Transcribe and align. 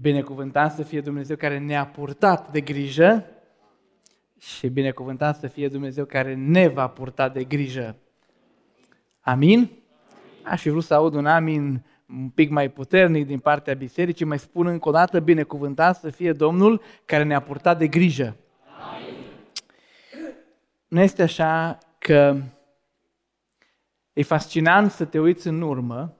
Binecuvântat 0.00 0.74
să 0.74 0.82
fie 0.82 1.00
Dumnezeu 1.00 1.36
care 1.36 1.58
ne-a 1.58 1.86
purtat 1.86 2.50
de 2.52 2.60
grijă 2.60 3.24
și 4.38 4.68
binecuvântat 4.68 5.36
să 5.36 5.46
fie 5.46 5.68
Dumnezeu 5.68 6.04
care 6.04 6.34
ne 6.34 6.68
va 6.68 6.88
purta 6.88 7.28
de 7.28 7.44
grijă. 7.44 7.96
Amin? 9.20 9.70
Aș 10.42 10.60
fi 10.60 10.68
vrut 10.68 10.84
să 10.84 10.94
aud 10.94 11.14
un 11.14 11.26
amin 11.26 11.84
un 12.08 12.28
pic 12.28 12.50
mai 12.50 12.70
puternic 12.70 13.26
din 13.26 13.38
partea 13.38 13.74
bisericii, 13.74 14.26
mai 14.26 14.38
spun 14.38 14.66
încă 14.66 14.88
o 14.88 14.92
dată, 14.92 15.20
binecuvântat 15.20 15.96
să 15.96 16.10
fie 16.10 16.32
Domnul 16.32 16.82
care 17.04 17.22
ne-a 17.22 17.40
purtat 17.40 17.78
de 17.78 17.86
grijă. 17.86 18.36
Amin. 18.94 19.14
Nu 20.88 21.00
este 21.00 21.22
așa 21.22 21.78
că 21.98 22.40
e 24.12 24.22
fascinant 24.22 24.90
să 24.90 25.04
te 25.04 25.18
uiți 25.18 25.46
în 25.46 25.60
urmă 25.60 26.16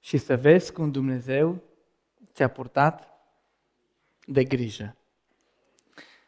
și 0.00 0.16
să 0.16 0.36
vezi 0.36 0.72
cum 0.72 0.90
Dumnezeu 0.90 1.62
ți-a 2.32 2.48
purtat 2.48 3.08
de 4.26 4.44
grijă. 4.44 4.96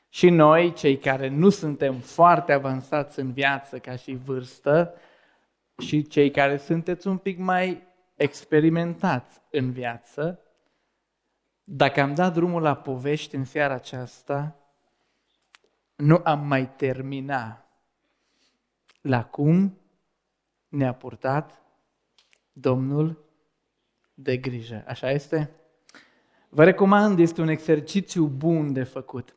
Și 0.08 0.30
noi, 0.30 0.72
cei 0.72 0.98
care 0.98 1.28
nu 1.28 1.48
suntem 1.48 1.98
foarte 1.98 2.52
avansați 2.52 3.18
în 3.18 3.32
viață 3.32 3.78
ca 3.78 3.96
și 3.96 4.14
vârstă, 4.14 4.94
și 5.78 6.06
cei 6.06 6.30
care 6.30 6.56
sunteți 6.56 7.06
un 7.06 7.18
pic 7.18 7.38
mai 7.38 7.82
experimentați 8.14 9.40
în 9.50 9.72
viață, 9.72 10.40
dacă 11.64 12.00
am 12.00 12.14
dat 12.14 12.32
drumul 12.32 12.62
la 12.62 12.76
povești 12.76 13.34
în 13.34 13.44
seara 13.44 13.74
aceasta, 13.74 14.56
nu 15.96 16.20
am 16.24 16.46
mai 16.46 16.70
termina 16.70 17.64
la 19.00 19.24
cum 19.24 19.78
ne-a 20.68 20.94
purtat 20.94 21.62
Domnul 22.52 23.24
de 24.14 24.36
grijă. 24.36 24.84
Așa 24.86 25.10
este? 25.10 25.50
Vă 26.54 26.64
recomand, 26.64 27.18
este 27.18 27.40
un 27.40 27.48
exercițiu 27.48 28.26
bun 28.26 28.72
de 28.72 28.82
făcut. 28.82 29.36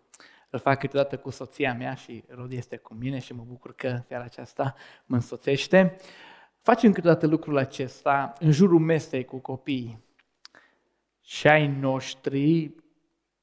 Îl 0.49 0.59
fac 0.59 0.79
câteodată 0.79 1.17
cu 1.17 1.29
soția 1.29 1.73
mea 1.73 1.93
și 1.93 2.23
Rod 2.27 2.51
este 2.51 2.77
cu 2.77 2.93
mine 2.93 3.19
și 3.19 3.33
mă 3.33 3.43
bucur 3.47 3.73
că 3.75 4.01
seara 4.07 4.23
aceasta 4.23 4.75
mă 5.05 5.15
însoțește. 5.15 5.95
Facem 6.59 6.91
câteodată 6.91 7.27
lucrul 7.27 7.57
acesta 7.57 8.33
în 8.39 8.51
jurul 8.51 8.79
mesei 8.79 9.25
cu 9.25 9.37
copiii. 9.37 10.03
Și 11.21 11.47
ai 11.47 11.67
noștri 11.67 12.75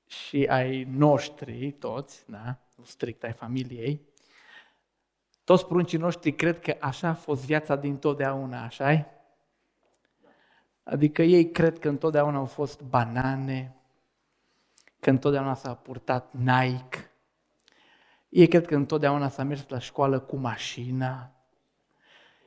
și 0.07 0.47
ai 0.51 0.85
noștri, 0.85 1.71
toți, 1.71 2.25
da? 2.27 2.59
nu 2.77 2.85
strict 2.85 3.25
ai 3.25 3.33
familiei, 3.33 4.01
toți 5.45 5.67
pruncii 5.67 5.99
noștri 5.99 6.33
cred 6.33 6.61
că 6.61 6.77
așa 6.81 7.09
a 7.09 7.15
fost 7.15 7.45
viața 7.45 7.77
din 7.77 7.97
totdeauna, 7.97 8.65
așa 8.65 9.14
Adică 10.85 11.23
ei 11.23 11.51
cred 11.51 11.79
că 11.79 11.89
întotdeauna 11.89 12.39
au 12.39 12.45
fost 12.45 12.83
banane, 12.83 13.77
că 15.01 15.11
întotdeauna 15.11 15.55
s-a 15.55 15.75
purtat 15.75 16.33
Nike, 16.33 17.11
ei 18.29 18.49
cred 18.49 18.67
că 18.67 18.75
întotdeauna 18.75 19.29
s-a 19.29 19.43
mers 19.43 19.69
la 19.69 19.79
școală 19.79 20.21
cu 20.21 20.37
mașina, 20.37 21.33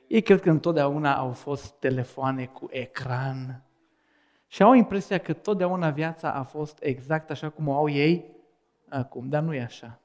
ei 0.06 0.22
cred 0.22 0.40
că 0.40 0.50
întotdeauna 0.50 1.16
au 1.16 1.32
fost 1.32 1.72
telefoane 1.72 2.46
cu 2.46 2.68
ecran. 2.70 3.62
Și 4.46 4.62
au 4.62 4.72
impresia 4.72 5.18
că 5.18 5.32
totdeauna 5.32 5.90
viața 5.90 6.32
a 6.32 6.42
fost 6.42 6.78
exact 6.82 7.30
așa 7.30 7.50
cum 7.50 7.68
o 7.68 7.74
au 7.74 7.88
ei 7.88 8.36
acum, 8.88 9.28
dar 9.28 9.42
nu 9.42 9.54
e 9.54 9.60
așa. 9.60 10.00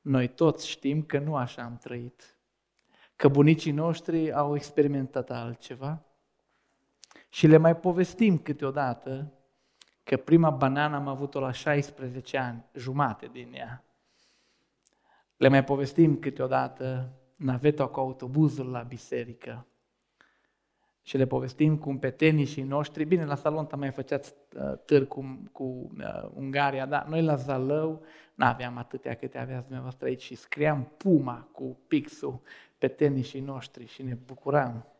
Noi 0.00 0.28
toți 0.28 0.68
știm 0.68 1.02
că 1.02 1.18
nu 1.18 1.36
așa 1.36 1.62
am 1.62 1.76
trăit, 1.76 2.38
că 3.16 3.28
bunicii 3.28 3.72
noștri 3.72 4.32
au 4.32 4.54
experimentat 4.54 5.30
altceva 5.30 6.02
și 7.34 7.46
le 7.46 7.56
mai 7.56 7.76
povestim 7.76 8.38
câteodată 8.38 9.32
că 10.02 10.16
prima 10.16 10.50
banană 10.50 10.96
am 10.96 11.08
avut-o 11.08 11.40
la 11.40 11.52
16 11.52 12.38
ani, 12.38 12.64
jumate 12.74 13.26
din 13.32 13.52
ea. 13.54 13.84
Le 15.36 15.48
mai 15.48 15.64
povestim 15.64 16.16
câteodată 16.16 17.12
naveta 17.36 17.86
cu 17.86 18.00
autobuzul 18.00 18.70
la 18.70 18.82
biserică 18.82 19.66
și 21.02 21.16
le 21.16 21.26
povestim 21.26 21.78
cum 21.78 21.98
pe 21.98 22.10
tenisii 22.10 22.62
noștri, 22.62 23.04
bine, 23.04 23.24
la 23.24 23.34
Salonta 23.34 23.76
mai 23.76 23.90
făceați 23.90 24.34
uh, 24.56 24.78
târg 24.84 25.08
cu, 25.08 25.42
cu 25.52 25.64
uh, 25.98 26.30
Ungaria, 26.34 26.86
dar 26.86 27.06
noi 27.06 27.22
la 27.22 27.34
Zalău 27.34 28.02
nu 28.34 28.46
aveam 28.46 28.76
atâtea 28.76 29.14
câte 29.14 29.38
aveați 29.38 29.62
dumneavoastră 29.62 30.06
aici 30.06 30.22
și 30.22 30.34
scriam 30.34 30.92
Puma 30.96 31.48
cu 31.52 31.78
pixul 31.86 32.40
pe 32.78 32.88
tenisii 32.88 33.40
noștri 33.40 33.86
și 33.86 34.02
ne 34.02 34.14
bucuram. 34.26 34.93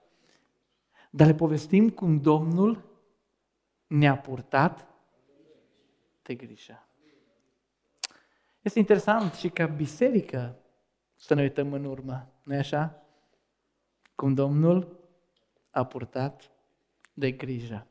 Dar 1.17 1.27
le 1.27 1.35
povestim 1.35 1.91
cum 1.91 2.21
Domnul 2.21 2.85
ne-a 3.87 4.19
purtat 4.19 4.87
de 6.23 6.35
grijă. 6.35 6.87
Este 8.61 8.79
interesant 8.79 9.35
și 9.35 9.49
ca 9.49 9.67
biserică 9.67 10.57
să 11.15 11.35
ne 11.35 11.43
uităm 11.43 11.73
în 11.73 11.85
urmă, 11.85 12.33
nu-i 12.43 12.57
așa? 12.57 13.03
Cum 14.15 14.35
Domnul 14.35 15.01
a 15.71 15.85
purtat 15.85 16.51
de 17.13 17.31
grijă. 17.31 17.87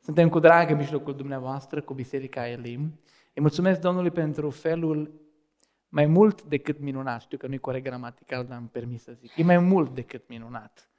Suntem 0.00 0.28
cu 0.28 0.38
drag 0.38 0.70
în 0.70 0.76
mijlocul 0.76 1.16
dumneavoastră, 1.16 1.82
cu 1.82 1.94
Biserica 1.94 2.48
Elim. 2.48 3.00
Îi 3.34 3.42
mulțumesc 3.42 3.80
Domnului 3.80 4.10
pentru 4.10 4.50
felul 4.50 5.20
mai 5.88 6.06
mult 6.06 6.42
decât 6.42 6.78
minunat. 6.78 7.20
Știu 7.20 7.38
că 7.38 7.46
nu 7.46 7.54
e 7.54 7.58
corect 7.58 7.84
gramatical, 7.84 8.44
dar 8.46 8.56
am 8.56 8.68
permis 8.68 9.02
să 9.02 9.12
zic. 9.12 9.36
E 9.36 9.42
mai 9.42 9.58
mult 9.58 9.94
decât 9.94 10.28
minunat. 10.28 10.90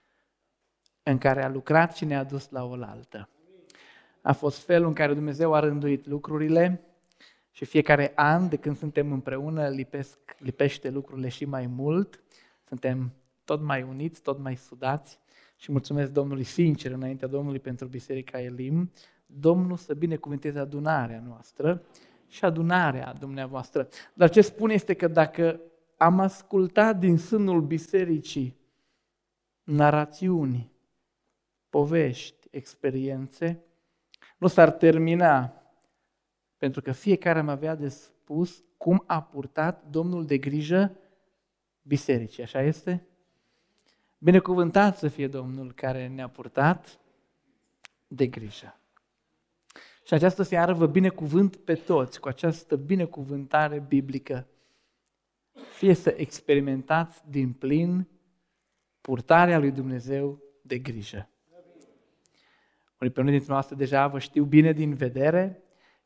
În 1.09 1.18
care 1.18 1.44
a 1.44 1.50
lucrat 1.50 1.95
și 1.95 2.06
ne-a 2.06 2.23
dus 2.23 2.50
la 2.50 2.66
oaltă. 2.66 3.29
A 4.22 4.34
fost 4.34 4.66
felul 4.66 4.88
în 4.88 4.94
care 4.94 5.13
Dumnezeu 5.13 5.53
a 5.53 5.59
rânduit 5.59 6.07
lucrurile, 6.07 6.81
și 7.51 7.66
fiecare 7.66 8.12
an 8.16 8.50
de 8.50 8.56
când 8.56 8.78
suntem 8.78 9.12
împreună 9.12 9.67
lipesc, 9.67 10.19
lipește 10.38 10.90
lucrurile 10.90 11.28
și 11.28 11.46
mai 11.46 11.67
mult. 11.67 12.23
Suntem 12.67 13.13
tot 13.44 13.62
mai 13.62 13.84
uniți, 13.84 14.22
tot 14.22 14.40
mai 14.40 14.56
sudați 14.56 15.19
și 15.56 15.72
mulțumesc 15.72 16.12
Domnului 16.12 16.44
sincer 16.44 16.91
înaintea 16.91 17.28
Domnului 17.28 17.59
pentru 17.59 17.88
Biserica 17.88 18.41
Elim. 18.41 18.91
Domnul 19.25 19.78
să 19.78 19.94
binecuvânteze 19.94 20.59
adunarea 20.59 21.23
noastră 21.28 21.84
și 22.28 22.46
adunarea 22.46 23.13
dumneavoastră. 23.19 23.88
Dar 24.13 24.29
ce 24.29 24.41
spune 24.41 24.73
este 24.73 24.94
că 24.94 25.07
dacă 25.07 25.59
am 25.97 26.19
ascultat 26.19 27.00
din 27.00 27.17
sânul 27.17 27.62
bisericii 27.62 28.57
narațiuni, 29.63 30.72
povești, 31.69 32.47
experiențe, 32.51 33.63
nu 34.38 34.47
s-ar 34.47 34.72
termina 34.72 35.57
pentru 36.57 36.81
că 36.81 36.91
fiecare 36.91 37.39
am 37.39 37.50
avea 37.50 37.75
de 37.75 37.88
spus 37.88 38.63
cum 38.78 39.03
a 39.07 39.22
purtat 39.22 39.83
Domnul 39.89 40.25
de 40.25 40.38
grijă 40.38 40.97
bisericii. 41.81 42.44
Așa 42.44 42.61
este? 42.61 43.07
Binecuvântat 44.17 44.97
să 44.97 45.07
fie 45.07 45.28
Domnul 45.28 45.73
care 45.73 46.07
ne-a 46.07 46.29
purtat 46.29 47.00
de 48.07 48.28
grijă. 48.28 48.79
Și 50.03 50.13
această 50.13 50.44
seară 50.44 50.73
vă 50.73 50.85
binecuvânt 50.85 51.55
pe 51.55 51.73
toți 51.73 52.19
cu 52.19 52.28
această 52.28 52.75
binecuvântare 52.75 53.79
biblică. 53.79 54.47
Fie 55.73 55.94
să 55.94 56.13
experimentați 56.17 57.29
din 57.29 57.53
plin 57.53 58.07
purtarea 59.01 59.59
lui 59.59 59.72
Dumnezeu 59.72 60.41
de 60.61 60.78
grijă. 60.78 61.29
Unii 63.00 63.13
pe 63.13 63.19
unii 63.19 63.31
dintre 63.31 63.52
noastre 63.52 63.75
deja 63.75 64.08
vă 64.08 64.19
știu 64.19 64.44
bine 64.44 64.72
din 64.72 64.94
vedere, 64.94 65.63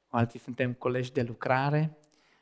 alții 0.07 0.40
suntem 0.40 0.74
colegi 0.74 1.12
de 1.12 1.22
lucrare. 1.22 1.97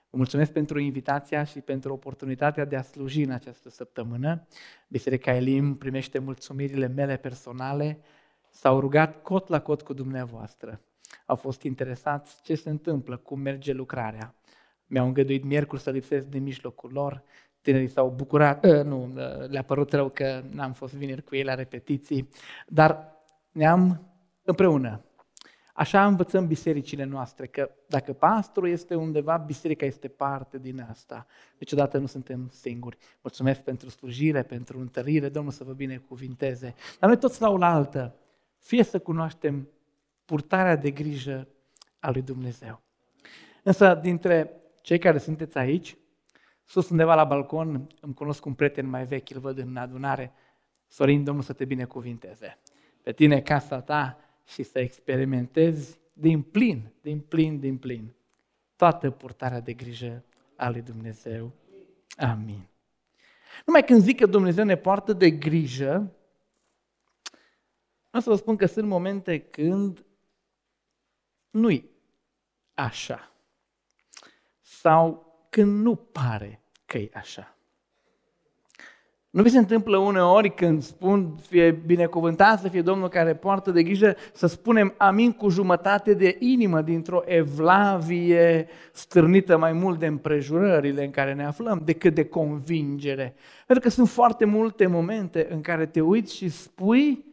Vă 0.10 0.18
mulțumesc 0.18 0.52
pentru 0.52 0.80
invitația 0.80 1.44
și 1.44 1.62
pentru 1.62 1.94
oportunitatea 1.94 2.66
de 2.66 2.76
a 2.76 2.82
sluji 2.82 3.22
în 3.22 3.32
această 3.32 3.70
săptămână. 3.70 4.48
Biserica 4.88 5.36
Elim 5.36 5.76
primește 5.76 6.20
mulțumirile 6.20 6.88
mele 6.88 7.18
personale. 7.18 8.00
S-au 8.50 8.80
rugat 8.80 9.22
cot 9.22 9.48
la 9.48 9.62
cot 9.62 9.82
cu 9.82 9.94
dumneavoastră. 9.94 10.82
Au 11.26 11.36
fost 11.36 11.62
interesați 11.62 12.42
ce 12.44 12.56
se 12.56 12.70
întâmplă, 12.70 13.18
cum 13.18 13.40
merge 13.40 13.74
lucrarea. 13.74 14.36
Mi-au 14.86 15.06
îngăduit 15.06 15.44
miercuri 15.44 15.82
să 15.82 15.90
lipsesc 15.90 16.26
din 16.26 16.44
mijlocul 16.44 16.92
lor. 16.92 17.24
Tinerii 17.62 17.88
s-au 17.88 18.10
bucurat, 18.10 18.66
uh, 18.66 18.84
nu, 18.84 19.14
le-a 19.48 19.64
părut 19.64 19.94
rău 19.94 20.10
că 20.10 20.44
n-am 20.50 20.74
fost 20.74 20.94
vineri 20.94 21.24
cu 21.24 21.36
ei 21.36 21.44
la 21.44 21.54
repetiții, 21.54 22.30
dar 22.68 23.18
ne-am 23.52 24.09
împreună 24.50 25.04
Așa 25.80 26.06
învățăm 26.06 26.48
bisericile 26.48 27.04
noastre, 27.04 27.48
că 27.48 27.72
dacă 27.88 28.14
pastorul 28.14 28.70
este 28.70 28.96
undeva, 28.96 29.38
biserica 29.38 29.86
este 29.86 30.08
parte 30.08 30.58
din 30.58 30.86
asta. 30.90 31.26
Niciodată 31.58 31.98
nu 31.98 32.06
suntem 32.06 32.50
singuri. 32.52 32.98
Mulțumesc 33.22 33.62
pentru 33.62 33.90
slujire, 33.90 34.44
pentru 34.44 34.80
întărire, 34.80 35.30
Domnul 35.30 35.52
să 35.52 35.64
vă 35.64 35.72
binecuvinteze. 35.72 36.76
Dar 37.00 37.10
noi 37.10 37.20
toți 37.20 37.42
la 37.42 37.50
o 37.50 37.58
altă, 37.62 38.16
fie 38.58 38.84
să 38.84 39.00
cunoaștem 39.00 39.70
purtarea 40.26 40.76
de 40.76 40.92
grijă 40.92 41.48
a 42.00 42.12
lui 42.12 42.22
Dumnezeu. 42.22 42.82
Însă, 43.64 44.00
dintre 44.02 44.62
cei 44.82 45.00
care 45.00 45.18
sunteți 45.18 45.58
aici, 45.58 45.98
sus 46.66 46.90
undeva 46.90 47.16
la 47.16 47.24
balcon, 47.24 47.88
îmi 48.02 48.14
cunosc 48.14 48.46
un 48.46 48.54
prieten 48.54 48.86
mai 48.86 49.06
vechi, 49.06 49.30
îl 49.30 49.40
văd 49.40 49.58
în 49.58 49.78
adunare, 49.78 50.32
Sorin, 50.88 51.24
Domnul 51.24 51.44
să 51.44 51.54
te 51.54 51.66
binecuvinteze. 51.66 52.58
Pe 53.04 53.12
tine, 53.12 53.42
casa 53.42 53.82
ta, 53.82 54.29
și 54.50 54.64
să 54.64 54.80
experimentezi 54.80 56.00
din 56.14 56.42
plin, 56.42 56.92
din 57.02 57.20
plin, 57.20 57.60
din 57.60 57.78
plin, 57.78 58.14
toată 58.76 59.12
purtarea 59.12 59.60
de 59.60 59.74
grijă 59.74 60.24
a 60.56 60.70
lui 60.70 60.82
Dumnezeu. 60.82 61.52
Amin. 62.18 62.68
Numai 63.66 63.84
când 63.84 64.02
zic 64.02 64.20
că 64.20 64.26
Dumnezeu 64.26 64.64
ne 64.64 64.78
poartă 64.78 65.14
de 65.14 65.30
grijă, 65.32 66.14
o 68.12 68.20
să 68.20 68.30
vă 68.30 68.36
spun 68.36 68.56
că 68.56 68.66
sunt 68.66 68.88
momente 68.88 69.40
când 69.40 70.06
nu-i 71.50 71.90
așa. 72.74 73.32
Sau 74.62 75.36
când 75.50 75.82
nu 75.82 75.96
pare 75.96 76.62
că 76.86 76.98
e 76.98 77.10
așa. 77.14 77.58
Nu 79.30 79.42
vi 79.42 79.50
se 79.50 79.58
întâmplă 79.58 79.98
uneori 79.98 80.54
când 80.56 80.82
spun, 80.82 81.36
fie 81.38 81.72
binecuvântat 81.72 82.60
să 82.60 82.70
fie 82.70 82.82
Domnul 82.82 83.10
care 83.10 83.36
poartă 83.36 83.72
de 83.72 83.84
grijă, 83.84 84.16
să 84.34 84.48
spunem 84.48 84.94
amin 84.98 85.32
cu 85.32 85.50
jumătate 85.50 86.14
de 86.14 86.36
inimă 86.40 86.82
dintr-o 86.82 87.22
evlavie 87.26 88.68
stârnită 88.92 89.58
mai 89.58 89.74
mult 89.74 90.00
de 90.00 90.06
împrejurările 90.06 91.04
în 91.04 91.12
care 91.12 91.34
ne 91.34 91.46
aflăm 91.46 91.82
decât 91.86 92.14
de 92.14 92.26
convingere. 92.26 93.36
Pentru 93.66 93.84
că 93.88 93.90
sunt 93.90 94.10
foarte 94.10 94.46
multe 94.46 94.88
momente 94.88 95.48
în 95.52 95.62
care 95.62 95.86
te 95.86 96.02
uiți 96.02 96.36
și 96.36 96.50
spui, 96.50 97.26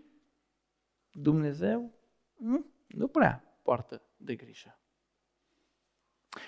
Dumnezeu 1.11 1.91
nu, 2.37 2.65
nu 2.87 3.07
prea 3.07 3.59
poartă 3.63 4.03
de 4.17 4.35
grijă. 4.35 4.79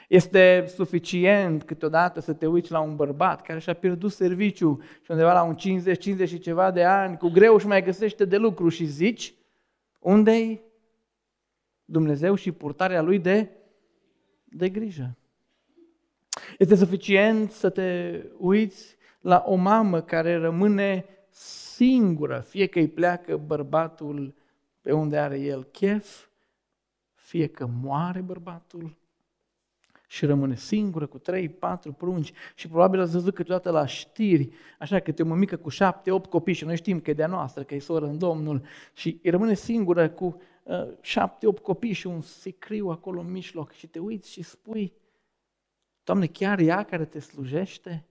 Este 0.08 0.64
suficient 0.74 1.62
câteodată 1.62 2.20
să 2.20 2.32
te 2.32 2.46
uiți 2.46 2.70
la 2.70 2.80
un 2.80 2.96
bărbat 2.96 3.42
care 3.42 3.58
și-a 3.58 3.74
pierdut 3.74 4.12
serviciu 4.12 4.80
și 5.02 5.10
undeva 5.10 5.32
la 5.32 5.42
un 5.42 5.56
50-50 6.24 6.28
și 6.28 6.38
ceva 6.38 6.70
de 6.70 6.84
ani, 6.84 7.16
cu 7.16 7.28
greu 7.28 7.58
și 7.58 7.66
mai 7.66 7.82
găsește 7.82 8.24
de 8.24 8.36
lucru 8.36 8.68
și 8.68 8.84
zici, 8.84 9.34
unde-i 9.98 10.60
Dumnezeu 11.84 12.34
și 12.34 12.52
purtarea 12.52 13.02
Lui 13.02 13.18
de, 13.18 13.48
de 14.44 14.68
grijă? 14.68 15.16
Este 16.58 16.74
suficient 16.74 17.50
să 17.50 17.70
te 17.70 18.20
uiți 18.38 18.96
la 19.20 19.44
o 19.46 19.54
mamă 19.54 20.00
care 20.00 20.36
rămâne 20.36 21.04
singură, 21.30 22.44
fie 22.48 22.66
că 22.66 22.78
îi 22.78 22.88
pleacă 22.88 23.36
bărbatul 23.36 24.34
pe 24.80 24.92
unde 24.92 25.18
are 25.18 25.40
el 25.40 25.64
chef, 25.64 26.26
fie 27.14 27.46
că 27.46 27.66
moare 27.82 28.20
bărbatul 28.20 28.97
și 30.10 30.26
rămâne 30.26 30.56
singură 30.56 31.06
cu 31.06 31.18
trei, 31.18 31.48
patru 31.48 31.92
prunci 31.92 32.32
și 32.54 32.68
probabil 32.68 33.00
ați 33.00 33.12
văzut 33.12 33.34
câteodată 33.34 33.70
la 33.70 33.86
știri, 33.86 34.50
așa 34.78 35.00
că 35.00 35.12
te 35.12 35.22
o 35.22 35.26
mămică 35.26 35.56
cu 35.56 35.68
șapte, 35.68 36.10
opt 36.10 36.30
copii 36.30 36.54
și 36.54 36.64
noi 36.64 36.76
știm 36.76 37.00
că 37.00 37.10
e 37.10 37.14
de-a 37.14 37.26
noastră, 37.26 37.62
că 37.62 37.74
e 37.74 37.78
soră 37.78 38.06
în 38.06 38.18
Domnul 38.18 38.62
și 38.92 39.20
rămâne 39.24 39.54
singură 39.54 40.08
cu 40.08 40.40
uh, 40.62 40.88
șapte, 41.00 41.46
opt 41.46 41.62
copii 41.62 41.92
și 41.92 42.06
un 42.06 42.20
sicriu 42.20 42.88
acolo 42.88 43.20
în 43.20 43.30
mijloc 43.30 43.72
și 43.72 43.86
te 43.86 43.98
uiți 43.98 44.30
și 44.30 44.42
spui, 44.42 44.92
Doamne, 46.04 46.26
chiar 46.26 46.58
ea 46.58 46.82
care 46.82 47.04
te 47.04 47.18
slujește? 47.18 48.04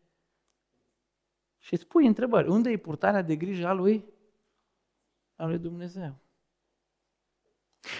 Și 1.58 1.74
îți 1.74 1.88
pui 1.88 2.08
întrebări, 2.08 2.48
unde 2.48 2.70
e 2.70 2.78
purtarea 2.78 3.22
de 3.22 3.36
grijă 3.36 3.68
a 3.68 3.74
lui, 3.74 4.06
a 5.36 5.46
lui 5.46 5.58
Dumnezeu? 5.58 6.16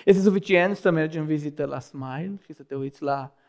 Este 0.06 0.22
suficient 0.22 0.76
să 0.76 0.90
mergi 0.92 1.18
în 1.18 1.26
vizită 1.26 1.66
la 1.66 1.80
Smile 1.80 2.40
și 2.46 2.54
să 2.54 2.64
te 2.64 2.76
uiți 2.76 3.02
la 3.02 3.34
uh, 3.34 3.46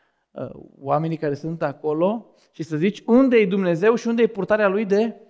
oamenii 0.78 1.16
care 1.16 1.34
sunt 1.34 1.62
acolo 1.62 2.34
și 2.52 2.62
să 2.62 2.76
zici 2.76 3.02
unde 3.06 3.36
e 3.36 3.46
Dumnezeu 3.46 3.94
și 3.94 4.06
unde 4.06 4.22
e 4.22 4.26
purtarea 4.26 4.68
Lui 4.68 4.84
de 4.84 5.20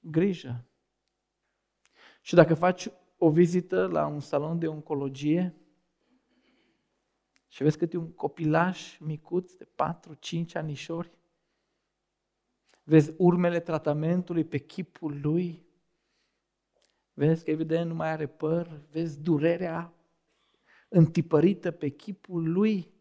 grijă. 0.00 0.64
Și 2.20 2.34
dacă 2.34 2.54
faci 2.54 2.88
o 3.18 3.30
vizită 3.30 3.86
la 3.86 4.06
un 4.06 4.20
salon 4.20 4.58
de 4.58 4.66
oncologie 4.66 5.54
și 7.48 7.62
vezi 7.62 7.78
că 7.78 7.86
e 7.90 7.96
un 7.96 8.12
copilaș 8.12 8.98
micuț 8.98 9.52
de 9.52 9.68
4-5 10.44 10.52
anișori, 10.52 11.10
vezi 12.82 13.14
urmele 13.16 13.60
tratamentului 13.60 14.44
pe 14.44 14.58
chipul 14.58 15.20
lui, 15.22 15.66
vezi 17.12 17.44
că 17.44 17.50
evident 17.50 17.88
nu 17.88 17.94
mai 17.94 18.08
are 18.08 18.26
păr, 18.26 18.80
vezi 18.90 19.20
durerea 19.20 19.94
întipărită 20.88 21.70
pe 21.70 21.88
chipul 21.88 22.52
lui, 22.52 22.94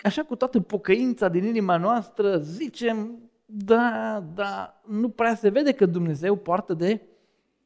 așa 0.00 0.22
cu 0.22 0.36
toată 0.36 0.60
pocăința 0.60 1.28
din 1.28 1.44
inima 1.44 1.76
noastră, 1.76 2.38
zicem, 2.38 3.18
da, 3.44 4.24
da, 4.34 4.82
nu 4.86 5.08
prea 5.08 5.34
se 5.34 5.48
vede 5.48 5.72
că 5.72 5.86
Dumnezeu 5.86 6.36
poartă 6.36 6.74
de 6.74 7.00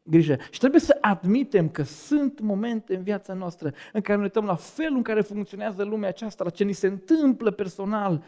grijă. 0.02 0.36
Și 0.50 0.58
trebuie 0.58 0.80
să 0.80 0.98
admitem 1.00 1.68
că 1.68 1.82
sunt 1.82 2.40
momente 2.40 2.96
în 2.96 3.02
viața 3.02 3.32
noastră 3.32 3.72
în 3.92 4.00
care 4.00 4.18
ne 4.18 4.24
uităm 4.24 4.44
la 4.44 4.54
felul 4.54 4.96
în 4.96 5.02
care 5.02 5.20
funcționează 5.20 5.82
lumea 5.82 6.08
aceasta, 6.08 6.44
la 6.44 6.50
ce 6.50 6.64
ni 6.64 6.72
se 6.72 6.86
întâmplă 6.86 7.50
personal 7.50 8.24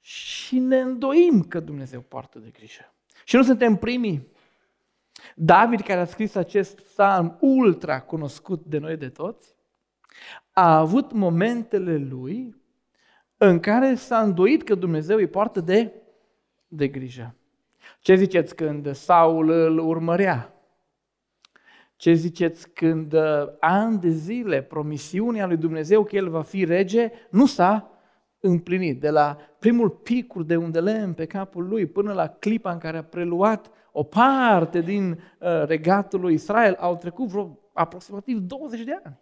și 0.00 0.58
ne 0.58 0.80
îndoim 0.80 1.42
că 1.42 1.60
Dumnezeu 1.60 2.00
poartă 2.00 2.38
de 2.38 2.50
grijă. 2.50 2.94
Și 3.24 3.36
nu 3.36 3.42
suntem 3.42 3.76
primii. 3.76 4.32
David, 5.34 5.80
care 5.80 6.00
a 6.00 6.04
scris 6.04 6.34
acest 6.34 6.80
psalm 6.80 7.36
ultra 7.40 8.00
cunoscut 8.00 8.64
de 8.64 8.78
noi 8.78 8.96
de 8.96 9.08
toți, 9.08 9.54
a 10.52 10.76
avut 10.76 11.12
momentele 11.12 11.96
lui 11.96 12.62
în 13.48 13.60
care 13.60 13.94
s-a 13.94 14.20
îndoit 14.20 14.62
că 14.62 14.74
Dumnezeu 14.74 15.16
îi 15.16 15.26
poartă 15.26 15.60
de, 15.60 15.92
de 16.68 16.88
grijă. 16.88 17.34
Ce 18.00 18.14
ziceți 18.14 18.54
când 18.54 18.94
Saul 18.94 19.50
îl 19.50 19.78
urmărea? 19.78 20.54
Ce 21.96 22.12
ziceți 22.12 22.70
când 22.70 23.12
uh, 23.12 23.46
ani 23.60 23.98
de 23.98 24.08
zile 24.08 24.62
promisiunea 24.62 25.46
lui 25.46 25.56
Dumnezeu 25.56 26.04
că 26.04 26.16
el 26.16 26.28
va 26.28 26.42
fi 26.42 26.64
rege 26.64 27.10
nu 27.30 27.46
s-a 27.46 27.90
împlinit? 28.40 29.00
De 29.00 29.10
la 29.10 29.36
primul 29.58 29.90
picur 29.90 30.42
de 30.42 30.56
unde 30.56 30.80
lemn 30.80 31.12
pe 31.12 31.26
capul 31.26 31.68
lui 31.68 31.86
până 31.86 32.12
la 32.12 32.28
clipa 32.28 32.72
în 32.72 32.78
care 32.78 32.96
a 32.96 33.04
preluat 33.04 33.70
o 33.92 34.02
parte 34.02 34.80
din 34.80 35.10
uh, 35.10 35.64
regatul 35.66 36.20
lui 36.20 36.34
Israel 36.34 36.74
au 36.74 36.96
trecut 36.96 37.28
vreo 37.28 37.58
aproximativ 37.72 38.38
20 38.38 38.80
de 38.80 39.00
ani. 39.04 39.18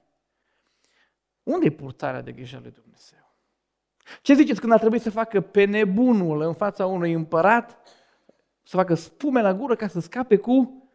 Unde 1.42 1.66
e 1.66 1.70
purtarea 1.70 2.22
de 2.22 2.32
grijă 2.32 2.58
lui 2.62 2.70
Dumnezeu? 2.70 3.21
Ce 4.22 4.34
ziceți 4.34 4.60
când 4.60 4.72
a 4.72 4.76
trebuit 4.78 5.02
să 5.02 5.10
facă 5.10 5.40
pe 5.40 5.64
nebunul 5.64 6.40
în 6.40 6.54
fața 6.54 6.86
unui 6.86 7.12
împărat, 7.12 7.78
să 8.62 8.76
facă 8.76 8.94
spume 8.94 9.40
la 9.40 9.54
gură 9.54 9.74
ca 9.74 9.88
să 9.88 10.00
scape 10.00 10.36
cu, 10.36 10.88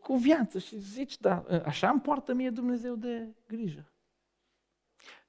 cu 0.00 0.14
viață? 0.14 0.58
Și 0.58 0.78
zici, 0.78 1.18
da, 1.18 1.44
așa 1.64 1.88
îmi 1.88 2.00
poartă 2.00 2.34
mie 2.34 2.50
Dumnezeu 2.50 2.94
de 2.94 3.28
grijă. 3.46 3.92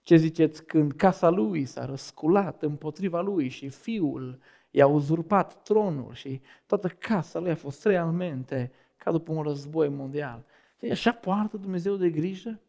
Ce 0.01 0.15
ziceți 0.15 0.65
când 0.65 0.91
casa 0.91 1.29
lui 1.29 1.65
s-a 1.65 1.85
răsculat 1.85 2.63
împotriva 2.63 3.21
lui 3.21 3.49
și 3.49 3.69
fiul 3.69 4.39
i-a 4.71 4.87
uzurpat 4.87 5.63
tronul 5.63 6.13
și 6.13 6.41
toată 6.65 6.87
casa 6.87 7.39
lui 7.39 7.51
a 7.51 7.55
fost 7.55 7.85
realmente 7.85 8.71
ca 8.97 9.11
după 9.11 9.31
un 9.31 9.41
război 9.41 9.89
mondial. 9.89 10.45
Așa 10.91 11.11
poartă 11.11 11.57
Dumnezeu 11.57 11.95
de 11.95 12.09
grijă? 12.09 12.59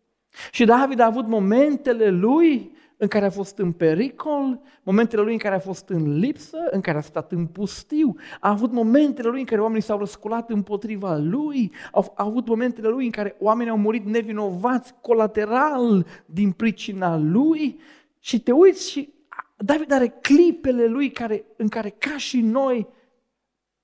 Și 0.50 0.64
David 0.64 1.00
a 1.00 1.06
avut 1.06 1.26
momentele 1.26 2.10
lui 2.10 2.78
în 2.96 3.08
care 3.08 3.24
a 3.24 3.30
fost 3.30 3.58
în 3.58 3.72
pericol, 3.72 4.60
momentele 4.82 5.22
lui 5.22 5.32
în 5.32 5.38
care 5.38 5.54
a 5.54 5.58
fost 5.58 5.88
în 5.88 6.18
lipsă, 6.18 6.58
în 6.70 6.80
care 6.80 6.98
a 6.98 7.00
stat 7.00 7.32
în 7.32 7.46
pustiu, 7.46 8.16
a 8.40 8.50
avut 8.50 8.72
momentele 8.72 9.28
lui 9.28 9.40
în 9.40 9.46
care 9.46 9.60
oamenii 9.60 9.82
s-au 9.82 9.98
răsculat 9.98 10.50
împotriva 10.50 11.16
lui, 11.16 11.72
a, 11.92 12.12
a 12.14 12.24
avut 12.24 12.46
momentele 12.46 12.88
lui 12.88 13.04
în 13.04 13.10
care 13.10 13.36
oamenii 13.38 13.72
au 13.72 13.78
murit 13.78 14.04
nevinovați, 14.04 14.94
colateral, 15.00 16.06
din 16.26 16.52
pricina 16.52 17.16
lui. 17.16 17.80
Și 18.18 18.40
te 18.40 18.52
uiți 18.52 18.90
și 18.90 19.12
David 19.56 19.92
are 19.92 20.08
clipele 20.08 20.86
lui 20.86 21.10
care, 21.10 21.44
în 21.56 21.68
care, 21.68 21.90
ca 21.90 22.16
și 22.16 22.40
noi, 22.40 22.86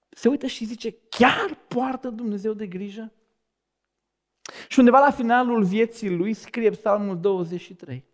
se 0.09 0.29
uită 0.29 0.47
și 0.47 0.65
zice, 0.65 0.97
chiar 1.09 1.59
poartă 1.69 2.09
Dumnezeu 2.09 2.53
de 2.53 2.67
grijă? 2.67 3.13
Și 4.69 4.79
undeva 4.79 4.99
la 4.99 5.11
finalul 5.11 5.65
vieții 5.65 6.17
lui 6.17 6.33
scrie 6.33 6.71
Psalmul 6.71 7.21
23. 7.21 8.05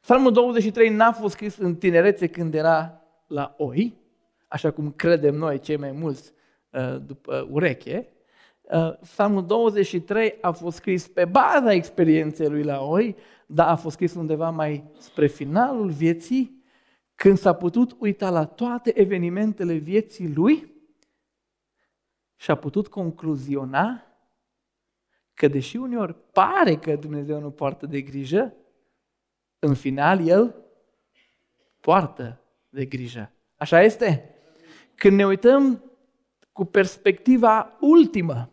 Psalmul 0.00 0.32
23 0.32 0.88
n-a 0.88 1.12
fost 1.12 1.34
scris 1.34 1.56
în 1.56 1.76
tinerețe 1.76 2.26
când 2.26 2.54
era 2.54 3.02
la 3.26 3.54
oi, 3.58 3.96
așa 4.48 4.70
cum 4.70 4.92
credem 4.92 5.34
noi 5.34 5.58
cei 5.58 5.76
mai 5.76 5.92
mulți 5.92 6.32
uh, 6.70 6.96
după 7.06 7.48
ureche. 7.50 8.08
Uh, 8.60 8.98
Psalmul 9.00 9.46
23 9.46 10.38
a 10.40 10.50
fost 10.50 10.76
scris 10.76 11.08
pe 11.08 11.24
baza 11.24 11.72
experienței 11.72 12.48
lui 12.48 12.62
la 12.62 12.80
oi, 12.80 13.16
dar 13.46 13.68
a 13.68 13.76
fost 13.76 13.94
scris 13.94 14.14
undeva 14.14 14.50
mai 14.50 14.84
spre 14.98 15.26
finalul 15.26 15.90
vieții, 15.90 16.64
când 17.14 17.38
s-a 17.38 17.52
putut 17.52 17.96
uita 17.98 18.30
la 18.30 18.44
toate 18.44 19.00
evenimentele 19.00 19.74
vieții 19.74 20.32
lui 20.34 20.74
și 22.36 22.50
a 22.50 22.54
putut 22.54 22.88
concluziona 22.88 24.02
că 25.36 25.48
deși 25.48 25.76
uneori 25.76 26.14
pare 26.32 26.76
că 26.76 26.96
Dumnezeu 26.96 27.40
nu 27.40 27.50
poartă 27.50 27.86
de 27.86 28.00
grijă, 28.00 28.54
în 29.58 29.74
final 29.74 30.28
El 30.28 30.54
poartă 31.80 32.40
de 32.68 32.84
grijă. 32.84 33.32
Așa 33.56 33.82
este? 33.82 34.34
Când 34.94 35.16
ne 35.16 35.26
uităm 35.26 35.82
cu 36.52 36.64
perspectiva 36.64 37.76
ultimă, 37.80 38.50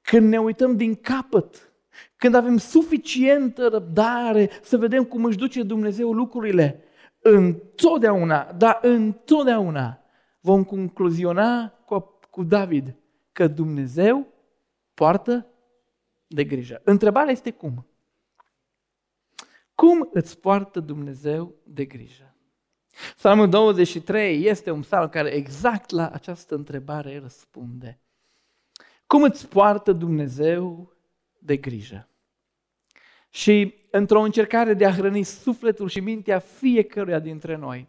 când 0.00 0.28
ne 0.28 0.40
uităm 0.40 0.76
din 0.76 0.94
capăt, 0.94 1.72
când 2.16 2.34
avem 2.34 2.56
suficientă 2.56 3.68
răbdare 3.68 4.50
să 4.62 4.76
vedem 4.76 5.04
cum 5.04 5.24
își 5.24 5.36
duce 5.36 5.62
Dumnezeu 5.62 6.12
lucrurile, 6.12 6.84
întotdeauna, 7.18 8.52
dar 8.52 8.78
întotdeauna 8.82 10.00
vom 10.40 10.64
concluziona 10.64 11.68
cu, 11.68 12.18
cu 12.30 12.42
David 12.42 12.96
că 13.32 13.46
Dumnezeu 13.46 14.26
poartă 14.94 15.46
de 16.26 16.44
grijă. 16.44 16.80
Întrebarea 16.84 17.32
este 17.32 17.50
cum? 17.50 17.86
Cum 19.74 20.08
îți 20.12 20.40
poartă 20.40 20.80
Dumnezeu 20.80 21.54
de 21.64 21.84
grijă? 21.84 22.34
Psalmul 23.16 23.48
23 23.48 24.44
este 24.44 24.70
un 24.70 24.80
psalm 24.80 25.08
care 25.08 25.28
exact 25.28 25.90
la 25.90 26.08
această 26.08 26.54
întrebare 26.54 27.18
răspunde. 27.18 28.00
Cum 29.06 29.22
îți 29.22 29.48
poartă 29.48 29.92
Dumnezeu 29.92 30.92
de 31.38 31.56
grijă? 31.56 32.08
Și 33.30 33.74
într-o 33.90 34.20
încercare 34.20 34.74
de 34.74 34.86
a 34.86 34.92
hrăni 34.92 35.22
sufletul 35.22 35.88
și 35.88 36.00
mintea 36.00 36.38
fiecăruia 36.38 37.18
dintre 37.18 37.56
noi 37.56 37.88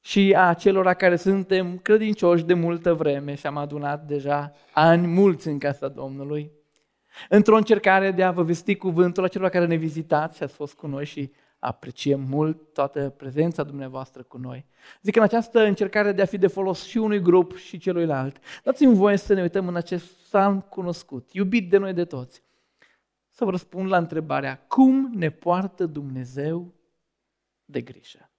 și 0.00 0.34
a 0.36 0.54
celor 0.54 0.92
care 0.92 1.16
suntem 1.16 1.78
credincioși 1.78 2.44
de 2.44 2.54
multă 2.54 2.94
vreme 2.94 3.34
și 3.34 3.46
am 3.46 3.56
adunat 3.56 4.06
deja 4.06 4.52
ani 4.72 5.06
mulți 5.06 5.48
în 5.48 5.58
casa 5.58 5.88
Domnului, 5.88 6.50
într-o 7.28 7.56
încercare 7.56 8.10
de 8.10 8.22
a 8.22 8.30
vă 8.30 8.42
vesti 8.42 8.76
cuvântul 8.76 9.24
a 9.24 9.28
celor 9.28 9.48
care 9.48 9.66
ne 9.66 9.74
vizitați 9.74 10.36
și 10.36 10.42
ați 10.42 10.54
fost 10.54 10.74
cu 10.74 10.86
noi 10.86 11.04
și 11.04 11.32
apreciem 11.58 12.20
mult 12.20 12.72
toată 12.72 13.14
prezența 13.16 13.62
dumneavoastră 13.62 14.22
cu 14.22 14.38
noi. 14.38 14.66
Zic 15.02 15.16
în 15.16 15.22
această 15.22 15.60
încercare 15.60 16.12
de 16.12 16.22
a 16.22 16.26
fi 16.26 16.38
de 16.38 16.46
folos 16.46 16.84
și 16.84 16.98
unui 16.98 17.20
grup 17.20 17.56
și 17.56 17.78
celuilalt, 17.78 18.38
dați-mi 18.62 18.94
voie 18.94 19.16
să 19.16 19.34
ne 19.34 19.42
uităm 19.42 19.68
în 19.68 19.76
acest 19.76 20.04
psalm 20.04 20.60
cunoscut, 20.60 21.32
iubit 21.32 21.70
de 21.70 21.76
noi 21.76 21.92
de 21.92 22.04
toți, 22.04 22.42
să 23.30 23.44
vă 23.44 23.50
răspund 23.50 23.88
la 23.88 23.96
întrebarea 23.96 24.58
cum 24.58 25.10
ne 25.14 25.30
poartă 25.30 25.86
Dumnezeu 25.86 26.74
de 27.64 27.80
grijă. 27.80 28.30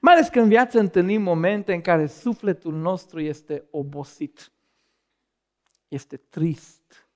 Mai 0.00 0.14
ales 0.14 0.28
că 0.28 0.40
în 0.40 0.48
viață 0.48 0.78
întâlnim 0.78 1.22
momente 1.22 1.74
în 1.74 1.80
care 1.80 2.06
sufletul 2.06 2.74
nostru 2.74 3.20
este 3.20 3.64
obosit, 3.70 4.52
este 5.88 6.16
trist. 6.16 7.09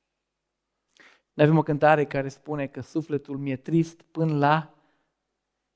Noi 1.35 1.47
avem 1.47 1.59
o 1.59 1.62
cântare 1.62 2.05
care 2.05 2.29
spune 2.29 2.67
că 2.67 2.81
sufletul 2.81 3.37
mi-e 3.37 3.57
trist 3.57 4.03
până 4.03 4.37
la 4.37 4.75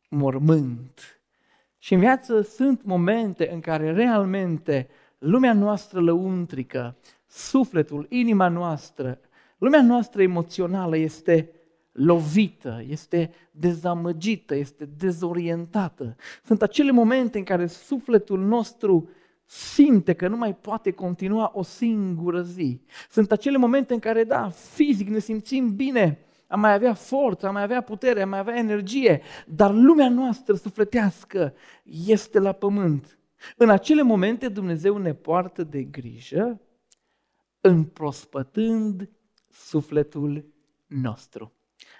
mormânt. 0.08 1.20
Și 1.78 1.94
în 1.94 2.00
viață 2.00 2.40
sunt 2.40 2.84
momente 2.84 3.50
în 3.52 3.60
care 3.60 3.92
realmente 3.92 4.88
lumea 5.18 5.52
noastră 5.52 6.00
lăuntrică, 6.00 6.96
sufletul, 7.26 8.06
inima 8.08 8.48
noastră, 8.48 9.20
lumea 9.58 9.82
noastră 9.82 10.22
emoțională 10.22 10.96
este 10.96 11.52
lovită, 11.92 12.82
este 12.88 13.30
dezamăgită, 13.50 14.54
este 14.54 14.84
dezorientată. 14.84 16.16
Sunt 16.44 16.62
acele 16.62 16.90
momente 16.90 17.38
în 17.38 17.44
care 17.44 17.66
sufletul 17.66 18.40
nostru 18.40 19.08
simte 19.50 20.12
că 20.12 20.28
nu 20.28 20.36
mai 20.36 20.54
poate 20.54 20.90
continua 20.90 21.50
o 21.54 21.62
singură 21.62 22.42
zi. 22.42 22.80
Sunt 23.10 23.32
acele 23.32 23.56
momente 23.56 23.92
în 23.92 23.98
care, 23.98 24.24
da, 24.24 24.48
fizic 24.48 25.08
ne 25.08 25.18
simțim 25.18 25.74
bine, 25.74 26.18
am 26.46 26.60
mai 26.60 26.72
avea 26.72 26.94
forță, 26.94 27.46
am 27.46 27.52
mai 27.52 27.62
avea 27.62 27.80
putere, 27.80 28.22
am 28.22 28.28
mai 28.28 28.38
avea 28.38 28.56
energie, 28.56 29.22
dar 29.46 29.72
lumea 29.72 30.08
noastră 30.08 30.54
sufletească 30.54 31.54
este 31.84 32.38
la 32.38 32.52
pământ. 32.52 33.18
În 33.56 33.70
acele 33.70 34.02
momente 34.02 34.48
Dumnezeu 34.48 34.96
ne 34.96 35.14
poartă 35.14 35.64
de 35.64 35.82
grijă, 35.82 36.60
împrospătând 37.60 39.10
sufletul 39.50 40.52
nostru. 40.86 41.52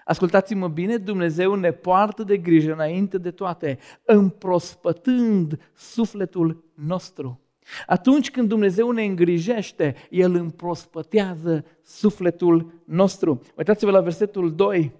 Ascultați-mă 0.09 0.67
bine, 0.67 0.97
Dumnezeu 0.97 1.55
ne 1.55 1.71
poartă 1.71 2.23
de 2.23 2.37
grijă 2.37 2.73
înainte 2.73 3.17
de 3.17 3.31
toate, 3.31 3.79
împrospătând 4.03 5.71
sufletul 5.73 6.63
nostru. 6.73 7.39
Atunci 7.85 8.31
când 8.31 8.47
Dumnezeu 8.47 8.91
ne 8.91 9.03
îngrijește, 9.03 9.95
El 10.09 10.35
împrospătează 10.35 11.65
sufletul 11.83 12.81
nostru. 12.85 13.41
Uitați-vă 13.55 13.91
la 13.91 14.01
versetul 14.01 14.55
2. 14.55 14.91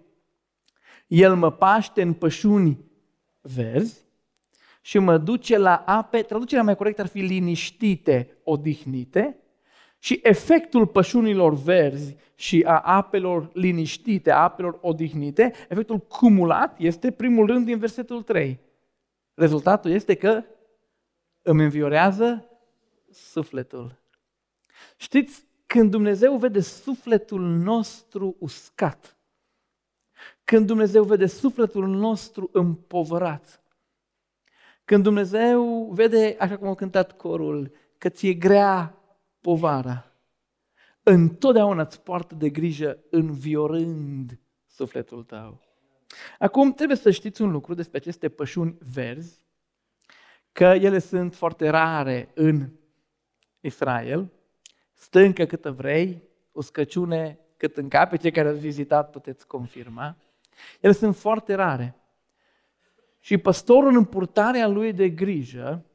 El 1.08 1.36
mă 1.36 1.51
paște 1.51 2.01
în 2.01 2.13
pășuni 2.13 2.80
verzi 3.42 4.06
și 4.82 5.00
mă 5.00 5.18
duce 5.18 5.58
la 5.58 5.75
ape, 5.75 6.22
traducerea 6.22 6.63
mai 6.63 6.75
corectă 6.75 7.01
ar 7.01 7.08
fi 7.08 7.20
liniștite, 7.20 8.38
odihnite, 8.44 9.38
și 10.00 10.20
efectul 10.24 10.88
pășunilor 10.88 11.53
verzi 11.53 12.15
și 12.36 12.63
a 12.68 12.79
apelor 12.79 13.50
liniștite, 13.53 14.32
a 14.32 14.38
apelor 14.38 14.77
odihnite, 14.82 15.53
efectul 15.70 16.00
cumulat 16.00 16.79
este 16.79 17.12
primul 17.12 17.46
rând 17.46 17.65
din 17.65 17.77
versetul 17.77 18.22
3. 18.22 18.60
Rezultatul 19.34 19.91
este 19.91 20.15
că 20.15 20.44
îmi 21.41 21.63
înviorează 21.63 22.50
sufletul. 23.12 23.98
Știți, 24.98 25.48
când 25.65 25.91
Dumnezeu 25.91 26.38
vede 26.38 26.60
sufletul 26.60 27.41
nostru 27.41 28.36
uscat, 28.39 29.18
când 30.44 30.65
Dumnezeu 30.65 31.03
vede 31.03 31.25
sufletul 31.25 31.88
nostru 31.88 32.50
împovărat, 32.51 33.63
când 34.86 35.03
Dumnezeu 35.03 35.89
vede, 35.91 36.36
așa 36.39 36.58
cum 36.58 36.68
a 36.68 36.75
cântat 36.75 37.18
corul, 37.18 37.72
că 37.98 38.10
ți-e 38.10 38.34
grea 38.34 38.99
povara, 39.41 40.12
întotdeauna 41.03 41.81
îți 41.81 42.01
poartă 42.01 42.36
de 42.36 42.50
grijă 42.50 42.98
înviorând 43.10 44.39
sufletul 44.67 45.24
tău. 45.24 45.62
Acum 46.39 46.74
trebuie 46.74 46.98
să 46.98 47.12
știți 47.12 47.41
un 47.41 47.51
lucru 47.51 47.74
despre 47.74 47.98
aceste 47.98 48.29
pășuni 48.29 48.77
verzi, 48.93 49.41
că 50.51 50.63
ele 50.63 51.00
sunt 51.00 51.36
foarte 51.36 51.69
rare 51.69 52.31
în 52.34 52.69
Israel, 53.60 54.31
stâncă 54.93 55.46
câtă 55.46 55.72
vrei, 55.72 56.24
uscăciune 56.51 57.39
cât 57.58 57.77
în 57.77 57.88
cap, 57.88 58.10
pe 58.10 58.17
cei 58.17 58.31
care 58.31 58.48
ați 58.48 58.60
vizitat 58.60 59.10
puteți 59.10 59.48
confirma. 59.48 60.17
Ele 60.79 60.93
sunt 60.93 61.15
foarte 61.15 61.53
rare. 61.53 61.96
Și 63.19 63.38
păstorul 63.38 63.96
în 63.96 64.05
purtarea 64.05 64.67
lui 64.67 64.93
de 64.93 65.10
grijă 65.10 65.86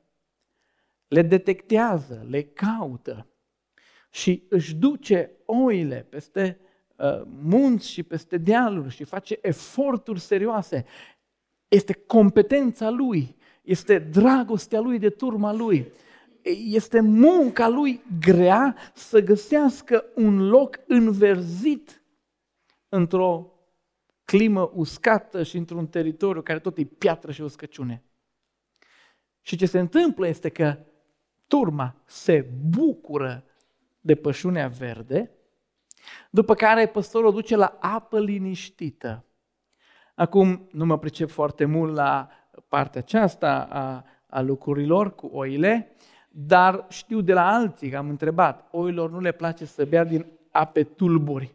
le 1.09 1.23
detectează, 1.23 2.25
le 2.29 2.43
caută 2.43 3.27
și 4.15 4.43
își 4.49 4.75
duce 4.75 5.31
oile 5.45 6.07
peste 6.09 6.61
uh, 6.97 7.23
munți 7.43 7.91
și 7.91 8.03
peste 8.03 8.37
dealuri 8.37 8.95
și 8.95 9.05
face 9.05 9.39
eforturi 9.43 10.21
serioase. 10.21 10.85
Este 11.69 11.93
competența 11.93 12.91
lui, 12.91 13.37
este 13.63 13.99
dragostea 13.99 14.81
lui 14.81 14.99
de 14.99 15.11
turma 15.11 15.53
lui 15.53 15.93
este 16.65 17.01
munca 17.01 17.69
lui 17.69 18.03
grea 18.21 18.77
să 18.95 19.21
găsească 19.21 20.05
un 20.15 20.49
loc 20.49 20.81
înverzit 20.87 22.03
într-o 22.89 23.53
climă 24.25 24.71
uscată 24.75 25.43
și 25.43 25.57
într-un 25.57 25.87
teritoriu 25.87 26.43
care 26.43 26.59
tot 26.59 26.79
e 26.79 26.85
piatră 26.85 27.33
și 27.33 27.43
uscăciune. 27.43 28.05
Și 29.41 29.57
ce 29.57 29.67
se 29.67 29.79
întâmplă 29.79 30.27
este 30.27 30.49
că 30.49 30.79
turma 31.47 32.03
se 32.07 32.49
bucură 32.69 33.45
de 34.05 34.15
pășunea 34.15 34.69
verde, 34.69 35.31
după 36.31 36.55
care 36.55 36.87
păstorul 36.87 37.29
o 37.29 37.33
duce 37.33 37.57
la 37.57 37.79
apă 37.81 38.21
liniștită. 38.21 39.25
Acum 40.15 40.69
nu 40.73 40.85
mă 40.85 40.99
pricep 40.99 41.31
foarte 41.31 41.65
mult 41.65 41.95
la 41.95 42.29
partea 42.69 43.01
aceasta 43.01 43.69
a, 43.71 44.05
a 44.29 44.41
lucrurilor 44.41 45.15
cu 45.15 45.27
oile, 45.27 45.97
dar 46.31 46.87
știu 46.89 47.21
de 47.21 47.33
la 47.33 47.47
alții 47.47 47.91
că 47.91 47.97
am 47.97 48.09
întrebat, 48.09 48.69
oilor 48.71 49.11
nu 49.11 49.21
le 49.21 49.33
place 49.33 49.65
să 49.65 49.85
bea 49.85 50.05
din 50.05 50.27
ape 50.51 50.83
tulburi. 50.83 51.55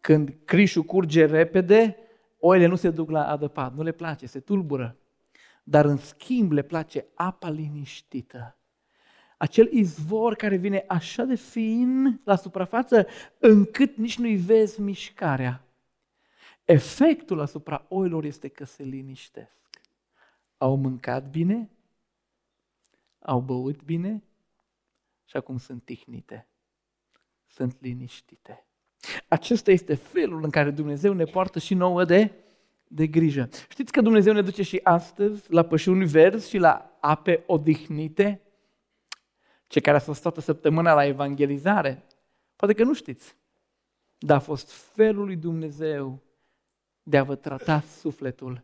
Când 0.00 0.34
crișul 0.44 0.82
curge 0.82 1.24
repede, 1.24 1.96
oile 2.38 2.66
nu 2.66 2.74
se 2.74 2.90
duc 2.90 3.10
la 3.10 3.28
adăpat, 3.28 3.74
nu 3.74 3.82
le 3.82 3.92
place, 3.92 4.26
se 4.26 4.40
tulbură. 4.40 4.96
Dar 5.62 5.84
în 5.84 5.96
schimb 5.96 6.52
le 6.52 6.62
place 6.62 7.06
apa 7.14 7.48
liniștită. 7.48 8.56
Acel 9.42 9.72
izvor 9.72 10.34
care 10.34 10.56
vine 10.56 10.84
așa 10.88 11.24
de 11.24 11.34
fin 11.34 12.20
la 12.24 12.36
suprafață 12.36 13.06
încât 13.38 13.96
nici 13.96 14.18
nu-i 14.18 14.36
vezi 14.36 14.80
mișcarea. 14.80 15.64
Efectul 16.64 17.40
asupra 17.40 17.86
oilor 17.88 18.24
este 18.24 18.48
că 18.48 18.64
se 18.64 18.82
liniștesc. 18.82 19.80
Au 20.58 20.76
mâncat 20.76 21.30
bine, 21.30 21.70
au 23.18 23.40
băut 23.40 23.82
bine 23.82 24.22
și 25.24 25.36
acum 25.36 25.58
sunt 25.58 25.82
tihnite, 25.84 26.46
sunt 27.46 27.76
liniștite. 27.80 28.64
Acesta 29.28 29.70
este 29.70 29.94
felul 29.94 30.44
în 30.44 30.50
care 30.50 30.70
Dumnezeu 30.70 31.12
ne 31.12 31.24
poartă 31.24 31.58
și 31.58 31.74
nouă 31.74 32.04
de, 32.04 32.32
de 32.88 33.06
grijă. 33.06 33.48
Știți 33.68 33.92
că 33.92 34.00
Dumnezeu 34.00 34.32
ne 34.32 34.42
duce 34.42 34.62
și 34.62 34.80
astăzi 34.82 35.52
la 35.52 35.62
pășuni 35.62 36.04
verzi 36.04 36.48
și 36.48 36.58
la 36.58 36.98
ape 37.00 37.42
odihnite? 37.46 38.40
Cei 39.72 39.82
care 39.82 39.96
au 39.96 40.02
fost 40.02 40.22
toată 40.22 40.40
săptămâna 40.40 40.94
la 40.94 41.06
evangelizare, 41.06 42.02
poate 42.56 42.74
că 42.74 42.84
nu 42.84 42.94
știți. 42.94 43.36
dar 44.18 44.36
a 44.36 44.40
fost 44.40 44.70
felul 44.70 45.24
lui 45.24 45.36
Dumnezeu 45.36 46.18
de 47.02 47.18
a 47.18 47.22
vă 47.22 47.34
trata 47.34 47.82
sufletul. 48.00 48.62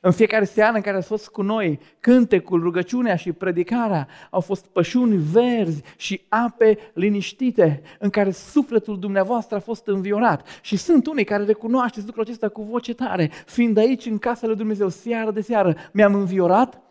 În 0.00 0.12
fiecare 0.12 0.44
seară 0.44 0.76
în 0.76 0.82
care 0.82 0.96
ați 0.96 1.06
fost 1.06 1.28
cu 1.28 1.42
noi, 1.42 1.80
cântecul, 2.00 2.60
rugăciunea 2.60 3.16
și 3.16 3.32
predicarea 3.32 4.08
au 4.30 4.40
fost 4.40 4.66
pășuni 4.66 5.16
verzi 5.16 5.82
și 5.96 6.24
ape 6.28 6.78
liniștite 6.94 7.82
în 7.98 8.10
care 8.10 8.30
sufletul 8.30 8.98
dumneavoastră 8.98 9.56
a 9.56 9.60
fost 9.60 9.86
înviorat. 9.86 10.60
Și 10.62 10.76
sunt 10.76 11.06
unii 11.06 11.24
care 11.24 11.44
recunoașteți 11.44 12.06
lucrul 12.06 12.24
acesta 12.24 12.48
cu 12.48 12.62
voce 12.62 12.94
tare, 12.94 13.30
fiind 13.46 13.76
aici 13.76 14.06
în 14.06 14.18
casa 14.18 14.46
lui 14.46 14.56
Dumnezeu, 14.56 14.88
seară 14.88 15.30
de 15.30 15.40
seară, 15.40 15.76
mi-am 15.92 16.14
înviorat 16.14 16.89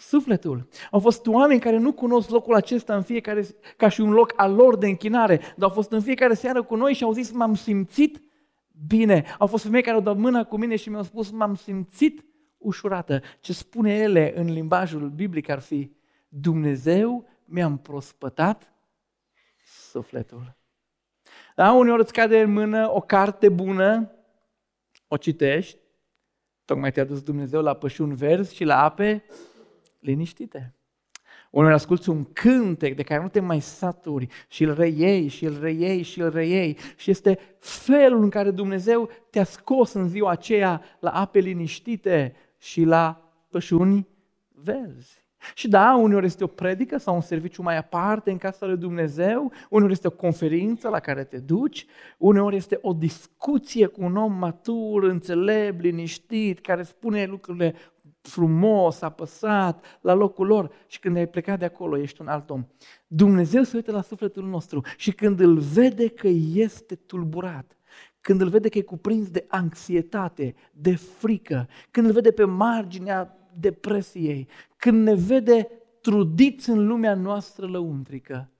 sufletul. 0.00 0.68
Au 0.90 1.00
fost 1.00 1.26
oameni 1.26 1.60
care 1.60 1.78
nu 1.78 1.92
cunosc 1.92 2.30
locul 2.30 2.54
acesta 2.54 2.96
în 2.96 3.02
fiecare, 3.02 3.46
ca 3.76 3.88
și 3.88 4.00
un 4.00 4.10
loc 4.10 4.32
al 4.36 4.54
lor 4.54 4.76
de 4.76 4.86
închinare, 4.86 5.36
dar 5.36 5.68
au 5.68 5.74
fost 5.74 5.92
în 5.92 6.00
fiecare 6.00 6.34
seară 6.34 6.62
cu 6.62 6.76
noi 6.76 6.92
și 6.92 7.02
au 7.02 7.12
zis, 7.12 7.30
m-am 7.32 7.54
simțit 7.54 8.22
bine. 8.86 9.24
Au 9.38 9.46
fost 9.46 9.64
femei 9.64 9.82
care 9.82 9.96
au 9.96 10.02
dat 10.02 10.16
mâna 10.16 10.44
cu 10.44 10.58
mine 10.58 10.76
și 10.76 10.88
mi-au 10.88 11.02
spus, 11.02 11.30
m-am 11.30 11.54
simțit 11.54 12.24
ușurată. 12.58 13.22
Ce 13.40 13.52
spune 13.52 13.94
ele 13.94 14.32
în 14.36 14.52
limbajul 14.52 15.08
biblic 15.08 15.48
ar 15.48 15.60
fi, 15.60 15.92
Dumnezeu 16.28 17.28
mi-a 17.44 17.66
împrospătat 17.66 18.72
sufletul. 19.90 20.56
Da, 21.54 21.72
uneori 21.72 22.00
îți 22.02 22.12
cade 22.12 22.40
în 22.40 22.52
mână 22.52 22.94
o 22.94 23.00
carte 23.00 23.48
bună, 23.48 24.10
o 25.08 25.16
citești, 25.16 25.78
tocmai 26.64 26.92
te-a 26.92 27.04
dus 27.04 27.22
Dumnezeu 27.22 27.62
la 27.62 27.74
pășuni 27.74 28.14
verzi 28.14 28.54
și 28.54 28.64
la 28.64 28.82
ape 28.82 29.24
liniștite. 30.00 30.74
Unul 31.50 31.72
asculți 31.72 32.08
un 32.08 32.24
cântec 32.24 32.96
de 32.96 33.02
care 33.02 33.22
nu 33.22 33.28
te 33.28 33.40
mai 33.40 33.60
saturi 33.60 34.26
și 34.48 34.64
îl 34.64 34.74
reiei 34.74 35.28
și 35.28 35.44
îl 35.44 35.60
reiei 35.60 36.02
și 36.02 36.20
îl 36.20 36.30
reiei 36.30 36.78
și 36.96 37.10
este 37.10 37.38
felul 37.58 38.22
în 38.22 38.30
care 38.30 38.50
Dumnezeu 38.50 39.08
te-a 39.30 39.44
scos 39.44 39.92
în 39.92 40.08
ziua 40.08 40.30
aceea 40.30 40.82
la 41.00 41.10
ape 41.10 41.38
liniștite 41.38 42.34
și 42.58 42.82
la 42.82 43.32
pășuni 43.48 44.08
verzi. 44.48 45.20
Și 45.54 45.68
da, 45.68 45.96
uneori 45.96 46.26
este 46.26 46.44
o 46.44 46.46
predică 46.46 46.98
sau 46.98 47.14
un 47.14 47.20
serviciu 47.20 47.62
mai 47.62 47.76
aparte 47.76 48.30
în 48.30 48.36
casa 48.36 48.66
lui 48.66 48.76
Dumnezeu, 48.76 49.52
uneori 49.68 49.92
este 49.92 50.06
o 50.06 50.10
conferință 50.10 50.88
la 50.88 51.00
care 51.00 51.24
te 51.24 51.38
duci, 51.38 51.86
uneori 52.18 52.56
este 52.56 52.78
o 52.82 52.92
discuție 52.92 53.86
cu 53.86 54.02
un 54.02 54.16
om 54.16 54.32
matur, 54.32 55.02
înțelept, 55.02 55.80
liniștit, 55.80 56.60
care 56.60 56.82
spune 56.82 57.24
lucrurile 57.24 57.74
frumos, 58.22 59.02
apăsat, 59.02 59.84
la 60.00 60.12
locul 60.12 60.46
lor 60.46 60.70
și 60.86 60.98
când 60.98 61.16
ai 61.16 61.28
plecat 61.28 61.58
de 61.58 61.64
acolo 61.64 61.98
ești 61.98 62.20
un 62.20 62.28
alt 62.28 62.50
om. 62.50 62.66
Dumnezeu 63.06 63.62
se 63.62 63.76
uită 63.76 63.92
la 63.92 64.02
sufletul 64.02 64.44
nostru 64.44 64.84
și 64.96 65.12
când 65.12 65.40
îl 65.40 65.58
vede 65.58 66.08
că 66.08 66.28
este 66.54 66.94
tulburat, 66.94 67.76
când 68.20 68.40
îl 68.40 68.48
vede 68.48 68.68
că 68.68 68.78
e 68.78 68.82
cuprins 68.82 69.30
de 69.30 69.44
anxietate, 69.48 70.54
de 70.72 70.94
frică, 70.94 71.68
când 71.90 72.06
îl 72.06 72.12
vede 72.12 72.30
pe 72.30 72.44
marginea 72.44 73.50
depresiei, 73.58 74.48
când 74.76 75.02
ne 75.02 75.14
vede 75.14 75.68
trudiți 76.00 76.70
în 76.70 76.86
lumea 76.86 77.14
noastră 77.14 77.66
lăuntrică, 77.66 78.50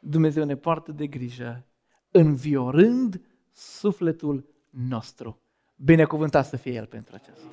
Dumnezeu 0.00 0.44
ne 0.44 0.56
poartă 0.56 0.92
de 0.92 1.06
grijă, 1.06 1.66
înviorând 2.10 3.20
sufletul 3.52 4.48
nostru. 4.70 5.40
Binecuvântat 5.76 6.46
să 6.46 6.56
fie 6.56 6.72
El 6.72 6.86
pentru 6.86 7.14
aceasta. 7.14 7.46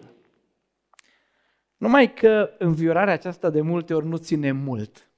Numai 1.78 2.14
că 2.14 2.56
înviorarea 2.58 3.14
aceasta 3.14 3.50
de 3.50 3.62
multe 3.62 3.94
ori 3.94 4.06
nu 4.06 4.18
ține 4.18 4.52
mult. 4.52 5.10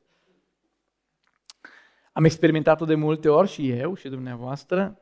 Am 2.12 2.25
experimentat-o 2.25 2.86
de 2.86 2.96
multe 2.96 3.30
ori 3.30 3.50
și 3.50 3.70
eu 3.70 3.96
și 3.96 4.10
dumneavoastră, 4.10 5.00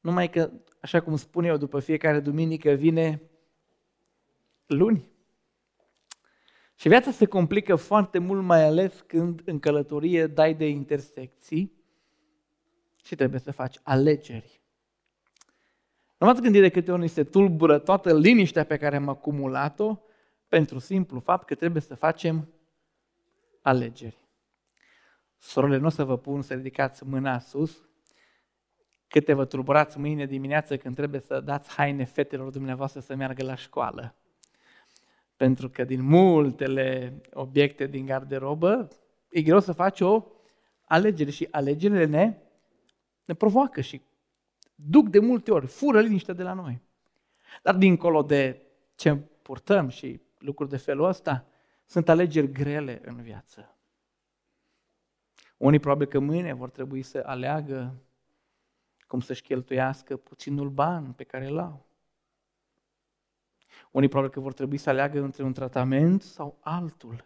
numai 0.00 0.30
că, 0.30 0.50
așa 0.80 1.00
cum 1.00 1.16
spun 1.16 1.44
eu, 1.44 1.56
după 1.56 1.80
fiecare 1.80 2.20
duminică 2.20 2.70
vine 2.70 3.22
luni. 4.66 5.08
Și 6.74 6.88
viața 6.88 7.10
se 7.10 7.26
complică 7.26 7.76
foarte 7.76 8.18
mult, 8.18 8.42
mai 8.42 8.64
ales 8.64 9.04
când 9.06 9.42
în 9.44 9.58
călătorie 9.58 10.26
dai 10.26 10.54
de 10.54 10.68
intersecții 10.68 11.72
și 13.04 13.14
trebuie 13.14 13.40
să 13.40 13.52
faci 13.52 13.78
alegeri. 13.82 14.60
Nu 16.18 16.26
m-ați 16.26 16.42
gândit 16.42 16.60
de 16.60 16.68
câte 16.68 16.92
ori 16.92 17.08
se 17.08 17.24
tulbură 17.24 17.78
toată 17.78 18.18
liniștea 18.18 18.64
pe 18.64 18.76
care 18.76 18.96
am 18.96 19.08
acumulat-o 19.08 19.98
pentru 20.48 20.78
simplu 20.78 21.20
fapt 21.20 21.46
că 21.46 21.54
trebuie 21.54 21.82
să 21.82 21.94
facem 21.94 22.48
alegeri. 23.62 24.16
Sorole, 25.38 25.76
nu 25.76 25.86
o 25.86 25.88
să 25.88 26.04
vă 26.04 26.18
pun 26.18 26.42
să 26.42 26.54
ridicați 26.54 27.04
mâna 27.06 27.38
sus, 27.38 27.88
câte 29.08 29.32
vă 29.32 29.44
tulburați 29.44 29.98
mâine 29.98 30.26
dimineață 30.26 30.76
când 30.76 30.94
trebuie 30.94 31.20
să 31.20 31.40
dați 31.40 31.70
haine 31.70 32.04
fetelor 32.04 32.50
dumneavoastră 32.50 33.00
să 33.00 33.14
meargă 33.14 33.44
la 33.44 33.54
școală. 33.54 34.14
Pentru 35.36 35.68
că 35.68 35.84
din 35.84 36.02
multele 36.02 37.20
obiecte 37.32 37.86
din 37.86 38.06
garderobă, 38.06 38.88
e 39.28 39.42
greu 39.42 39.60
să 39.60 39.72
faci 39.72 40.00
o 40.00 40.24
alegere 40.84 41.30
și 41.30 41.48
alegerile 41.50 42.04
ne, 42.04 42.36
ne 43.24 43.34
provoacă 43.34 43.80
și 43.80 44.00
duc 44.76 45.08
de 45.08 45.18
multe 45.18 45.50
ori, 45.50 45.66
fură 45.66 46.00
liniște 46.00 46.32
de 46.32 46.42
la 46.42 46.52
noi. 46.52 46.82
Dar 47.62 47.74
dincolo 47.74 48.22
de 48.22 48.62
ce 48.94 49.14
purtăm 49.42 49.88
și 49.88 50.20
lucruri 50.38 50.70
de 50.70 50.76
felul 50.76 51.04
ăsta, 51.04 51.46
sunt 51.84 52.08
alegeri 52.08 52.52
grele 52.52 53.00
în 53.04 53.22
viață. 53.22 53.76
Unii 55.56 55.78
probabil 55.78 56.06
că 56.06 56.18
mâine 56.18 56.52
vor 56.52 56.70
trebui 56.70 57.02
să 57.02 57.22
aleagă 57.26 57.94
cum 59.06 59.20
să-și 59.20 59.42
cheltuiască 59.42 60.16
puținul 60.16 60.68
ban 60.68 61.12
pe 61.12 61.24
care 61.24 61.46
îl 61.46 61.58
au. 61.58 61.86
Unii 63.90 64.08
probabil 64.08 64.32
că 64.32 64.40
vor 64.40 64.52
trebui 64.52 64.76
să 64.76 64.90
aleagă 64.90 65.20
între 65.20 65.42
un 65.42 65.52
tratament 65.52 66.22
sau 66.22 66.58
altul. 66.60 67.24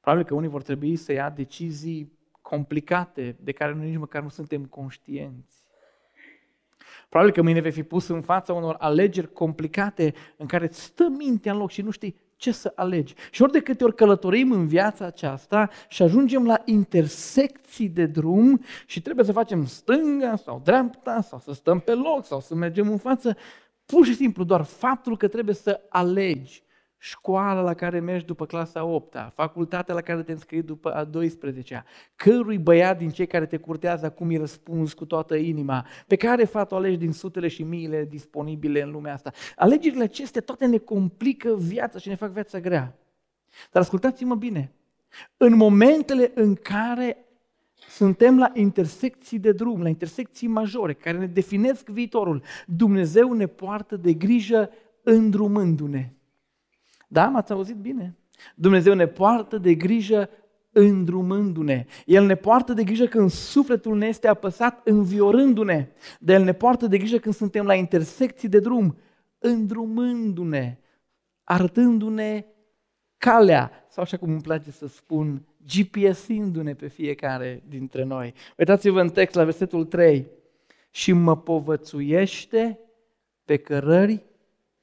Probabil 0.00 0.26
că 0.26 0.34
unii 0.34 0.48
vor 0.48 0.62
trebui 0.62 0.96
să 0.96 1.12
ia 1.12 1.30
decizii 1.30 2.15
complicate 2.48 3.36
de 3.40 3.52
care 3.52 3.74
noi 3.74 3.86
nici 3.86 3.98
măcar 3.98 4.22
nu 4.22 4.28
suntem 4.28 4.64
conștienți. 4.64 5.64
Probabil 7.08 7.34
că 7.34 7.42
mâine 7.42 7.60
vei 7.60 7.70
fi 7.70 7.82
pus 7.82 8.08
în 8.08 8.22
fața 8.22 8.52
unor 8.52 8.76
alegeri 8.78 9.32
complicate 9.32 10.14
în 10.36 10.46
care 10.46 10.64
îți 10.64 10.82
stă 10.82 11.08
mintea 11.08 11.52
în 11.52 11.58
loc 11.58 11.70
și 11.70 11.82
nu 11.82 11.90
știi 11.90 12.16
ce 12.36 12.52
să 12.52 12.72
alegi. 12.74 13.14
Și 13.30 13.42
ori 13.42 13.52
de 13.52 13.60
câte 13.60 13.84
ori 13.84 13.94
călătorim 13.94 14.52
în 14.52 14.66
viața 14.66 15.04
aceasta 15.04 15.70
și 15.88 16.02
ajungem 16.02 16.46
la 16.46 16.62
intersecții 16.64 17.88
de 17.88 18.06
drum 18.06 18.60
și 18.86 19.02
trebuie 19.02 19.24
să 19.24 19.32
facem 19.32 19.66
stânga 19.66 20.36
sau 20.36 20.60
dreapta 20.64 21.20
sau 21.20 21.38
să 21.38 21.52
stăm 21.52 21.80
pe 21.80 21.94
loc 21.94 22.26
sau 22.26 22.40
să 22.40 22.54
mergem 22.54 22.90
în 22.90 22.98
față, 22.98 23.36
pur 23.86 24.06
și 24.06 24.14
simplu 24.14 24.44
doar 24.44 24.62
faptul 24.62 25.16
că 25.16 25.28
trebuie 25.28 25.54
să 25.54 25.80
alegi 25.88 26.64
școala 26.98 27.60
la 27.60 27.74
care 27.74 28.00
mergi 28.00 28.24
după 28.24 28.46
clasa 28.46 28.84
8 28.84 29.16
facultatea 29.34 29.94
la 29.94 30.00
care 30.00 30.22
te 30.22 30.32
înscrii 30.32 30.62
după 30.62 30.94
a 30.94 31.08
12-a, 31.08 31.84
cărui 32.16 32.58
băiat 32.58 32.98
din 32.98 33.10
cei 33.10 33.26
care 33.26 33.46
te 33.46 33.56
curtează 33.56 34.06
acum 34.06 34.28
îi 34.28 34.36
răspunzi 34.36 34.94
cu 34.94 35.04
toată 35.04 35.36
inima, 35.36 35.86
pe 36.06 36.16
care 36.16 36.44
fată 36.44 36.74
o 36.74 36.76
alegi 36.76 36.96
din 36.96 37.12
sutele 37.12 37.48
și 37.48 37.62
miile 37.62 38.04
disponibile 38.04 38.82
în 38.82 38.90
lumea 38.90 39.12
asta. 39.12 39.32
Alegerile 39.56 40.02
acestea 40.02 40.40
toate 40.40 40.66
ne 40.66 40.78
complică 40.78 41.54
viața 41.54 41.98
și 41.98 42.08
ne 42.08 42.14
fac 42.14 42.30
viața 42.30 42.60
grea. 42.60 42.98
Dar 43.72 43.82
ascultați-mă 43.82 44.34
bine, 44.34 44.72
în 45.36 45.56
momentele 45.56 46.32
în 46.34 46.54
care 46.54 47.26
suntem 47.88 48.38
la 48.38 48.50
intersecții 48.54 49.38
de 49.38 49.52
drum, 49.52 49.82
la 49.82 49.88
intersecții 49.88 50.48
majore, 50.48 50.92
care 50.92 51.18
ne 51.18 51.26
definesc 51.26 51.88
viitorul, 51.88 52.42
Dumnezeu 52.66 53.32
ne 53.32 53.46
poartă 53.46 53.96
de 53.96 54.12
grijă 54.12 54.70
îndrumându-ne. 55.02 56.10
Da, 57.06 57.28
m-ați 57.28 57.52
auzit 57.52 57.76
bine? 57.76 58.16
Dumnezeu 58.54 58.94
ne 58.94 59.06
poartă 59.06 59.58
de 59.58 59.74
grijă 59.74 60.28
îndrumându-ne. 60.72 61.86
El 62.06 62.26
ne 62.26 62.34
poartă 62.34 62.72
de 62.72 62.84
grijă 62.84 63.06
când 63.06 63.30
sufletul 63.30 63.96
ne 63.96 64.06
este 64.06 64.28
apăsat, 64.28 64.86
înviorându-ne. 64.86 65.88
Dar 66.20 66.36
El 66.36 66.44
ne 66.44 66.52
poartă 66.52 66.86
de 66.86 66.98
grijă 66.98 67.18
când 67.18 67.34
suntem 67.34 67.66
la 67.66 67.74
intersecții 67.74 68.48
de 68.48 68.58
drum, 68.58 68.96
îndrumându-ne, 69.38 70.78
arătându-ne 71.44 72.46
calea, 73.16 73.86
sau 73.88 74.02
așa 74.02 74.16
cum 74.16 74.30
îmi 74.30 74.40
place 74.40 74.70
să 74.70 74.86
spun, 74.86 75.46
GPS-indu-ne 75.74 76.74
pe 76.74 76.88
fiecare 76.88 77.62
dintre 77.68 78.04
noi. 78.04 78.34
Uitați-vă 78.58 79.00
în 79.00 79.10
text 79.10 79.34
la 79.34 79.44
versetul 79.44 79.84
3. 79.84 80.26
Și 80.90 81.12
mă 81.12 81.36
povățuiește 81.36 82.80
pe 83.44 83.56
cărări 83.56 84.24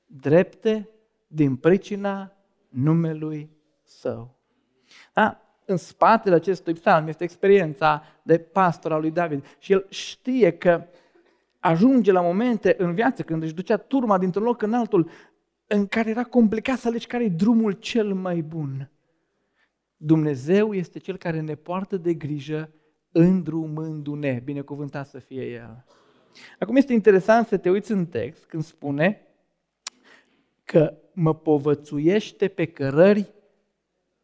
drepte 0.05 0.89
din 1.33 1.55
pricina 1.55 2.31
numelui 2.69 3.49
său. 3.83 4.37
Da? 5.13 5.41
În 5.65 5.77
spatele 5.77 6.35
acestui 6.35 6.73
psalm 6.73 7.07
este 7.07 7.23
experiența 7.23 8.03
de 8.23 8.37
pastor 8.37 8.91
al 8.91 9.01
lui 9.01 9.11
David 9.11 9.45
și 9.59 9.71
el 9.71 9.85
știe 9.89 10.51
că 10.51 10.85
ajunge 11.59 12.11
la 12.11 12.21
momente 12.21 12.75
în 12.77 12.93
viață 12.93 13.23
când 13.23 13.43
își 13.43 13.53
ducea 13.53 13.77
turma 13.77 14.17
dintr-un 14.17 14.43
loc 14.43 14.61
în 14.61 14.73
altul 14.73 15.09
în 15.67 15.87
care 15.87 16.09
era 16.09 16.23
complicat 16.23 16.77
să 16.77 16.87
alegi 16.87 17.07
care 17.07 17.23
e 17.23 17.29
drumul 17.29 17.71
cel 17.71 18.13
mai 18.13 18.41
bun. 18.41 18.91
Dumnezeu 19.97 20.73
este 20.73 20.99
Cel 20.99 21.17
care 21.17 21.39
ne 21.39 21.55
poartă 21.55 21.97
de 21.97 22.13
grijă 22.13 22.73
îndrumându-ne, 23.11 24.41
binecuvântat 24.43 25.07
să 25.07 25.19
fie 25.19 25.43
El. 25.43 25.85
Acum 26.59 26.75
este 26.75 26.93
interesant 26.93 27.47
să 27.47 27.57
te 27.57 27.69
uiți 27.69 27.91
în 27.91 28.05
text 28.05 28.45
când 28.45 28.63
spune 28.63 29.32
că 30.73 30.93
mă 31.13 31.35
povățuiește 31.35 32.47
pe 32.47 32.65
cărări 32.65 33.33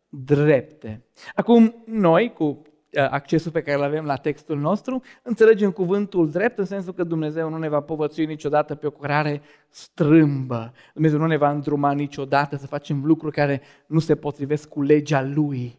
drepte. 0.09 1.05
Acum, 1.35 1.83
noi, 1.85 2.33
cu 2.33 2.43
uh, 2.43 2.61
accesul 2.91 3.51
pe 3.51 3.61
care 3.61 3.77
îl 3.77 3.83
avem 3.83 4.05
la 4.05 4.15
textul 4.15 4.59
nostru, 4.59 5.01
înțelegem 5.23 5.71
cuvântul 5.71 6.29
drept 6.29 6.57
în 6.57 6.65
sensul 6.65 6.93
că 6.93 7.03
Dumnezeu 7.03 7.49
nu 7.49 7.57
ne 7.57 7.69
va 7.69 7.81
povățui 7.81 8.25
niciodată 8.25 8.75
pe 8.75 8.87
o 8.87 8.91
cărare 8.91 9.41
strâmbă. 9.69 10.73
Dumnezeu 10.93 11.19
nu 11.19 11.27
ne 11.27 11.37
va 11.37 11.51
îndruma 11.51 11.91
niciodată 11.91 12.55
să 12.55 12.67
facem 12.67 13.05
lucruri 13.05 13.35
care 13.35 13.61
nu 13.85 13.99
se 13.99 14.15
potrivesc 14.15 14.69
cu 14.69 14.81
legea 14.81 15.23
Lui. 15.23 15.78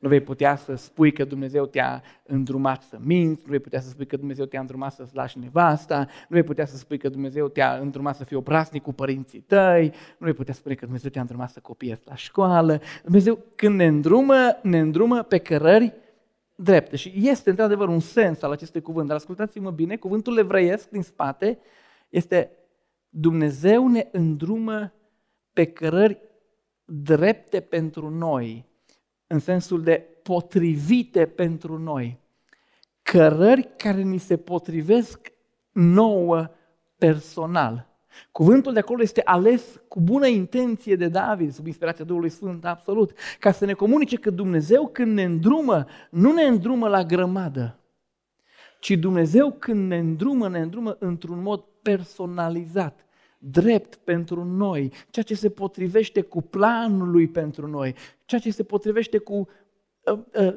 Nu 0.00 0.08
vei 0.08 0.20
putea 0.20 0.56
să 0.56 0.74
spui 0.74 1.12
că 1.12 1.24
Dumnezeu 1.24 1.66
te-a 1.66 2.02
îndrumat 2.26 2.82
să 2.82 2.98
minți, 3.00 3.42
nu 3.44 3.50
vei 3.50 3.58
putea 3.58 3.80
să 3.80 3.88
spui 3.88 4.06
că 4.06 4.16
Dumnezeu 4.16 4.44
te-a 4.44 4.60
îndrumat 4.60 4.92
să-ți 4.92 5.14
lași 5.14 5.38
nevasta, 5.38 5.98
nu 5.98 6.06
vei 6.28 6.42
putea 6.42 6.66
să 6.66 6.76
spui 6.76 6.98
că 6.98 7.08
Dumnezeu 7.08 7.48
te-a 7.48 7.72
îndrumat 7.72 8.16
să 8.16 8.24
fii 8.24 8.36
obraznic 8.36 8.82
cu 8.82 8.92
părinții 8.92 9.40
tăi, 9.40 9.92
nu 10.18 10.26
vei 10.26 10.32
putea 10.32 10.54
spune 10.54 10.74
că 10.74 10.84
Dumnezeu 10.84 11.10
te-a 11.10 11.20
îndrumat 11.20 11.50
să 11.50 11.60
copiezi 11.60 12.02
la 12.04 12.14
școală. 12.14 12.80
Dumnezeu 13.02 13.38
când 13.54 13.76
ne 13.76 13.86
îndrumă, 13.86 14.58
ne 14.62 14.78
îndrumă 14.78 15.22
pe 15.22 15.38
cărări 15.38 15.94
drepte. 16.54 16.96
Și 16.96 17.12
este 17.14 17.50
într-adevăr 17.50 17.88
un 17.88 18.00
sens 18.00 18.42
al 18.42 18.50
acestui 18.50 18.80
cuvânt, 18.80 19.06
dar 19.06 19.16
ascultați-mă 19.16 19.70
bine, 19.70 19.96
cuvântul 19.96 20.38
evreiesc 20.38 20.88
din 20.88 21.02
spate 21.02 21.58
este 22.08 22.50
Dumnezeu 23.08 23.88
ne 23.88 24.08
îndrumă 24.12 24.92
pe 25.52 25.64
cărări 25.64 26.20
drepte 26.84 27.60
pentru 27.60 28.10
noi 28.10 28.68
în 29.32 29.38
sensul 29.38 29.82
de 29.82 30.06
potrivite 30.22 31.26
pentru 31.26 31.78
noi. 31.78 32.18
Cărări 33.02 33.68
care 33.76 34.02
ni 34.02 34.18
se 34.18 34.36
potrivesc 34.36 35.32
nouă 35.72 36.50
personal. 36.98 37.88
Cuvântul 38.32 38.72
de 38.72 38.78
acolo 38.78 39.02
este 39.02 39.22
ales 39.24 39.80
cu 39.88 40.00
bună 40.00 40.26
intenție 40.26 40.96
de 40.96 41.08
David, 41.08 41.52
sub 41.52 41.66
inspirația 41.66 42.04
Duhului 42.04 42.28
Sfânt, 42.28 42.64
absolut, 42.64 43.12
ca 43.38 43.52
să 43.52 43.64
ne 43.64 43.72
comunice 43.72 44.16
că 44.16 44.30
Dumnezeu 44.30 44.88
când 44.88 45.12
ne 45.12 45.22
îndrumă, 45.22 45.86
nu 46.10 46.32
ne 46.32 46.42
îndrumă 46.42 46.88
la 46.88 47.02
grămadă, 47.02 47.78
ci 48.80 48.90
Dumnezeu 48.90 49.52
când 49.52 49.88
ne 49.88 49.98
îndrumă, 49.98 50.48
ne 50.48 50.60
îndrumă 50.60 50.96
într-un 50.98 51.42
mod 51.42 51.64
personalizat 51.82 53.04
drept 53.42 53.94
pentru 53.94 54.44
noi, 54.44 54.92
ceea 55.10 55.24
ce 55.24 55.34
se 55.34 55.50
potrivește 55.50 56.20
cu 56.20 56.42
planul 56.42 57.10
lui 57.10 57.28
pentru 57.28 57.66
noi, 57.66 57.94
ceea 58.24 58.40
ce 58.40 58.50
se 58.50 58.62
potrivește 58.62 59.18
cu 59.18 59.48
uh, 60.12 60.18
uh, 60.34 60.56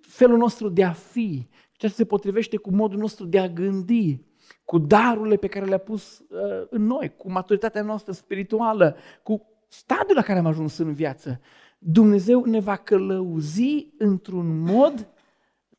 felul 0.00 0.36
nostru 0.36 0.68
de 0.68 0.84
a 0.84 0.92
fi, 0.92 1.48
ceea 1.72 1.90
ce 1.90 1.96
se 1.96 2.04
potrivește 2.04 2.56
cu 2.56 2.70
modul 2.70 2.98
nostru 2.98 3.26
de 3.26 3.38
a 3.38 3.48
gândi, 3.48 4.20
cu 4.64 4.78
darurile 4.78 5.36
pe 5.36 5.46
care 5.46 5.64
le-a 5.64 5.78
pus 5.78 6.18
uh, 6.18 6.66
în 6.70 6.82
noi, 6.82 7.12
cu 7.16 7.30
maturitatea 7.30 7.82
noastră 7.82 8.12
spirituală, 8.12 8.96
cu 9.22 9.42
stadiul 9.68 10.16
la 10.16 10.22
care 10.22 10.38
am 10.38 10.46
ajuns 10.46 10.78
în 10.78 10.92
viață. 10.92 11.40
Dumnezeu 11.78 12.44
ne 12.44 12.60
va 12.60 12.76
călăuzi 12.76 13.92
într-un 13.98 14.58
mod 14.58 15.08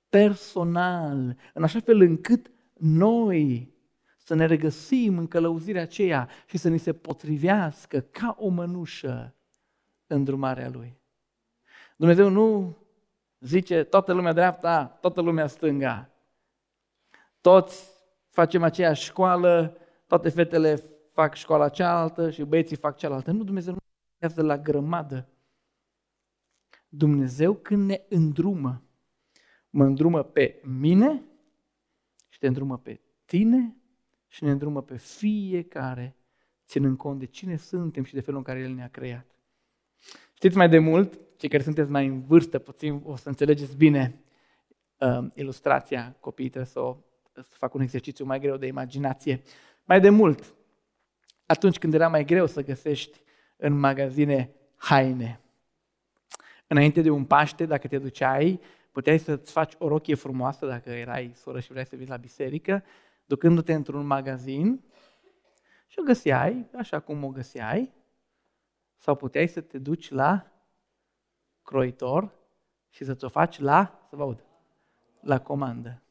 personal, 0.09 1.35
în 1.53 1.63
așa 1.63 1.79
fel 1.79 2.01
încât 2.01 2.51
noi 2.73 3.71
să 4.27 4.33
ne 4.35 4.45
regăsim 4.45 5.17
în 5.17 5.27
călăuzirea 5.27 5.81
aceea 5.81 6.29
și 6.45 6.57
să 6.57 6.69
ni 6.69 6.77
se 6.77 6.93
potrivească 6.93 7.99
ca 7.99 8.35
o 8.39 8.47
mănușă 8.47 9.35
în 10.07 10.23
drumarea 10.23 10.69
Lui. 10.69 10.97
Dumnezeu 11.97 12.29
nu 12.29 12.77
zice 13.39 13.83
toată 13.83 14.13
lumea 14.13 14.33
dreapta, 14.33 14.85
toată 14.85 15.21
lumea 15.21 15.47
stânga. 15.47 16.09
Toți 17.41 17.91
facem 18.29 18.63
aceeași 18.63 19.03
școală, 19.03 19.77
toate 20.07 20.29
fetele 20.29 20.75
fac 21.11 21.35
școala 21.35 21.69
cealaltă 21.69 22.29
și 22.29 22.43
băieții 22.43 22.75
fac 22.75 22.97
cealaltă. 22.97 23.31
Nu, 23.31 23.43
Dumnezeu 23.43 23.73
nu 23.73 24.29
de 24.29 24.41
la 24.41 24.57
grămadă. 24.57 25.27
Dumnezeu 26.89 27.53
când 27.53 27.87
ne 27.87 28.01
îndrumă, 28.09 28.83
mă 29.69 29.83
îndrumă 29.83 30.23
pe 30.23 30.61
mine 30.63 31.23
și 32.29 32.39
te 32.39 32.47
îndrumă 32.47 32.77
pe 32.77 33.01
tine 33.25 33.77
și 34.27 34.43
ne 34.43 34.51
îndrumă 34.51 34.81
pe 34.81 34.97
fiecare, 34.97 36.15
ținând 36.65 36.97
cont 36.97 37.19
de 37.19 37.25
cine 37.25 37.57
suntem 37.57 38.03
și 38.03 38.13
de 38.13 38.21
felul 38.21 38.37
în 38.37 38.43
care 38.43 38.59
El 38.59 38.73
ne-a 38.73 38.89
creat. 38.89 39.25
Știți 40.33 40.57
mai 40.57 40.69
de 40.69 40.79
mult, 40.79 41.19
cei 41.37 41.49
care 41.49 41.63
sunteți 41.63 41.89
mai 41.89 42.05
în 42.05 42.21
vârstă, 42.21 42.59
puțin 42.59 43.01
o 43.03 43.15
să 43.15 43.29
înțelegeți 43.29 43.75
bine 43.75 44.21
uh, 44.97 45.27
ilustrația, 45.33 46.15
copiii 46.19 46.49
trebuie 46.49 46.71
să, 46.71 46.79
o, 46.79 46.97
să 47.33 47.55
fac 47.57 47.73
un 47.73 47.81
exercițiu 47.81 48.25
mai 48.25 48.39
greu 48.39 48.57
de 48.57 48.67
imaginație. 48.67 49.41
Mai 49.85 49.99
de 49.99 50.09
mult, 50.09 50.53
atunci 51.45 51.77
când 51.77 51.93
era 51.93 52.07
mai 52.07 52.25
greu 52.25 52.45
să 52.45 52.63
găsești 52.63 53.21
în 53.57 53.79
magazine 53.79 54.51
haine. 54.75 55.39
Înainte 56.67 57.01
de 57.01 57.09
un 57.09 57.25
Paște, 57.25 57.65
dacă 57.65 57.87
te 57.87 57.97
duceai, 57.97 58.59
puteai 58.91 59.17
să-ți 59.17 59.51
faci 59.51 59.73
o 59.77 59.87
rochie 59.87 60.15
frumoasă, 60.15 60.65
dacă 60.65 60.89
erai 60.89 61.31
soră 61.35 61.59
și 61.59 61.71
vrei 61.71 61.85
să 61.85 61.95
vii 61.95 62.07
la 62.07 62.17
biserică, 62.17 62.83
ducându-te 63.27 63.73
într-un 63.73 64.05
magazin 64.05 64.83
și 65.87 65.99
o 65.99 66.03
găseai 66.03 66.69
așa 66.77 66.99
cum 66.99 67.23
o 67.23 67.29
găseai, 67.29 67.93
sau 68.97 69.15
puteai 69.15 69.47
să 69.47 69.61
te 69.61 69.77
duci 69.77 70.09
la 70.09 70.51
croitor 71.61 72.35
și 72.89 73.05
să 73.05 73.15
ți-o 73.15 73.29
faci 73.29 73.59
la, 73.59 74.05
să 74.09 74.15
vă 74.15 74.21
aud, 74.21 74.45
la 75.21 75.41
comandă. 75.41 76.01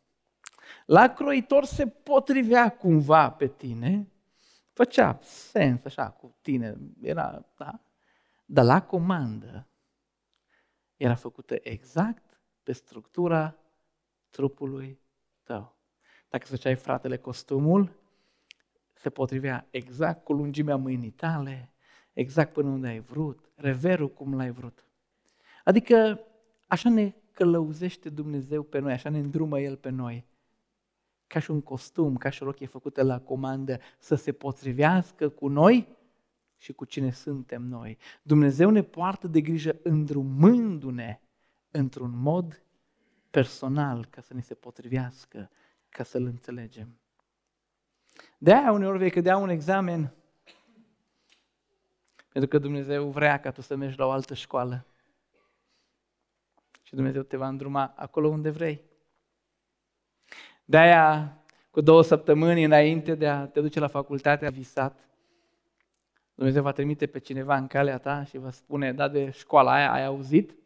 La 0.86 1.12
croitor 1.12 1.64
se 1.64 1.86
potrivea 1.86 2.76
cumva 2.76 3.30
pe 3.30 3.46
tine, 3.46 4.10
făcea 4.72 5.18
sens 5.22 5.84
așa 5.84 6.10
cu 6.10 6.36
tine, 6.40 6.76
era, 7.00 7.46
da? 7.56 7.80
Dar 8.44 8.64
la 8.64 8.82
comandă 8.82 9.66
era 10.96 11.14
făcută 11.14 11.56
exact 11.62 12.40
pe 12.62 12.72
structura 12.72 13.56
trupului 14.30 15.00
tău. 15.42 15.75
Dacă 16.28 16.46
făceai 16.46 16.74
fratele 16.74 17.16
costumul, 17.16 17.92
se 18.92 19.10
potrivea 19.10 19.66
exact 19.70 20.24
cu 20.24 20.32
lungimea 20.32 20.76
mâinii 20.76 21.10
tale, 21.10 21.72
exact 22.12 22.52
până 22.52 22.68
unde 22.68 22.88
ai 22.88 23.00
vrut, 23.00 23.50
reverul 23.54 24.10
cum 24.10 24.34
l-ai 24.34 24.50
vrut. 24.50 24.84
Adică 25.64 26.20
așa 26.66 26.88
ne 26.88 27.14
călăuzește 27.32 28.08
Dumnezeu 28.08 28.62
pe 28.62 28.78
noi, 28.78 28.92
așa 28.92 29.08
ne 29.08 29.18
îndrumă 29.18 29.60
El 29.60 29.76
pe 29.76 29.88
noi. 29.88 30.26
Ca 31.26 31.38
și 31.38 31.50
un 31.50 31.60
costum, 31.60 32.16
ca 32.16 32.30
și 32.30 32.42
o 32.42 32.46
rochie 32.46 32.66
făcută 32.66 33.02
la 33.02 33.20
comandă, 33.20 33.78
să 33.98 34.14
se 34.14 34.32
potrivească 34.32 35.28
cu 35.28 35.48
noi 35.48 35.96
și 36.56 36.72
cu 36.72 36.84
cine 36.84 37.10
suntem 37.10 37.62
noi. 37.62 37.98
Dumnezeu 38.22 38.70
ne 38.70 38.82
poartă 38.82 39.26
de 39.28 39.40
grijă 39.40 39.78
îndrumându-ne 39.82 41.20
într-un 41.70 42.18
mod 42.18 42.62
personal 43.30 44.06
ca 44.10 44.20
să 44.20 44.34
ne 44.34 44.40
se 44.40 44.54
potrivească 44.54 45.50
ca 45.96 46.02
să-L 46.02 46.24
înțelegem. 46.24 46.98
De 48.38 48.52
aia 48.52 48.72
uneori 48.72 48.98
vei 48.98 49.10
cădea 49.10 49.36
un 49.36 49.48
examen 49.48 50.14
pentru 52.32 52.50
că 52.50 52.58
Dumnezeu 52.58 53.08
vrea 53.08 53.40
ca 53.40 53.50
tu 53.50 53.60
să 53.60 53.76
mergi 53.76 53.98
la 53.98 54.06
o 54.06 54.10
altă 54.10 54.34
școală. 54.34 54.86
Și 56.82 56.94
Dumnezeu 56.94 57.22
te 57.22 57.36
va 57.36 57.48
îndruma 57.48 57.92
acolo 57.96 58.28
unde 58.28 58.50
vrei. 58.50 58.82
De 60.64 60.76
aia, 60.76 61.38
cu 61.70 61.80
două 61.80 62.02
săptămâni 62.02 62.64
înainte 62.64 63.14
de 63.14 63.28
a 63.28 63.46
te 63.46 63.60
duce 63.60 63.80
la 63.80 63.86
facultate, 63.86 64.46
a 64.46 64.50
visat. 64.50 65.08
Dumnezeu 66.34 66.62
va 66.62 66.72
trimite 66.72 67.06
pe 67.06 67.18
cineva 67.18 67.56
în 67.56 67.66
calea 67.66 67.98
ta 67.98 68.24
și 68.24 68.38
va 68.38 68.50
spune, 68.50 68.92
da, 68.92 69.08
de 69.08 69.30
școala 69.30 69.72
aia 69.72 69.92
ai 69.92 70.04
auzit? 70.04 70.56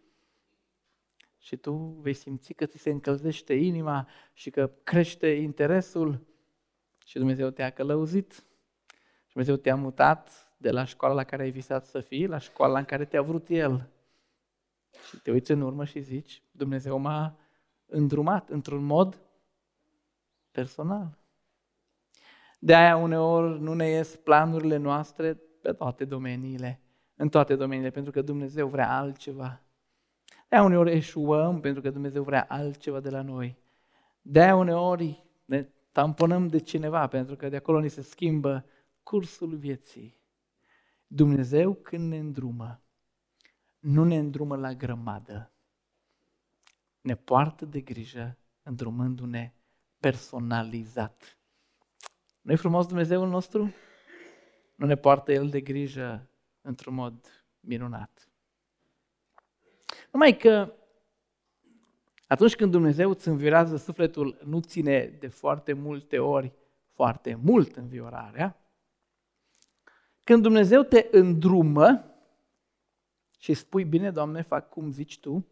Și 1.41 1.57
tu 1.57 1.73
vei 1.75 2.13
simți 2.13 2.53
că 2.53 2.67
ți 2.67 2.79
se 2.79 2.91
încălzește 2.91 3.55
inima 3.55 4.09
și 4.33 4.51
că 4.51 4.71
crește 4.83 5.29
interesul 5.29 6.27
și 7.05 7.19
Dumnezeu 7.19 7.51
te-a 7.51 7.71
călăuzit 7.71 8.33
și 9.27 9.33
Dumnezeu 9.33 9.57
te-a 9.57 9.77
mutat 9.77 10.55
de 10.57 10.71
la 10.71 10.85
școala 10.85 11.15
la 11.15 11.25
care 11.25 11.43
ai 11.43 11.51
visat 11.51 11.85
să 11.85 12.01
fii 12.01 12.27
la 12.27 12.39
școala 12.39 12.79
în 12.79 12.85
care 12.85 13.05
te-a 13.05 13.23
vrut 13.23 13.49
El. 13.49 13.91
Și 15.09 15.17
te 15.23 15.31
uiți 15.31 15.51
în 15.51 15.61
urmă 15.61 15.85
și 15.85 16.01
zici, 16.01 16.43
Dumnezeu 16.51 16.99
m-a 16.99 17.39
îndrumat 17.87 18.49
într-un 18.49 18.85
mod 18.85 19.21
personal. 20.51 21.19
De 22.59 22.75
aia 22.75 22.97
uneori 22.97 23.61
nu 23.61 23.75
ne 23.75 23.89
ies 23.89 24.17
planurile 24.17 24.77
noastre 24.77 25.35
pe 25.61 25.73
toate 25.73 26.05
domeniile, 26.05 26.81
în 27.15 27.29
toate 27.29 27.57
domeniile, 27.57 27.91
pentru 27.91 28.13
că 28.13 28.23
Dumnezeu 28.23 28.69
vrea 28.69 28.97
altceva. 28.97 29.63
De-aia 30.51 30.65
uneori 30.65 30.93
eșuăm 30.93 31.61
pentru 31.61 31.83
că 31.83 31.91
Dumnezeu 31.91 32.23
vrea 32.23 32.47
altceva 32.49 33.01
de 33.01 33.11
la 33.11 33.23
noi. 33.23 33.59
De-aia 34.23 34.57
uneori 34.57 35.25
ne 35.45 35.69
tamponăm 35.93 36.47
de 36.47 36.59
cineva 36.59 37.07
pentru 37.07 37.37
că 37.37 37.49
de 37.49 37.57
acolo 37.57 37.81
ni 37.81 37.89
se 37.89 38.03
schimbă 38.03 38.65
cursul 39.03 39.57
vieții. 39.57 40.21
Dumnezeu 41.07 41.75
când 41.75 42.09
ne 42.09 42.19
îndrumă, 42.19 42.83
nu 43.79 44.05
ne 44.05 44.17
îndrumă 44.17 44.57
la 44.57 44.75
grămadă. 44.75 45.53
Ne 47.01 47.15
poartă 47.15 47.65
de 47.65 47.81
grijă 47.81 48.39
îndrumându-ne 48.63 49.55
personalizat. 50.01 51.39
Nu-i 52.41 52.57
frumos 52.57 52.87
Dumnezeul 52.87 53.29
nostru? 53.29 53.75
Nu 54.75 54.87
ne 54.87 54.97
poartă 54.97 55.33
El 55.33 55.49
de 55.49 55.61
grijă 55.61 56.31
într-un 56.61 56.95
mod 56.95 57.45
minunat. 57.61 58.30
Numai 60.11 60.37
că 60.37 60.75
atunci 62.27 62.57
când 62.57 62.71
Dumnezeu 62.71 63.11
îți 63.11 63.29
înviorează 63.29 63.77
sufletul, 63.77 64.41
nu 64.45 64.61
ține 64.61 65.07
de 65.07 65.29
foarte 65.29 65.73
multe 65.73 66.19
ori 66.19 66.53
foarte 66.93 67.35
mult 67.35 67.77
înviorarea. 67.77 68.61
Când 70.25 70.43
Dumnezeu 70.43 70.83
te 70.83 71.09
îndrumă 71.11 72.05
și 73.39 73.55
spui, 73.55 73.85
bine, 73.85 74.11
Doamne, 74.11 74.43
fac 74.43 74.69
cum 74.69 74.91
zici 74.91 75.21
Tu, 75.21 75.47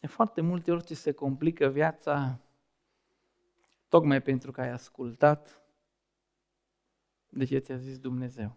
e 0.00 0.06
foarte 0.06 0.40
multe 0.40 0.70
ori 0.70 0.82
ți 0.82 0.94
se 0.94 1.12
complică 1.12 1.66
viața 1.66 2.40
tocmai 3.88 4.22
pentru 4.22 4.52
că 4.52 4.60
ai 4.60 4.70
ascultat 4.70 5.62
de 7.28 7.44
ce 7.44 7.58
ți-a 7.58 7.76
zis 7.76 7.98
Dumnezeu. 7.98 8.56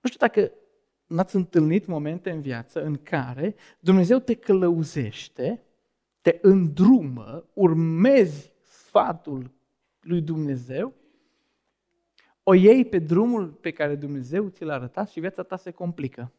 Nu 0.00 0.08
știu 0.08 0.26
dacă 0.26 0.52
n-ați 1.10 1.36
întâlnit 1.36 1.86
momente 1.86 2.30
în 2.30 2.40
viață 2.40 2.82
în 2.82 2.96
care 3.02 3.54
Dumnezeu 3.80 4.18
te 4.18 4.34
călăuzește, 4.34 5.62
te 6.20 6.38
îndrumă, 6.42 7.44
urmezi 7.52 8.52
sfatul 8.62 9.50
lui 10.00 10.20
Dumnezeu, 10.20 10.94
o 12.42 12.54
iei 12.54 12.84
pe 12.84 12.98
drumul 12.98 13.48
pe 13.48 13.70
care 13.70 13.94
Dumnezeu 13.94 14.48
ți 14.48 14.64
l-a 14.64 14.74
arătat 14.74 15.08
și 15.08 15.20
viața 15.20 15.42
ta 15.42 15.56
se 15.56 15.70
complică. 15.70 16.32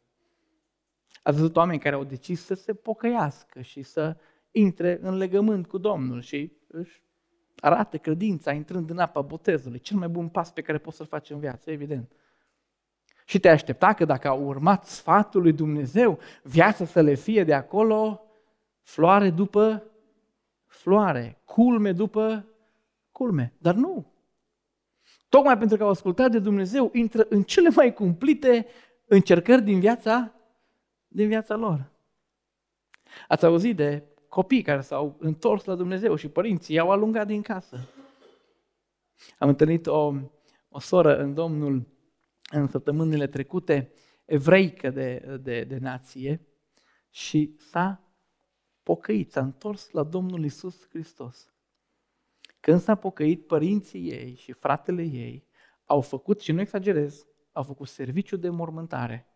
Ați 1.24 1.38
văzut 1.38 1.56
oameni 1.56 1.80
care 1.80 1.96
au 1.96 2.04
decis 2.04 2.44
să 2.44 2.54
se 2.54 2.74
pocăiască 2.74 3.62
și 3.62 3.82
să 3.82 4.18
intre 4.52 5.00
în 5.02 5.18
legământ 5.18 5.68
cu 5.68 5.78
Domnul 5.78 6.22
și 6.22 6.52
își 6.68 7.02
arată 7.60 7.98
credința 7.98 8.52
intrând 8.52 8.90
în 8.90 8.98
apa 8.98 9.22
botezului. 9.22 9.80
Cel 9.80 9.98
mai 9.98 10.08
bun 10.08 10.30
pas 10.30 10.52
pe 10.52 10.62
care 10.62 10.78
poți 10.78 10.98
să-l 10.98 11.06
faci 11.06 11.30
în 11.30 11.40
viață, 11.40 11.72
evident. 11.72 12.12
Și 13.32 13.40
te 13.40 13.50
aștepta 13.50 13.94
că 13.94 14.06
dacă 14.06 14.28
au 14.28 14.44
urmat 14.44 14.86
sfatul 14.86 15.42
lui 15.42 15.52
Dumnezeu, 15.52 16.20
viața 16.44 16.86
să 16.86 17.02
le 17.02 17.14
fie 17.14 17.44
de 17.44 17.54
acolo 17.54 18.22
floare 18.82 19.30
după 19.30 19.84
floare, 20.66 21.42
culme 21.46 21.92
după 21.92 22.46
culme. 23.12 23.54
Dar 23.58 23.76
nu. 23.76 24.06
Tocmai 25.30 25.58
pentru 25.58 25.78
că 25.78 25.84
au 25.84 25.90
ascultat 25.90 26.32
de 26.32 26.40
Dumnezeu, 26.40 26.90
intră 26.94 27.26
în 27.30 27.44
cele 27.44 27.70
mai 27.76 27.94
cumplite 27.94 28.68
încercări 29.06 29.62
din 29.62 29.80
viața, 29.80 30.34
din 31.08 31.28
viața 31.28 31.56
lor. 31.56 31.92
Ați 33.28 33.46
auzit 33.46 33.76
de 33.76 34.04
copii 34.28 34.62
care 34.62 34.82
s-au 34.82 35.16
întors 35.20 35.64
la 35.64 35.76
Dumnezeu 35.76 36.16
și 36.16 36.28
părinții 36.28 36.76
i-au 36.76 36.92
alungat 36.92 37.28
din 37.28 37.42
casă. 37.42 37.78
Am 39.38 39.48
întâlnit 39.48 39.88
o, 39.88 40.14
o 40.70 40.80
soră 40.80 41.18
în 41.18 41.34
Domnul 41.34 41.91
în 42.52 42.68
săptămânile 42.68 43.28
trecute, 43.28 43.92
evreică 44.26 44.90
de, 44.90 45.40
de, 45.42 45.64
de 45.64 45.78
nație, 45.78 46.46
și 47.10 47.56
s-a 47.58 48.02
pocăit, 48.84 49.32
s-a 49.32 49.42
întors 49.42 49.92
la 49.92 50.04
Domnul 50.04 50.44
Isus 50.44 50.88
Hristos. 50.90 51.54
Când 52.60 52.82
s-a 52.82 52.96
pocăit, 52.96 53.48
părinții 53.48 54.12
ei 54.12 54.36
și 54.36 54.52
fratele 54.52 55.02
ei 55.02 55.48
au 55.86 56.02
făcut, 56.02 56.40
și 56.40 56.52
nu 56.52 56.60
exagerez, 56.60 57.26
au 57.52 57.64
făcut 57.64 57.88
serviciu 57.88 58.38
de 58.38 58.50
mormântare. 58.50 59.28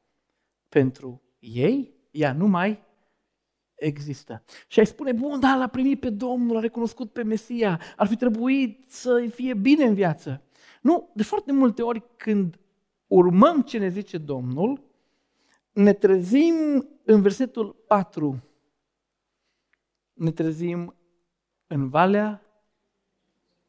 Pentru 0.70 1.22
ei, 1.40 1.94
ea 2.12 2.34
nu 2.34 2.48
mai 2.48 2.84
există. 3.76 4.44
Și 4.68 4.80
ai 4.80 4.86
spune, 4.86 5.12
bun, 5.12 5.40
da, 5.40 5.56
l-a 5.56 5.68
primit 5.68 6.00
pe 6.00 6.10
Domnul, 6.10 6.58
a 6.58 6.60
recunoscut 6.60 7.12
pe 7.12 7.24
Mesia, 7.24 7.82
ar 7.96 8.08
fi 8.08 8.16
trebuit 8.16 8.86
să 8.92 9.28
fie 9.34 9.54
bine 9.54 9.86
în 9.86 9.94
viață. 9.94 10.44
Nu, 10.82 11.12
de 11.14 11.24
foarte 11.24 11.52
multe 11.52 11.82
ori 11.82 12.04
când 12.16 12.60
urmăm 13.08 13.62
ce 13.62 13.78
ne 13.78 13.90
zice 13.90 14.18
Domnul, 14.18 14.84
ne 15.72 15.94
trezim 15.94 16.88
în 17.04 17.22
versetul 17.22 17.84
4. 17.88 18.44
Ne 20.14 20.32
trezim 20.32 20.96
în 21.68 21.90
valea 21.90 22.42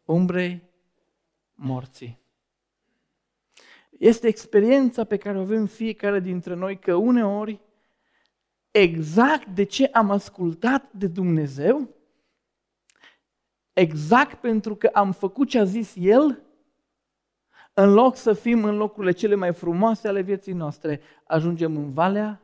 umbrei 0.04 0.62
morții. 1.54 2.18
Este 3.90 4.26
experiența 4.26 5.04
pe 5.04 5.16
care 5.16 5.38
o 5.38 5.40
avem 5.40 5.66
fiecare 5.66 6.20
dintre 6.20 6.54
noi 6.54 6.78
că 6.78 6.94
uneori, 6.94 7.60
exact 8.70 9.46
de 9.46 9.62
ce 9.62 9.84
am 9.84 10.10
ascultat 10.10 10.92
de 10.92 11.06
Dumnezeu, 11.06 11.94
exact 13.72 14.40
pentru 14.40 14.76
că 14.76 14.86
am 14.86 15.12
făcut 15.12 15.48
ce 15.48 15.58
a 15.58 15.64
zis 15.64 15.92
El, 15.96 16.45
în 17.78 17.92
loc 17.92 18.16
să 18.16 18.32
fim 18.32 18.64
în 18.64 18.76
locurile 18.76 19.12
cele 19.12 19.34
mai 19.34 19.52
frumoase 19.52 20.08
ale 20.08 20.20
vieții 20.20 20.52
noastre, 20.52 21.00
ajungem 21.24 21.76
în 21.76 21.92
valea 21.92 22.40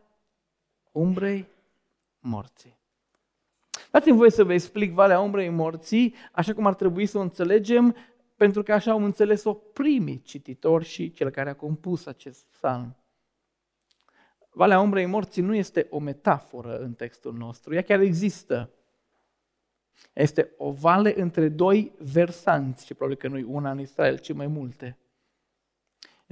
umbrei 0.91 1.47
morții. 2.19 2.79
Dați-mi 3.91 4.17
voie 4.17 4.31
să 4.31 4.45
vă 4.45 4.53
explic 4.53 4.93
Valea 4.93 5.21
Umbrei 5.21 5.49
Morții, 5.49 6.15
așa 6.33 6.55
cum 6.55 6.67
ar 6.67 6.75
trebui 6.75 7.07
să 7.07 7.19
o 7.19 7.21
înțelegem, 7.21 7.97
pentru 8.37 8.63
că 8.63 8.73
așa 8.73 8.91
au 8.91 9.05
înțeles-o 9.05 9.53
primii 9.53 10.23
cititori 10.23 10.85
și 10.85 11.13
cel 11.13 11.31
care 11.31 11.51
a 11.51 11.55
compus 11.55 12.07
acest 12.07 12.47
psalm. 12.51 12.97
Valea 14.51 14.81
Umbrei 14.81 15.07
Morții 15.07 15.43
nu 15.43 15.55
este 15.55 15.87
o 15.91 15.99
metaforă 15.99 16.79
în 16.79 16.93
textul 16.93 17.35
nostru, 17.35 17.75
ea 17.75 17.83
chiar 17.83 18.01
există. 18.01 18.71
Este 20.13 20.51
o 20.57 20.71
vale 20.71 21.21
între 21.21 21.49
doi 21.49 21.93
versanți, 21.99 22.87
și 22.87 22.95
probabil 22.95 23.19
că 23.19 23.29
nu 23.29 23.39
e 23.39 23.45
una 23.45 23.71
în 23.71 23.81
Israel, 23.81 24.19
ci 24.19 24.33
mai 24.33 24.47
multe. 24.47 24.97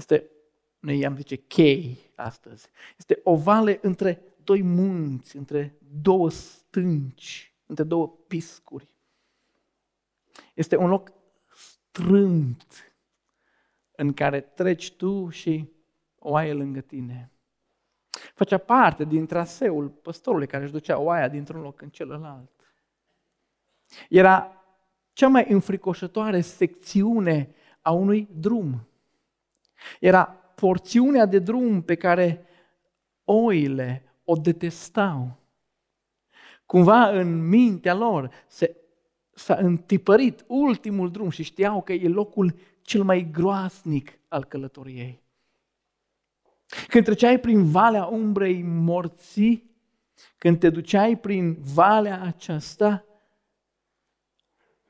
Este, 0.01 0.31
noi 0.79 0.99
i-am 0.99 1.17
zice, 1.17 1.37
chei 1.37 1.99
astăzi. 2.15 2.69
Este 2.99 3.21
o 3.25 3.37
vale 3.37 3.79
între 3.83 4.23
doi 4.45 4.63
munți, 4.63 5.37
între 5.37 5.79
două 6.03 6.31
stânci, 6.31 7.55
între 7.67 7.85
două 7.85 8.09
piscuri. 8.27 8.89
Este 10.55 10.77
un 10.77 10.89
loc 10.89 11.13
strânt 11.49 12.95
în 13.91 14.13
care 14.13 14.41
treci 14.41 14.93
tu 14.93 15.29
și 15.29 15.73
oaie 16.19 16.53
lângă 16.53 16.81
tine. 16.81 17.31
Făcea 18.35 18.59
parte 18.59 19.05
din 19.05 19.27
traseul 19.27 19.89
păstorului 19.89 20.47
care 20.47 20.63
își 20.63 20.73
ducea 20.73 20.99
oaia 20.99 21.29
dintr-un 21.29 21.61
loc 21.61 21.81
în 21.81 21.89
celălalt. 21.89 22.51
Era 24.09 24.65
cea 25.13 25.29
mai 25.29 25.47
înfricoșătoare 25.49 26.41
secțiune 26.41 27.55
a 27.81 27.91
unui 27.91 28.29
drum. 28.33 28.90
Era 30.01 30.25
porțiunea 30.55 31.27
de 31.27 31.39
drum 31.39 31.83
pe 31.83 31.95
care 31.95 32.47
oile 33.25 34.05
o 34.25 34.35
detestau. 34.35 35.39
Cumva 36.67 37.09
în 37.09 37.49
mintea 37.49 37.95
lor 37.95 38.31
se, 38.47 38.77
s-a 39.31 39.55
întipărit 39.55 40.45
ultimul 40.47 41.11
drum 41.11 41.31
și 41.31 41.43
știau 41.43 41.83
că 41.83 41.93
e 41.93 42.09
locul 42.09 42.55
cel 42.83 43.03
mai 43.03 43.29
groasnic 43.33 44.19
al 44.29 44.45
călătoriei. 44.45 45.23
Când 46.89 47.05
treceai 47.05 47.41
prin 47.41 47.71
valea 47.71 48.05
umbrei 48.05 48.63
morții, 48.63 49.71
când 50.39 50.59
te 50.59 50.71
duceai 50.71 51.17
prin 51.17 51.57
valea 51.75 52.23
aceasta, 52.23 53.05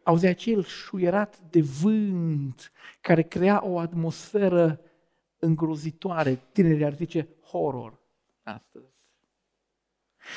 auzeai 0.02 0.30
acel 0.30 0.64
șuierat 0.64 1.40
de 1.50 1.60
vânt 1.60 2.72
care 3.00 3.22
crea 3.22 3.64
o 3.64 3.78
atmosferă 3.78 4.80
îngrozitoare. 5.38 6.40
Tinerii 6.52 6.84
ar 6.84 6.94
zice 6.94 7.28
horror 7.50 7.98
astăzi. 8.42 8.84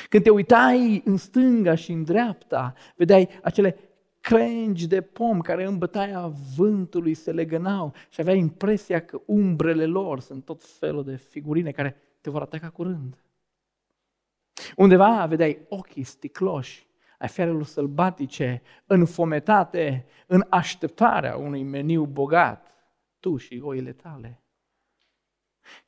Când 0.10 0.24
te 0.24 0.30
uitai 0.30 1.02
în 1.06 1.18
stânga 1.18 1.76
și 1.76 1.92
în 1.92 2.04
dreapta, 2.04 2.74
vedeai 2.96 3.30
acele 3.42 3.78
crengi 4.22 4.88
de 4.88 5.02
pom 5.02 5.42
care 5.42 5.66
în 5.66 5.78
bătaia 5.78 6.34
vântului 6.56 7.14
se 7.14 7.32
legănau 7.32 7.94
și 8.10 8.22
aveai 8.22 8.38
impresia 8.38 9.06
că 9.06 9.22
umbrele 9.26 9.86
lor 9.86 10.20
sunt 10.20 10.46
tot 10.46 10.64
felul 10.64 11.04
de 11.04 11.16
figurine 11.16 11.72
care 11.72 11.98
te 12.22 12.30
vor 12.30 12.42
ataca 12.42 12.70
curând. 12.70 13.24
Undeva 14.76 15.26
vedeai 15.26 15.60
ochii 15.70 16.04
sticloși 16.04 16.88
ai 17.24 17.30
fiarelor 17.30 17.66
sălbatice, 17.66 18.62
înfometate, 18.86 20.06
în 20.28 20.46
așteptarea 20.50 21.36
unui 21.36 21.64
meniu 21.64 22.06
bogat, 22.06 22.68
tu 23.20 23.38
și 23.38 23.62
oile 23.64 23.92
tale. 23.92 24.42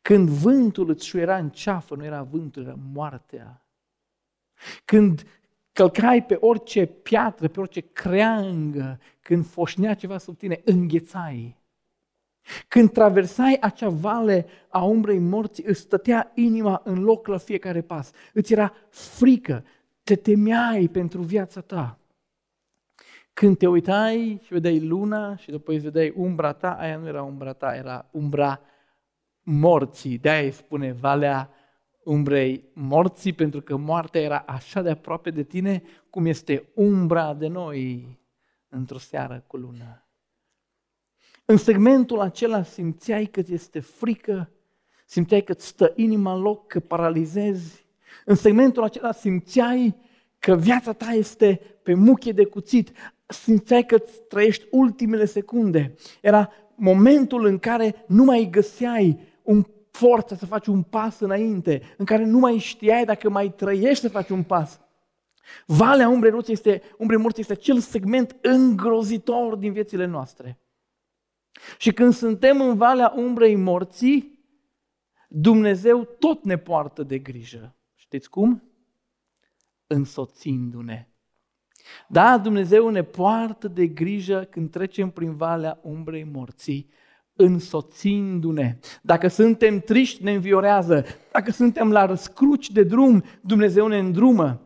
Când 0.01 0.29
vântul 0.29 0.89
îți 0.89 1.05
șuiera 1.05 1.37
în 1.37 1.49
ceafă, 1.49 1.95
nu 1.95 2.03
era 2.03 2.23
vântul, 2.23 2.63
era 2.63 2.75
moartea. 2.93 3.65
Când 4.85 5.27
călcai 5.71 6.25
pe 6.25 6.37
orice 6.39 6.85
piatră, 6.85 7.47
pe 7.47 7.59
orice 7.59 7.81
creangă, 7.81 8.99
când 9.19 9.45
foșnea 9.45 9.93
ceva 9.93 10.17
sub 10.17 10.37
tine, 10.37 10.61
înghețai. 10.65 11.57
Când 12.67 12.91
traversai 12.91 13.57
acea 13.61 13.89
vale 13.89 14.45
a 14.69 14.83
umbrei 14.83 15.19
morții, 15.19 15.63
îți 15.67 15.79
stătea 15.79 16.31
inima 16.33 16.81
în 16.83 17.03
loc 17.03 17.27
la 17.27 17.37
fiecare 17.37 17.81
pas. 17.81 18.11
Îți 18.33 18.53
era 18.53 18.73
frică, 18.89 19.63
te 20.05 20.15
temeai 20.15 20.87
pentru 20.87 21.21
viața 21.21 21.61
ta. 21.61 21.99
Când 23.33 23.57
te 23.57 23.67
uitai 23.67 24.39
și 24.43 24.53
vedeai 24.53 24.79
luna 24.79 25.35
și 25.35 25.51
după 25.51 25.71
îi 25.71 25.77
vedeai 25.77 26.13
umbra 26.15 26.53
ta, 26.53 26.71
aia 26.71 26.97
nu 26.97 27.07
era 27.07 27.23
umbra 27.23 27.53
ta, 27.53 27.75
era 27.75 28.09
umbra 28.11 28.61
morții. 29.41 30.17
De-aia 30.17 30.43
îi 30.45 30.51
spune 30.51 30.91
Valea 30.91 31.49
umbrei 32.03 32.63
morții, 32.73 33.33
pentru 33.33 33.61
că 33.61 33.75
moartea 33.75 34.21
era 34.21 34.43
așa 34.47 34.81
de 34.81 34.89
aproape 34.89 35.29
de 35.29 35.43
tine 35.43 35.83
cum 36.09 36.25
este 36.25 36.69
umbra 36.73 37.33
de 37.33 37.47
noi 37.47 38.17
într-o 38.69 38.97
seară 38.97 39.43
cu 39.47 39.57
lună. 39.57 40.05
În 41.45 41.57
segmentul 41.57 42.19
acela 42.19 42.63
simțeai 42.63 43.25
că 43.25 43.41
ți 43.41 43.53
este 43.53 43.79
frică, 43.79 44.49
simțeai 45.05 45.43
că 45.43 45.51
îți 45.51 45.67
stă 45.67 45.93
inima 45.95 46.33
în 46.33 46.41
loc, 46.41 46.67
că 46.67 46.79
paralizezi. 46.79 47.84
În 48.25 48.35
segmentul 48.35 48.83
acela 48.83 49.11
simțeai 49.11 49.95
că 50.39 50.55
viața 50.55 50.93
ta 50.93 51.11
este 51.11 51.61
pe 51.83 51.93
muchie 51.93 52.31
de 52.31 52.45
cuțit, 52.45 52.91
simțeai 53.25 53.85
că 53.85 53.95
îți 53.95 54.21
trăiești 54.27 54.65
ultimele 54.71 55.25
secunde. 55.25 55.95
Era 56.21 56.49
momentul 56.75 57.45
în 57.45 57.59
care 57.59 58.03
nu 58.07 58.23
mai 58.23 58.47
găseai 58.51 59.19
un 59.41 59.65
forță 59.91 60.35
să 60.35 60.45
faci 60.45 60.67
un 60.67 60.81
pas 60.81 61.19
înainte, 61.19 61.81
în 61.97 62.05
care 62.05 62.25
nu 62.25 62.39
mai 62.39 62.57
știai 62.57 63.05
dacă 63.05 63.29
mai 63.29 63.53
trăiești 63.55 64.01
să 64.01 64.09
faci 64.09 64.29
un 64.29 64.43
pas. 64.43 64.79
Valea 65.65 66.09
umbrei 66.09 66.31
morții 66.31 66.53
este, 66.53 66.81
umbrei 66.97 67.19
morții 67.19 67.41
este 67.41 67.53
acel 67.53 67.79
segment 67.79 68.35
îngrozitor 68.41 69.55
din 69.55 69.73
viețile 69.73 70.05
noastre. 70.05 70.59
Și 71.77 71.93
când 71.93 72.13
suntem 72.13 72.61
în 72.61 72.77
valea 72.77 73.13
umbrei 73.15 73.55
morții, 73.55 74.39
Dumnezeu 75.27 76.03
tot 76.03 76.43
ne 76.43 76.57
poartă 76.57 77.03
de 77.03 77.17
grijă. 77.17 77.74
Știți 78.05 78.29
cum? 78.29 78.63
Însoțindu-ne. 79.87 81.07
Da, 82.07 82.37
Dumnezeu 82.37 82.89
ne 82.89 83.03
poartă 83.03 83.67
de 83.67 83.87
grijă 83.87 84.47
când 84.49 84.71
trecem 84.71 85.09
prin 85.09 85.35
valea 85.35 85.79
umbrei 85.81 86.23
morții, 86.23 86.89
însoțindu-ne. 87.35 88.77
Dacă 89.01 89.27
suntem 89.27 89.79
triști, 89.79 90.23
ne 90.23 90.33
înviorează. 90.33 91.05
Dacă 91.31 91.51
suntem 91.51 91.91
la 91.91 92.05
răscruci 92.05 92.71
de 92.71 92.83
drum, 92.83 93.23
Dumnezeu 93.41 93.87
ne 93.87 93.97
îndrumă. 93.97 94.64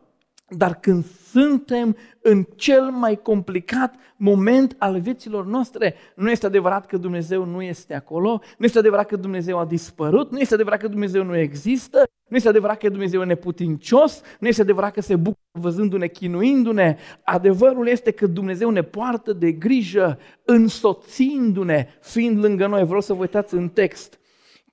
Dar 0.56 0.74
când 0.80 1.04
suntem 1.30 1.96
în 2.22 2.46
cel 2.56 2.90
mai 2.90 3.20
complicat 3.22 3.94
moment 4.16 4.76
al 4.78 5.00
vieților 5.00 5.46
noastre, 5.46 5.94
nu 6.14 6.30
este 6.30 6.46
adevărat 6.46 6.86
că 6.86 6.96
Dumnezeu 6.96 7.44
nu 7.44 7.62
este 7.62 7.94
acolo, 7.94 8.40
nu 8.58 8.64
este 8.64 8.78
adevărat 8.78 9.06
că 9.06 9.16
Dumnezeu 9.16 9.58
a 9.58 9.64
dispărut, 9.64 10.30
nu 10.30 10.38
este 10.38 10.54
adevărat 10.54 10.80
că 10.80 10.88
Dumnezeu 10.88 11.24
nu 11.24 11.36
există, 11.36 12.02
nu 12.28 12.36
este 12.36 12.48
adevărat 12.48 12.78
că 12.78 12.88
Dumnezeu 12.88 13.20
e 13.20 13.24
neputincios, 13.24 14.22
nu 14.40 14.48
este 14.48 14.60
adevărat 14.60 14.92
că 14.92 15.00
se 15.00 15.16
bucură 15.16 15.38
văzându-ne, 15.52 16.06
chinuindu-ne. 16.06 16.96
Adevărul 17.24 17.88
este 17.88 18.10
că 18.10 18.26
Dumnezeu 18.26 18.70
ne 18.70 18.82
poartă 18.82 19.32
de 19.32 19.52
grijă, 19.52 20.18
însoțindu-ne, 20.44 21.88
fiind 22.00 22.44
lângă 22.44 22.66
noi. 22.66 22.84
Vreau 22.84 23.00
să 23.00 23.12
vă 23.12 23.20
uitați 23.20 23.54
în 23.54 23.68
text. 23.68 24.18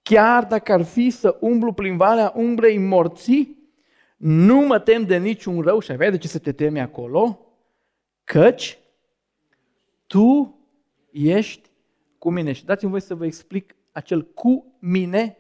Chiar 0.02 0.46
dacă 0.46 0.74
ar 0.74 0.84
fi 0.84 1.10
să 1.10 1.38
umblu 1.40 1.74
prin 1.74 1.98
valea 1.98 2.34
umbrei 2.36 2.78
morții, 2.78 3.57
nu 4.18 4.60
mă 4.60 4.80
tem 4.80 5.06
de 5.06 5.18
niciun 5.18 5.62
rău 5.62 5.80
și 5.80 5.92
avea 5.92 6.10
de 6.10 6.18
ce 6.18 6.28
să 6.28 6.40
te 6.40 6.52
temi 6.52 6.80
acolo, 6.80 7.46
căci 8.24 8.80
tu 10.08 10.60
ești 11.12 11.70
cu 12.18 12.32
mine. 12.32 12.52
Și 12.52 12.66
dați-mi 12.66 12.92
voi 12.92 13.00
să 13.00 13.16
vă 13.16 13.26
explic 13.26 13.76
acel 13.92 14.24
cu 14.24 14.78
mine 14.80 15.38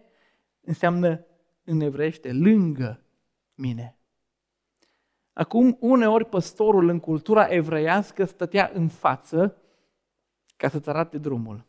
înseamnă 0.61 1.25
în 1.63 1.79
evreiește 1.79 2.33
lângă 2.33 3.05
mine. 3.53 3.97
Acum, 5.33 5.77
uneori 5.79 6.25
păstorul 6.25 6.89
în 6.89 6.99
cultura 6.99 7.45
evreiască 7.45 8.25
stătea 8.25 8.71
în 8.73 8.87
față 8.87 9.61
ca 10.55 10.69
să-ți 10.69 10.89
arate 10.89 11.17
drumul. 11.17 11.65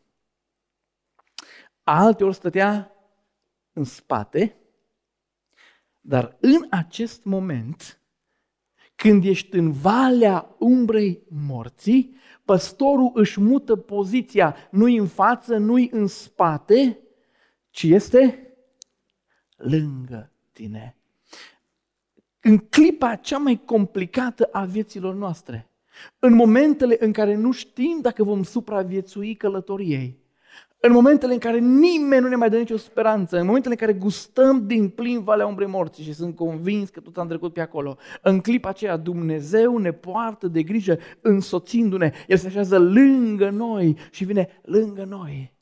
Alteori 1.83 2.35
stătea 2.35 2.91
în 3.73 3.83
spate 3.83 4.55
dar 6.01 6.37
în 6.39 6.65
acest 6.69 7.23
moment, 7.23 8.01
când 8.95 9.25
ești 9.25 9.55
în 9.55 9.71
valea 9.71 10.55
umbrei 10.59 11.23
morții, 11.29 12.15
păstorul 12.45 13.11
își 13.13 13.39
mută 13.39 13.75
poziția 13.75 14.55
nu-i 14.71 14.97
în 14.97 15.07
față, 15.07 15.57
nu-i 15.57 15.89
în 15.91 16.07
spate, 16.07 16.99
ci 17.69 17.83
este 17.83 18.53
lângă 19.55 20.31
tine. 20.51 20.97
În 22.39 22.57
clipa 22.57 23.15
cea 23.15 23.37
mai 23.37 23.61
complicată 23.65 24.49
a 24.51 24.65
vieților 24.65 25.13
noastre, 25.13 25.69
în 26.19 26.33
momentele 26.33 26.95
în 26.99 27.11
care 27.11 27.35
nu 27.35 27.51
știm 27.51 27.99
dacă 28.01 28.23
vom 28.23 28.43
supraviețui 28.43 29.35
călătoriei, 29.35 30.17
în 30.81 30.91
momentele 30.91 31.33
în 31.33 31.39
care 31.39 31.59
nimeni 31.59 32.21
nu 32.21 32.27
ne 32.27 32.35
mai 32.35 32.49
dă 32.49 32.57
nicio 32.57 32.77
speranță, 32.77 33.39
în 33.39 33.45
momentele 33.45 33.73
în 33.73 33.79
care 33.79 33.93
gustăm 33.93 34.67
din 34.67 34.89
plin 34.89 35.23
Valea 35.23 35.47
Umbrei 35.47 35.67
Morții 35.67 36.03
și 36.03 36.13
sunt 36.13 36.35
convins 36.35 36.89
că 36.89 36.99
tot 36.99 37.17
am 37.17 37.27
trecut 37.27 37.53
pe 37.53 37.61
acolo, 37.61 37.97
în 38.21 38.41
clipa 38.41 38.69
aceea 38.69 38.97
Dumnezeu 38.97 39.77
ne 39.77 39.91
poartă 39.91 40.47
de 40.47 40.63
grijă 40.63 40.97
însoțindu-ne. 41.21 42.11
El 42.27 42.37
se 42.37 42.47
așează 42.47 42.77
lângă 42.77 43.49
noi 43.49 43.97
și 44.11 44.25
vine 44.25 44.59
lângă 44.61 45.03
noi. 45.03 45.57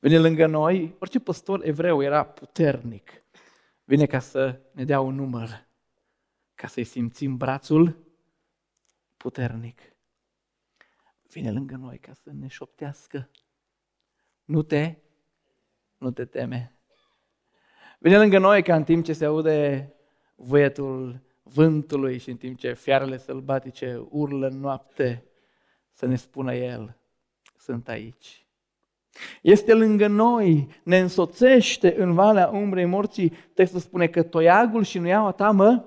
Vine 0.00 0.18
lângă 0.18 0.46
noi, 0.46 0.96
orice 0.98 1.20
păstor 1.20 1.64
evreu 1.64 2.02
era 2.02 2.24
puternic. 2.24 3.10
Vine 3.84 4.06
ca 4.06 4.18
să 4.18 4.60
ne 4.72 4.84
dea 4.84 5.00
un 5.00 5.14
număr, 5.14 5.68
ca 6.54 6.66
să-i 6.66 6.84
simțim 6.84 7.36
brațul 7.36 7.96
puternic. 9.16 9.80
Vine 11.30 11.52
lângă 11.52 11.76
noi 11.76 11.98
ca 11.98 12.12
să 12.12 12.30
ne 12.32 12.46
șoptească 12.46 13.30
nu 14.48 14.62
te, 14.62 14.94
nu 15.98 16.10
te 16.10 16.24
teme. 16.24 16.74
Vine 17.98 18.18
lângă 18.18 18.38
noi 18.38 18.62
ca 18.62 18.74
în 18.74 18.84
timp 18.84 19.04
ce 19.04 19.12
se 19.12 19.24
aude 19.24 19.92
vâietul 20.34 21.20
vântului 21.42 22.18
și 22.18 22.30
în 22.30 22.36
timp 22.36 22.58
ce 22.58 22.72
fiarele 22.72 23.18
sălbatice 23.18 24.06
urlă 24.10 24.46
în 24.48 24.60
noapte, 24.60 25.24
să 25.92 26.06
ne 26.06 26.16
spună 26.16 26.54
El, 26.54 26.96
sunt 27.56 27.88
aici. 27.88 28.46
Este 29.42 29.74
lângă 29.74 30.06
noi, 30.06 30.68
ne 30.82 30.98
însoțește 30.98 32.00
în 32.00 32.14
valea 32.14 32.48
umbrei 32.48 32.84
morții. 32.84 33.32
Textul 33.54 33.80
spune 33.80 34.06
că 34.06 34.22
toiagul 34.22 34.82
și 34.82 34.98
nuiaua 34.98 35.32
ta 35.32 35.50
mă, 35.50 35.84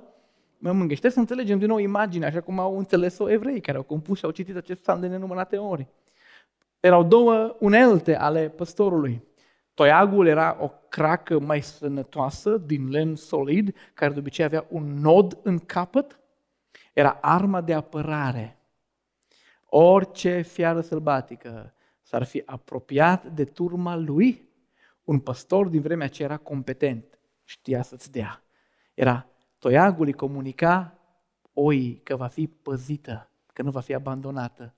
mă 0.57 0.71
mângâiește. 0.71 1.09
să 1.09 1.19
înțelegem 1.19 1.59
din 1.59 1.67
nou 1.67 1.77
imaginea, 1.77 2.27
așa 2.27 2.41
cum 2.41 2.59
au 2.59 2.77
înțeles-o 2.77 3.29
evrei 3.29 3.61
care 3.61 3.77
au 3.77 3.83
compus 3.83 4.17
și 4.17 4.25
au 4.25 4.31
citit 4.31 4.55
acest 4.55 4.81
psalm 4.81 4.99
de 4.99 5.07
nenumărate 5.07 5.57
ori 5.57 5.87
erau 6.81 7.03
două 7.03 7.55
unelte 7.59 8.15
ale 8.15 8.49
păstorului. 8.49 9.23
Toiagul 9.73 10.27
era 10.27 10.57
o 10.59 10.71
cracă 10.89 11.39
mai 11.39 11.61
sănătoasă, 11.61 12.57
din 12.57 12.89
lemn 12.89 13.15
solid, 13.15 13.75
care 13.93 14.13
de 14.13 14.19
obicei 14.19 14.45
avea 14.45 14.65
un 14.69 14.93
nod 14.93 15.39
în 15.43 15.59
capăt. 15.59 16.19
Era 16.93 17.17
arma 17.21 17.61
de 17.61 17.73
apărare. 17.73 18.57
Orice 19.65 20.41
fiară 20.41 20.81
sălbatică 20.81 21.73
s-ar 22.01 22.23
fi 22.23 22.43
apropiat 22.45 23.25
de 23.25 23.45
turma 23.45 23.95
lui, 23.95 24.49
un 25.03 25.19
păstor 25.19 25.67
din 25.67 25.81
vremea 25.81 26.05
aceea 26.05 26.27
era 26.27 26.37
competent, 26.37 27.19
știa 27.43 27.81
să-ți 27.81 28.11
dea. 28.11 28.43
Era 28.93 29.27
toiagul 29.57 30.05
îi 30.05 30.13
comunica 30.13 30.99
oi 31.53 32.01
că 32.03 32.15
va 32.15 32.27
fi 32.27 32.47
păzită, 32.47 33.29
că 33.53 33.61
nu 33.61 33.71
va 33.71 33.79
fi 33.79 33.93
abandonată. 33.93 34.75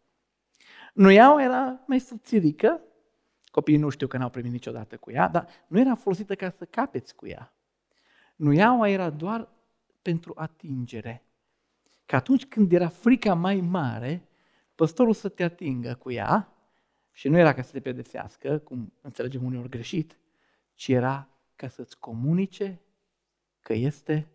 Nuiaua 0.94 1.44
era 1.44 1.84
mai 1.88 2.00
subțirică, 2.00 2.82
copiii 3.52 3.78
nu 3.78 3.90
știu 3.90 4.08
că 4.08 4.18
n-au 4.18 4.30
primit 4.30 4.52
niciodată 4.52 4.98
cu 4.98 5.12
ea, 5.12 5.28
dar 5.28 5.48
nu 5.68 5.80
era 5.80 5.96
folosită 5.96 6.36
ca 6.36 6.50
să 6.50 6.66
capeți 6.66 7.16
cu 7.16 7.28
ea. 7.28 7.54
Nuiaua 8.36 8.90
era 8.90 9.10
doar 9.10 9.50
pentru 10.02 10.34
atingere. 10.36 11.24
Că 12.06 12.16
atunci 12.16 12.46
când 12.46 12.72
era 12.72 12.88
frica 12.88 13.34
mai 13.34 13.62
mare, 13.62 14.28
păstorul 14.76 15.14
să 15.14 15.30
te 15.30 15.44
atingă 15.44 15.96
cu 15.96 16.12
ea 16.12 16.54
și 17.12 17.30
nu 17.30 17.38
era 17.38 17.54
ca 17.54 17.62
să 17.62 17.72
te 17.72 17.80
pedepsească, 17.80 18.58
cum 18.58 18.94
înțelegem 19.02 19.44
uneori 19.44 19.70
greșit, 19.70 20.18
ci 20.76 20.88
era 20.88 21.30
ca 21.56 21.68
să-ți 21.68 22.00
comunice 22.00 22.82
că 23.60 23.74
este 23.74 24.28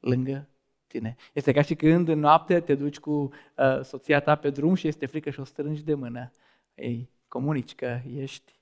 lângă 0.00 0.48
tine. 0.92 1.16
Este 1.32 1.52
ca 1.52 1.62
și 1.62 1.74
când 1.74 2.08
în 2.08 2.18
noapte 2.18 2.60
te 2.60 2.74
duci 2.74 2.98
cu 2.98 3.10
uh, 3.10 3.80
soția 3.82 4.20
ta 4.20 4.34
pe 4.36 4.50
drum 4.50 4.74
și 4.74 4.88
este 4.88 5.06
frică 5.06 5.30
și 5.30 5.40
o 5.40 5.44
strângi 5.44 5.82
de 5.82 5.94
mână. 5.94 6.30
Ei, 6.74 7.10
comunici 7.28 7.74
că 7.74 8.00
ești 8.14 8.60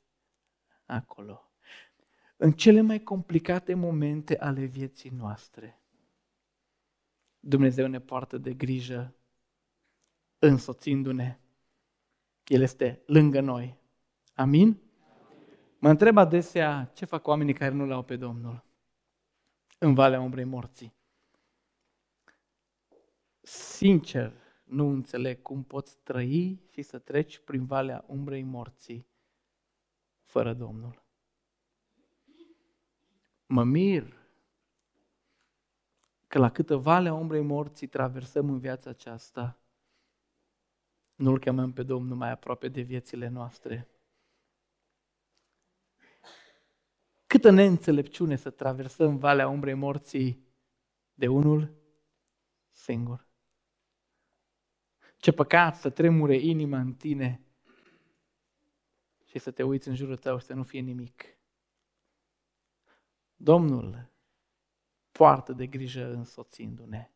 acolo. 0.87 1.45
În 2.37 2.53
cele 2.53 2.81
mai 2.81 3.03
complicate 3.03 3.75
momente 3.75 4.39
ale 4.39 4.65
vieții 4.65 5.11
noastre, 5.11 5.81
Dumnezeu 7.41 7.87
ne 7.87 8.01
poartă 8.01 8.39
de 8.39 8.53
grijă, 8.53 9.15
însoțindu-ne. 10.39 11.39
El 12.47 12.61
este 12.61 13.03
lângă 13.07 13.41
noi. 13.41 13.79
Amin? 14.35 14.81
Mă 15.79 15.89
întreb 15.89 16.17
adesea 16.17 16.91
ce 16.95 17.05
fac 17.05 17.27
oamenii 17.27 17.55
care 17.55 17.75
nu 17.75 17.87
l-au 17.87 18.03
pe 18.03 18.17
Domnul 18.17 18.65
în 19.79 19.95
Valea 19.95 20.21
Umbrei 20.21 20.45
Morții. 20.45 20.95
Sincer, 23.41 24.33
nu 24.65 24.87
înțeleg 24.89 25.43
cum 25.43 25.63
poți 25.63 25.99
trăi 26.03 26.61
și 26.71 26.83
să 26.83 26.99
treci 26.99 27.39
prin 27.39 27.67
valea 27.67 28.05
umbrei 28.07 28.43
morții 28.43 29.07
fără 30.23 30.55
Domnul. 30.55 31.03
Mă 33.47 33.65
mir 33.65 34.19
că 36.27 36.39
la 36.39 36.51
câtă 36.51 36.77
valea 36.77 37.15
umbrei 37.15 37.43
morții 37.43 37.87
traversăm 37.87 38.49
în 38.49 38.59
viața 38.59 38.91
aceasta, 38.91 39.59
nu-L 41.15 41.39
chemăm 41.39 41.73
pe 41.73 41.83
Domnul 41.83 42.17
mai 42.17 42.31
aproape 42.31 42.69
de 42.69 42.81
viețile 42.81 43.29
noastre. 43.29 43.89
Câtă 47.27 47.51
neînțelepciune 47.51 48.37
să 48.37 48.51
traversăm 48.51 49.19
valea 49.19 49.49
umbrei 49.49 49.75
morții 49.75 50.47
de 51.15 51.29
unul 51.29 51.75
singur. 52.71 53.30
Ce 55.21 55.33
păcat 55.33 55.77
să 55.77 55.91
tremure 55.91 56.37
inima 56.37 56.79
în 56.79 56.93
tine 56.93 57.41
și 59.25 59.39
să 59.39 59.51
te 59.51 59.63
uiți 59.63 59.89
în 59.89 59.95
jurul 59.95 60.17
tău 60.17 60.39
și 60.39 60.45
să 60.45 60.55
nu 60.55 60.63
fie 60.63 60.81
nimic. 60.81 61.25
Domnul 63.37 64.11
poartă 65.13 65.53
de 65.53 65.67
grijă 65.67 66.13
însoțindu-ne. 66.13 67.11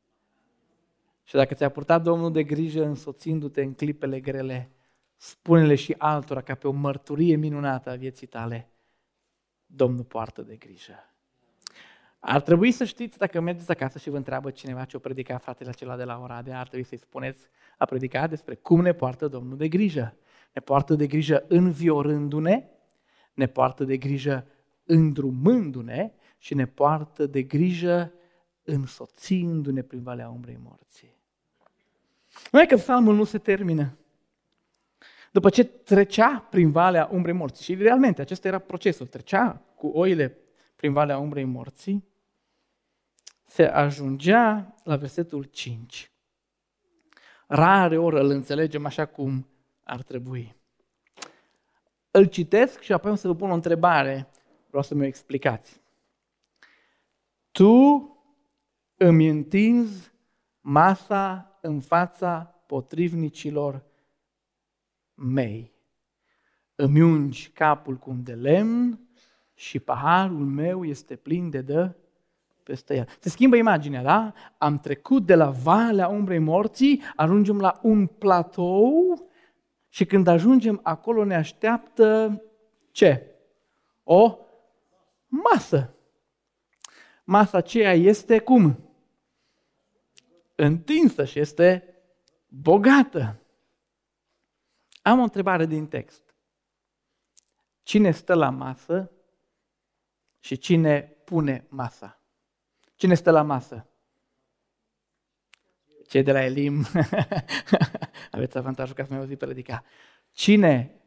Și 1.22 1.34
dacă 1.34 1.54
ți-a 1.54 1.68
purtat 1.68 2.02
Domnul 2.02 2.32
de 2.32 2.44
grijă 2.44 2.84
însoțindu-te 2.84 3.62
în 3.62 3.74
clipele 3.74 4.20
grele, 4.20 4.70
spune-le 5.16 5.74
și 5.74 5.94
altora 5.98 6.42
ca 6.42 6.54
pe 6.54 6.68
o 6.68 6.72
mărturie 6.72 7.36
minunată 7.36 7.90
a 7.90 7.96
vieții 7.96 8.26
tale. 8.26 8.70
Domnul 9.66 10.04
poartă 10.04 10.42
de 10.42 10.56
grijă. 10.56 11.13
Ar 12.26 12.40
trebui 12.40 12.70
să 12.70 12.84
știți, 12.84 13.18
dacă 13.18 13.40
mergeți 13.40 13.70
acasă 13.70 13.98
și 13.98 14.10
vă 14.10 14.16
întreabă 14.16 14.50
cineva 14.50 14.84
ce 14.84 14.96
o 14.96 14.98
predica 14.98 15.38
fratele 15.38 15.70
acela 15.70 15.96
de 15.96 16.04
la 16.04 16.20
Oradea, 16.22 16.58
ar 16.58 16.68
trebui 16.68 16.86
să-i 16.86 16.98
spuneți, 16.98 17.46
a 17.78 17.84
predicat 17.84 18.28
despre 18.28 18.54
cum 18.54 18.80
ne 18.80 18.92
poartă 18.92 19.28
Domnul 19.28 19.56
de 19.56 19.68
grijă. 19.68 20.16
Ne 20.52 20.60
poartă 20.60 20.94
de 20.94 21.06
grijă 21.06 21.44
înviorându-ne, 21.48 22.64
ne 23.34 23.46
poartă 23.46 23.84
de 23.84 23.96
grijă 23.96 24.46
îndrumându-ne 24.84 26.12
și 26.38 26.54
ne 26.54 26.66
poartă 26.66 27.26
de 27.26 27.42
grijă 27.42 28.12
însoțindu-ne 28.62 29.82
prin 29.82 30.02
valea 30.02 30.28
umbrei 30.28 30.58
morții. 30.62 31.16
Nu 32.50 32.60
e 32.60 32.66
că 32.66 32.76
psalmul 32.76 33.14
nu 33.14 33.24
se 33.24 33.38
termină. 33.38 33.96
După 35.32 35.50
ce 35.50 35.64
trecea 35.64 36.46
prin 36.50 36.70
valea 36.70 37.08
umbrei 37.12 37.34
morții, 37.34 37.64
și 37.64 37.82
realmente 37.82 38.20
acesta 38.20 38.48
era 38.48 38.58
procesul, 38.58 39.06
trecea 39.06 39.62
cu 39.76 39.86
oile 39.86 40.38
prin 40.76 40.92
valea 40.92 41.18
umbrei 41.18 41.44
morții, 41.44 42.12
se 43.54 43.64
ajungea 43.64 44.74
la 44.84 44.96
versetul 44.96 45.44
5. 45.44 46.12
Rare 47.46 47.98
ori 47.98 48.20
îl 48.20 48.30
înțelegem 48.30 48.86
așa 48.86 49.06
cum 49.06 49.48
ar 49.84 50.02
trebui. 50.02 50.56
Îl 52.10 52.24
citesc 52.24 52.80
și 52.80 52.92
apoi 52.92 53.10
o 53.10 53.14
să 53.14 53.26
vă 53.26 53.34
pun 53.34 53.50
o 53.50 53.54
întrebare. 53.54 54.30
Vreau 54.66 54.82
să 54.82 54.94
mi-o 54.94 55.04
explicați. 55.04 55.80
Tu 57.50 57.72
îmi 58.96 59.28
întinzi 59.28 60.12
masa 60.60 61.58
în 61.60 61.80
fața 61.80 62.62
potrivnicilor 62.66 63.84
mei. 65.14 65.72
Îmi 66.74 67.00
ungi 67.00 67.50
capul 67.50 67.96
cu 67.96 68.10
un 68.10 68.22
de 68.22 68.34
lemn 68.34 69.08
și 69.54 69.78
paharul 69.78 70.46
meu 70.46 70.84
este 70.84 71.16
plin 71.16 71.50
de 71.50 71.60
dă 71.60 71.94
peste 72.64 72.94
el. 72.96 73.08
Se 73.20 73.28
schimbă 73.28 73.56
imaginea, 73.56 74.02
da? 74.02 74.32
Am 74.58 74.78
trecut 74.78 75.26
de 75.26 75.34
la 75.34 75.50
valea 75.50 76.08
umbrei 76.08 76.38
morții, 76.38 77.02
ajungem 77.16 77.60
la 77.60 77.78
un 77.82 78.06
platou 78.06 79.28
și 79.88 80.04
când 80.04 80.26
ajungem 80.26 80.80
acolo 80.82 81.24
ne 81.24 81.34
așteaptă 81.34 82.42
ce? 82.90 83.34
O 84.02 84.38
masă. 85.26 85.94
Masa 87.24 87.58
aceea 87.58 87.92
este 87.92 88.38
cum? 88.38 88.88
Întinsă 90.54 91.24
și 91.24 91.38
este 91.38 91.94
bogată. 92.48 93.38
Am 95.02 95.18
o 95.18 95.22
întrebare 95.22 95.66
din 95.66 95.86
text. 95.86 96.34
Cine 97.82 98.10
stă 98.10 98.34
la 98.34 98.50
masă 98.50 99.10
și 100.40 100.56
cine 100.56 101.02
pune 101.24 101.66
masa? 101.68 102.23
Cine 103.04 103.16
stă 103.16 103.30
la 103.30 103.42
masă? 103.42 103.86
Cei 106.06 106.22
de 106.22 106.32
la 106.32 106.44
Elim. 106.44 106.84
Aveți 108.30 108.56
avantajul 108.56 108.94
ca 108.94 109.04
să 109.04 109.12
mi 109.12 109.18
auzi 109.18 109.36
predica. 109.36 109.84
Cine? 110.32 111.00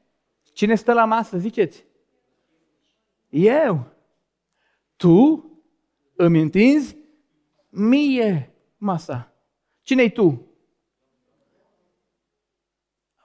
Cine 0.54 0.76
stă 0.76 0.94
la 0.94 1.06
masă, 1.06 1.38
ziceți? 1.38 1.86
Eu. 3.30 3.94
Tu 4.96 5.46
îmi 6.16 6.42
întinzi 6.42 6.98
mie 7.70 8.54
masa. 8.78 9.34
Cine-i 9.82 10.12
tu? 10.12 10.52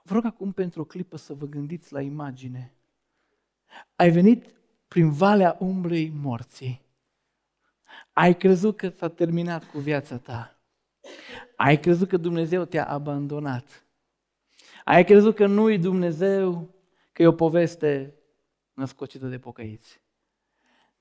Vă 0.03 0.15
rog 0.15 0.25
acum 0.25 0.53
pentru 0.53 0.81
o 0.81 0.85
clipă 0.85 1.17
să 1.17 1.35
vă 1.35 1.47
gândiți 1.47 1.93
la 1.93 2.01
imagine. 2.01 2.75
Ai 3.97 4.11
venit 4.11 4.55
prin 4.89 5.11
valea 5.11 5.57
umbrei 5.61 6.11
morții. 6.11 6.83
Ai 8.13 8.37
crezut 8.37 8.77
că 8.77 8.89
s-a 8.89 9.09
terminat 9.09 9.65
cu 9.65 9.79
viața 9.79 10.19
ta. 10.19 10.61
Ai 11.57 11.81
crezut 11.81 12.09
că 12.09 12.17
Dumnezeu 12.17 12.65
te-a 12.65 12.89
abandonat. 12.89 13.87
Ai 14.85 15.05
crezut 15.05 15.35
că 15.35 15.47
nu-i 15.47 15.79
Dumnezeu, 15.79 16.75
că 17.13 17.23
e 17.23 17.27
o 17.27 17.33
poveste 17.33 18.15
născocită 18.75 19.27
de 19.27 19.39
pocăiți. 19.39 20.01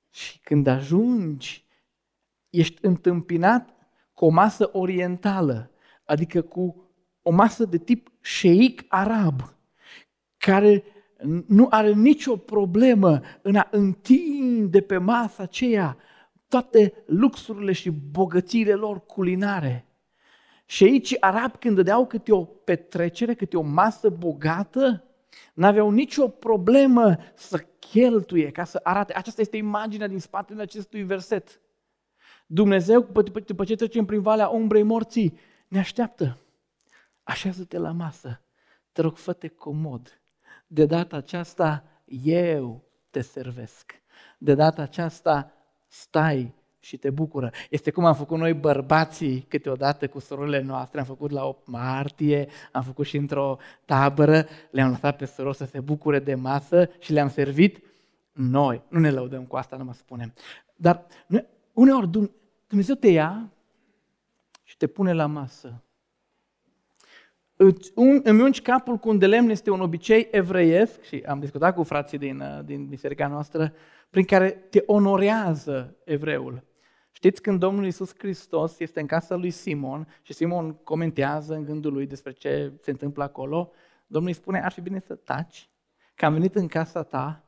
Și 0.10 0.40
când 0.40 0.68
ajungi, 0.68 1.66
ești 2.50 2.86
întâmpinat 2.86 3.70
cu 4.14 4.26
o 4.26 4.30
masă 4.30 4.70
orientală, 4.74 5.72
adică 6.06 6.42
cu 6.42 6.92
o 7.22 7.32
masă 7.32 7.66
de 7.66 7.78
tip 7.78 8.12
șeic 8.22 8.84
arab, 8.88 9.56
care 10.38 10.84
nu 11.48 11.68
are 11.70 11.94
nicio 11.94 12.38
problemă 12.38 13.22
în 13.42 13.56
a 13.56 13.68
întinde 13.72 14.82
pe 14.82 14.98
masa 14.98 15.44
aceea 15.44 15.98
toate 16.52 16.94
luxurile 17.06 17.72
și 17.72 17.90
bogățiile 17.90 18.74
lor 18.74 19.06
culinare. 19.06 19.86
Și 20.66 20.84
aici 20.84 21.16
arabi 21.20 21.58
când 21.58 21.76
dădeau 21.76 22.08
câte 22.08 22.34
o 22.34 22.44
petrecere, 22.44 23.34
câte 23.34 23.58
o 23.58 23.62
masă 23.62 24.10
bogată, 24.10 25.04
n-aveau 25.54 25.92
nicio 25.92 26.28
problemă 26.28 27.18
să 27.36 27.58
cheltuie 27.80 28.52
ca 28.52 28.64
să 28.64 28.80
arate. 28.84 29.14
Aceasta 29.16 29.42
este 29.42 29.58
imaginea 29.58 30.08
din 30.08 30.20
spatele 30.20 30.62
acestui 30.62 31.04
verset. 31.04 31.62
Dumnezeu, 32.46 33.02
după 33.46 33.64
ce 33.64 33.76
trecem 33.76 34.06
prin 34.06 34.22
valea 34.22 34.48
umbrei 34.48 34.84
morții, 34.84 35.38
ne 35.68 35.80
așteaptă. 35.80 36.38
Așează-te 37.24 37.78
la 37.78 37.92
masă. 37.92 38.42
Te 38.92 39.02
rog, 39.02 39.18
fă 39.18 39.34
comod. 39.56 40.22
De 40.68 40.86
data 40.86 41.16
aceasta, 41.16 41.84
eu 42.24 42.84
te 43.10 43.22
servesc. 43.22 44.02
De 44.38 44.56
data 44.56 44.82
aceasta, 44.82 45.61
stai 45.92 46.54
și 46.80 46.98
te 46.98 47.10
bucură. 47.10 47.52
Este 47.70 47.92
cum 47.92 48.06
am 48.06 48.16
făcut 48.16 48.38
noi 48.38 48.54
bărbații 48.54 49.46
câteodată 49.48 50.08
cu 50.08 50.20
surorile 50.20 50.62
noastre, 50.62 51.00
am 51.00 51.06
făcut 51.06 51.32
la 51.32 51.46
8 51.46 51.68
martie, 51.68 52.48
am 52.72 52.84
făcut 52.84 53.06
și 53.06 53.18
într-o 53.18 53.58
tabără, 53.86 54.46
le-am 54.70 54.90
lăsat 54.90 55.18
pe 55.18 55.26
surori 55.26 55.58
să 55.58 55.66
se 55.66 55.80
bucure 55.80 56.20
de 56.20 56.36
masă 56.36 56.90
și 57.00 57.12
le-am 57.12 57.30
servit 57.30 57.84
noi. 58.32 58.82
Nu 58.88 59.00
ne 59.00 59.12
lăudăm 59.12 59.46
cu 59.46 59.56
asta, 59.56 59.76
nu 59.76 59.84
mă 59.84 59.94
spunem. 59.94 60.34
Dar 60.76 61.06
uneori 61.74 62.10
Dumnezeu 62.68 62.96
te 62.96 63.08
ia 63.08 63.52
și 64.64 64.78
te 64.78 64.88
pune 64.88 65.14
la 65.14 65.26
masă. 65.26 65.84
Îmi 68.24 68.42
ungi 68.42 68.62
capul 68.62 68.98
cu 68.98 69.10
un 69.10 69.18
de 69.18 69.28
lemn 69.28 69.50
este 69.50 69.70
un 69.70 69.82
obicei 69.82 70.28
evreiesc 70.32 71.02
și 71.02 71.24
am 71.28 71.40
discutat 71.40 71.76
cu 71.76 71.84
frații 71.84 72.18
din, 72.18 72.44
din 72.66 72.86
biserica 72.86 73.28
noastră, 73.28 73.74
prin 74.12 74.26
care 74.26 74.50
te 74.50 74.84
onorează 74.86 75.98
evreul. 76.06 76.64
Știți 77.12 77.42
când 77.42 77.60
Domnul 77.60 77.84
Iisus 77.84 78.14
Hristos 78.18 78.80
este 78.80 79.00
în 79.00 79.06
casa 79.06 79.36
lui 79.36 79.50
Simon 79.50 80.08
și 80.22 80.34
Simon 80.34 80.74
comentează 80.74 81.54
în 81.54 81.64
gândul 81.64 81.94
lui 81.94 82.08
despre 82.08 82.32
ce 82.32 82.74
se 82.82 82.92
întâmplă 82.92 83.24
acolo, 83.24 83.72
Domnul 84.08 84.32
îi 84.32 84.38
spune, 84.38 84.62
ar 84.62 84.72
fi 84.72 84.82
bine 84.82 85.00
să 85.00 85.16
taci, 85.16 85.70
că 86.16 86.26
am 86.26 86.34
venit 86.34 86.56
în 86.56 86.68
casa 86.68 87.04
ta, 87.04 87.44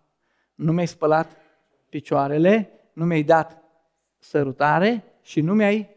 nu 0.55 0.71
mi-ai 0.71 0.87
spălat 0.87 1.37
picioarele, 1.89 2.69
nu 2.93 3.05
mi-ai 3.05 3.23
dat 3.23 3.63
sărutare 4.19 5.03
și 5.21 5.41
nu 5.41 5.53
mi-ai 5.53 5.89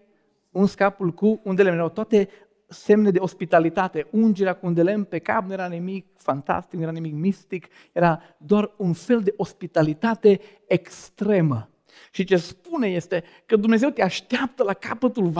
uns 0.50 0.74
capul 0.74 1.12
cu 1.12 1.40
un 1.44 1.54
de 1.54 1.62
lemn. 1.62 1.76
Erau 1.76 1.88
toate 1.88 2.28
semne 2.68 3.10
de 3.10 3.18
ospitalitate. 3.18 4.06
Ungerea 4.10 4.54
cu 4.54 4.66
un 4.66 4.74
de 4.74 4.82
lemn 4.82 5.04
pe 5.04 5.18
cap 5.18 5.46
nu 5.46 5.52
era 5.52 5.66
nimic 5.66 6.06
fantastic, 6.14 6.78
nu 6.78 6.82
era 6.82 6.92
nimic 6.92 7.14
mistic, 7.14 7.66
era 7.92 8.22
doar 8.38 8.70
un 8.76 8.92
fel 8.92 9.20
de 9.20 9.34
ospitalitate 9.36 10.40
extremă. 10.66 11.70
Și 12.10 12.24
ce 12.24 12.36
spune 12.36 12.86
este 12.86 13.24
că 13.46 13.56
Dumnezeu 13.56 13.90
te 13.90 14.02
așteaptă 14.02 14.62
la 14.62 14.72
capătul 14.72 15.32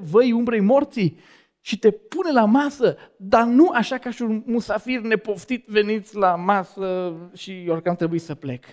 văii 0.00 0.32
umbrei 0.32 0.60
morții 0.60 1.18
și 1.60 1.78
te 1.78 1.90
pune 1.90 2.32
la 2.32 2.44
masă, 2.44 2.96
dar 3.16 3.44
nu 3.44 3.68
așa 3.68 3.98
ca 3.98 4.10
și 4.10 4.22
un 4.22 4.42
musafir 4.46 5.00
nepoftit 5.00 5.66
veniți 5.66 6.16
la 6.16 6.36
masă 6.36 7.14
și 7.34 7.66
oricum 7.68 7.94
trebuie 7.94 8.20
să 8.20 8.34
plec. 8.34 8.64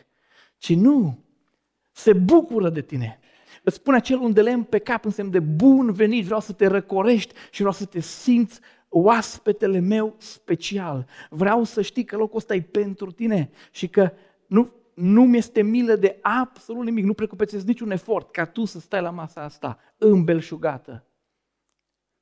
Ci 0.57 0.75
nu, 0.75 1.23
se 1.91 2.13
bucură 2.13 2.69
de 2.69 2.81
tine. 2.81 3.19
Îți 3.67 3.81
pune 3.81 3.97
acel 3.97 4.17
un 4.17 4.33
de 4.33 4.41
lemn 4.41 4.63
pe 4.63 4.79
cap 4.79 5.05
în 5.05 5.11
semn 5.11 5.29
de 5.29 5.39
bun 5.39 5.91
venit, 5.91 6.25
vreau 6.25 6.39
să 6.39 6.53
te 6.53 6.67
răcorești 6.67 7.33
și 7.51 7.57
vreau 7.57 7.73
să 7.73 7.85
te 7.85 7.99
simți 7.99 8.59
oaspetele 8.89 9.79
meu 9.79 10.15
special. 10.17 11.07
Vreau 11.29 11.63
să 11.63 11.81
știi 11.81 12.03
că 12.03 12.17
locul 12.17 12.37
ăsta 12.37 12.55
e 12.55 12.61
pentru 12.61 13.11
tine 13.11 13.49
și 13.71 13.87
că 13.87 14.11
nu, 14.47 14.73
nu 14.93 15.25
mi 15.25 15.37
este 15.37 15.61
milă 15.61 15.95
de 15.95 16.19
absolut 16.21 16.83
nimic, 16.83 17.05
nu 17.05 17.13
precupețesc 17.13 17.65
niciun 17.65 17.91
efort 17.91 18.31
ca 18.31 18.45
tu 18.45 18.65
să 18.65 18.79
stai 18.79 19.01
la 19.01 19.09
masa 19.09 19.43
asta 19.43 19.79
îmbelșugată. 19.97 21.05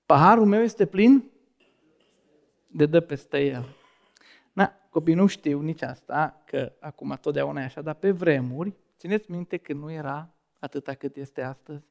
Paharul 0.06 0.46
meu 0.46 0.62
este 0.62 0.86
plin 0.86 1.32
de 2.68 2.86
dă 2.86 3.00
peste 3.00 3.40
el. 3.40 3.76
Na, 4.54 4.74
copiii 4.90 5.18
nu 5.18 5.26
știu 5.26 5.62
nici 5.62 5.82
asta, 5.82 6.44
că 6.46 6.72
acum 6.80 7.18
totdeauna 7.22 7.62
e 7.62 7.64
așa, 7.64 7.82
dar 7.82 7.96
pe 7.96 8.12
vremuri, 8.12 8.74
țineți 8.98 9.32
minte 9.32 9.58
că 9.58 9.74
nu 9.74 9.92
era 9.92 10.35
atâta 10.66 10.94
cât 10.94 11.16
este 11.16 11.42
astăzi. 11.42 11.86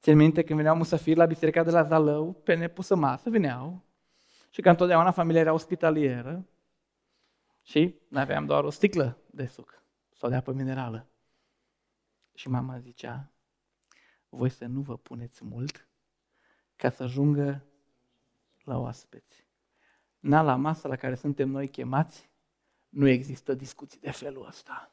Țin 0.00 0.16
minte 0.16 0.42
când 0.42 0.58
veneau 0.58 0.76
musafiri 0.76 1.16
la 1.16 1.26
biserica 1.26 1.62
de 1.62 1.70
la 1.70 1.82
Zalău, 1.82 2.32
pe 2.32 2.54
nepusă 2.54 2.94
masă 2.94 3.30
veneau 3.30 3.84
și 4.50 4.60
ca 4.60 4.70
întotdeauna 4.70 5.10
familia 5.10 5.40
era 5.40 5.52
ospitalieră 5.52 6.46
și 7.62 7.94
aveam 8.12 8.46
doar 8.46 8.64
o 8.64 8.70
sticlă 8.70 9.18
de 9.30 9.46
suc 9.46 9.82
sau 10.12 10.28
de 10.28 10.36
apă 10.36 10.52
minerală. 10.52 11.06
Și 12.34 12.48
mama 12.48 12.78
zicea, 12.78 13.32
voi 14.28 14.48
să 14.48 14.66
nu 14.66 14.80
vă 14.80 14.96
puneți 14.96 15.44
mult 15.44 15.88
ca 16.76 16.90
să 16.90 17.02
ajungă 17.02 17.64
la 18.64 18.78
oaspeți. 18.78 19.46
Na 20.18 20.42
la 20.42 20.56
masă 20.56 20.88
la 20.88 20.96
care 20.96 21.14
suntem 21.14 21.48
noi 21.48 21.68
chemați, 21.68 22.30
nu 22.88 23.08
există 23.08 23.54
discuții 23.54 24.00
de 24.00 24.10
felul 24.10 24.46
ăsta. 24.46 24.92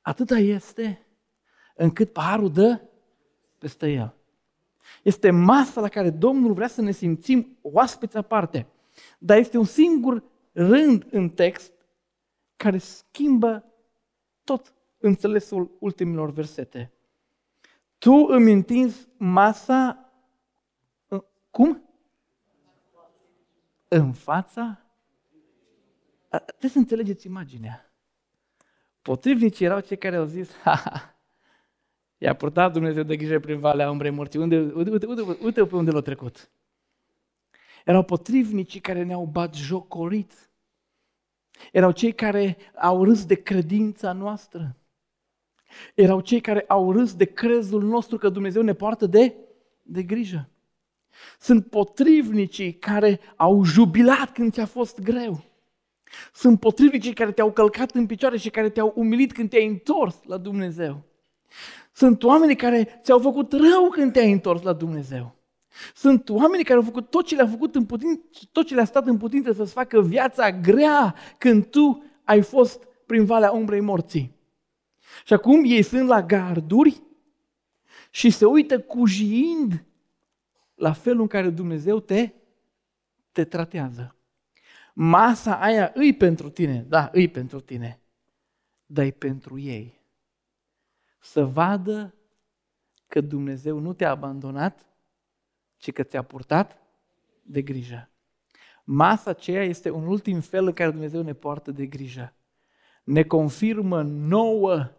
Atâta 0.00 0.36
este 0.36 1.06
încât 1.82 2.12
paharul 2.12 2.52
dă 2.52 2.80
peste 3.58 3.90
el. 3.90 4.14
Este 5.02 5.30
masa 5.30 5.80
la 5.80 5.88
care 5.88 6.10
Domnul 6.10 6.52
vrea 6.52 6.68
să 6.68 6.80
ne 6.80 6.90
simțim 6.90 7.58
oaspeți 7.62 8.16
aparte. 8.16 8.66
Dar 9.18 9.38
este 9.38 9.58
un 9.58 9.64
singur 9.64 10.22
rând 10.52 11.06
în 11.10 11.30
text 11.30 11.72
care 12.56 12.78
schimbă 12.78 13.64
tot 14.44 14.74
înțelesul 14.98 15.76
ultimilor 15.78 16.30
versete. 16.30 16.92
Tu 17.98 18.12
îmi 18.12 18.52
întinzi 18.52 19.08
masa 19.16 20.12
cum? 21.50 21.82
În 23.88 24.12
fața? 24.12 24.84
Trebuie 26.28 26.70
să 26.70 26.78
înțelegeți 26.78 27.26
imaginea. 27.26 27.92
Potrivnicii 29.02 29.64
erau 29.64 29.80
cei 29.80 29.98
care 29.98 30.16
au 30.16 30.24
zis, 30.24 30.56
ha, 30.56 30.74
ha, 30.74 31.19
i-a 32.22 32.34
purtat 32.34 32.72
Dumnezeu 32.72 33.02
de 33.02 33.16
grijă 33.16 33.40
prin 33.40 33.58
Valea 33.58 33.90
Umbrei 33.90 34.10
Morții. 34.10 34.38
Unde, 34.40 34.56
uite, 34.56 34.90
uite, 34.90 35.06
uite, 35.06 35.38
uite 35.42 35.66
pe 35.66 35.76
unde 35.76 35.90
l-a 35.90 36.00
trecut. 36.00 36.50
Erau 37.84 38.02
potrivnicii 38.02 38.80
care 38.80 39.02
ne-au 39.02 39.24
bat 39.24 39.54
jocorit. 39.54 40.50
Erau 41.72 41.90
cei 41.90 42.12
care 42.12 42.56
au 42.74 43.04
râs 43.04 43.24
de 43.24 43.34
credința 43.34 44.12
noastră. 44.12 44.76
Erau 45.94 46.20
cei 46.20 46.40
care 46.40 46.64
au 46.68 46.92
râs 46.92 47.14
de 47.14 47.24
crezul 47.24 47.82
nostru 47.82 48.18
că 48.18 48.28
Dumnezeu 48.28 48.62
ne 48.62 48.72
poartă 48.72 49.06
de, 49.06 49.34
de 49.82 50.02
grijă. 50.02 50.48
Sunt 51.38 51.66
potrivnicii 51.66 52.74
care 52.74 53.20
au 53.36 53.64
jubilat 53.64 54.32
când 54.32 54.52
ți-a 54.52 54.66
fost 54.66 55.00
greu. 55.00 55.44
Sunt 56.32 56.60
potrivnicii 56.60 57.12
care 57.12 57.32
te-au 57.32 57.52
călcat 57.52 57.90
în 57.90 58.06
picioare 58.06 58.36
și 58.36 58.50
care 58.50 58.68
te-au 58.68 58.92
umilit 58.96 59.32
când 59.32 59.50
te-ai 59.50 59.66
întors 59.66 60.22
la 60.24 60.36
Dumnezeu. 60.36 61.08
Sunt 61.92 62.22
oamenii 62.22 62.56
care 62.56 63.00
ți-au 63.02 63.18
făcut 63.18 63.52
rău 63.52 63.88
când 63.90 64.12
te-ai 64.12 64.32
întors 64.32 64.62
la 64.62 64.72
Dumnezeu. 64.72 65.34
Sunt 65.94 66.28
oamenii 66.28 66.64
care 66.64 66.78
au 66.78 66.84
făcut 66.84 67.10
tot 67.10 67.26
ce 67.26 67.34
le-a 67.34 67.46
făcut 67.46 67.74
în 67.74 67.86
putin, 67.86 68.22
tot 68.52 68.66
ce 68.66 68.74
le-a 68.74 68.84
stat 68.84 69.06
în 69.06 69.16
putință 69.16 69.52
să-ți 69.52 69.72
facă 69.72 70.02
viața 70.02 70.52
grea 70.52 71.14
când 71.38 71.66
tu 71.66 72.04
ai 72.24 72.42
fost 72.42 72.88
prin 73.06 73.24
valea 73.24 73.50
umbrei 73.50 73.80
morții. 73.80 74.38
Și 75.24 75.32
acum 75.32 75.62
ei 75.64 75.82
sunt 75.82 76.08
la 76.08 76.22
garduri 76.22 77.02
și 78.10 78.30
se 78.30 78.44
uită 78.44 78.80
cujiind 78.80 79.84
la 80.74 80.92
felul 80.92 81.20
în 81.20 81.26
care 81.26 81.50
Dumnezeu 81.50 82.00
te, 82.00 82.30
te 83.32 83.44
tratează. 83.44 84.14
Masa 84.94 85.60
aia 85.60 85.90
îi 85.94 86.14
pentru 86.14 86.50
tine, 86.50 86.86
da, 86.88 87.10
îi 87.12 87.28
pentru 87.28 87.60
tine, 87.60 88.00
dar 88.86 89.04
e 89.04 89.10
pentru 89.10 89.58
ei. 89.58 89.99
Să 91.20 91.44
vadă 91.44 92.14
că 93.06 93.20
Dumnezeu 93.20 93.78
nu 93.78 93.92
te-a 93.92 94.10
abandonat, 94.10 94.86
ci 95.76 95.92
că 95.92 96.02
ți-a 96.02 96.22
purtat 96.22 96.78
de 97.42 97.62
grijă. 97.62 98.10
Masa 98.84 99.30
aceea 99.30 99.64
este 99.64 99.90
un 99.90 100.06
ultim 100.06 100.40
fel 100.40 100.66
în 100.66 100.72
care 100.72 100.90
Dumnezeu 100.90 101.22
ne 101.22 101.32
poartă 101.32 101.70
de 101.70 101.86
grijă. 101.86 102.34
Ne 103.04 103.22
confirmă 103.22 104.02
nouă 104.02 104.90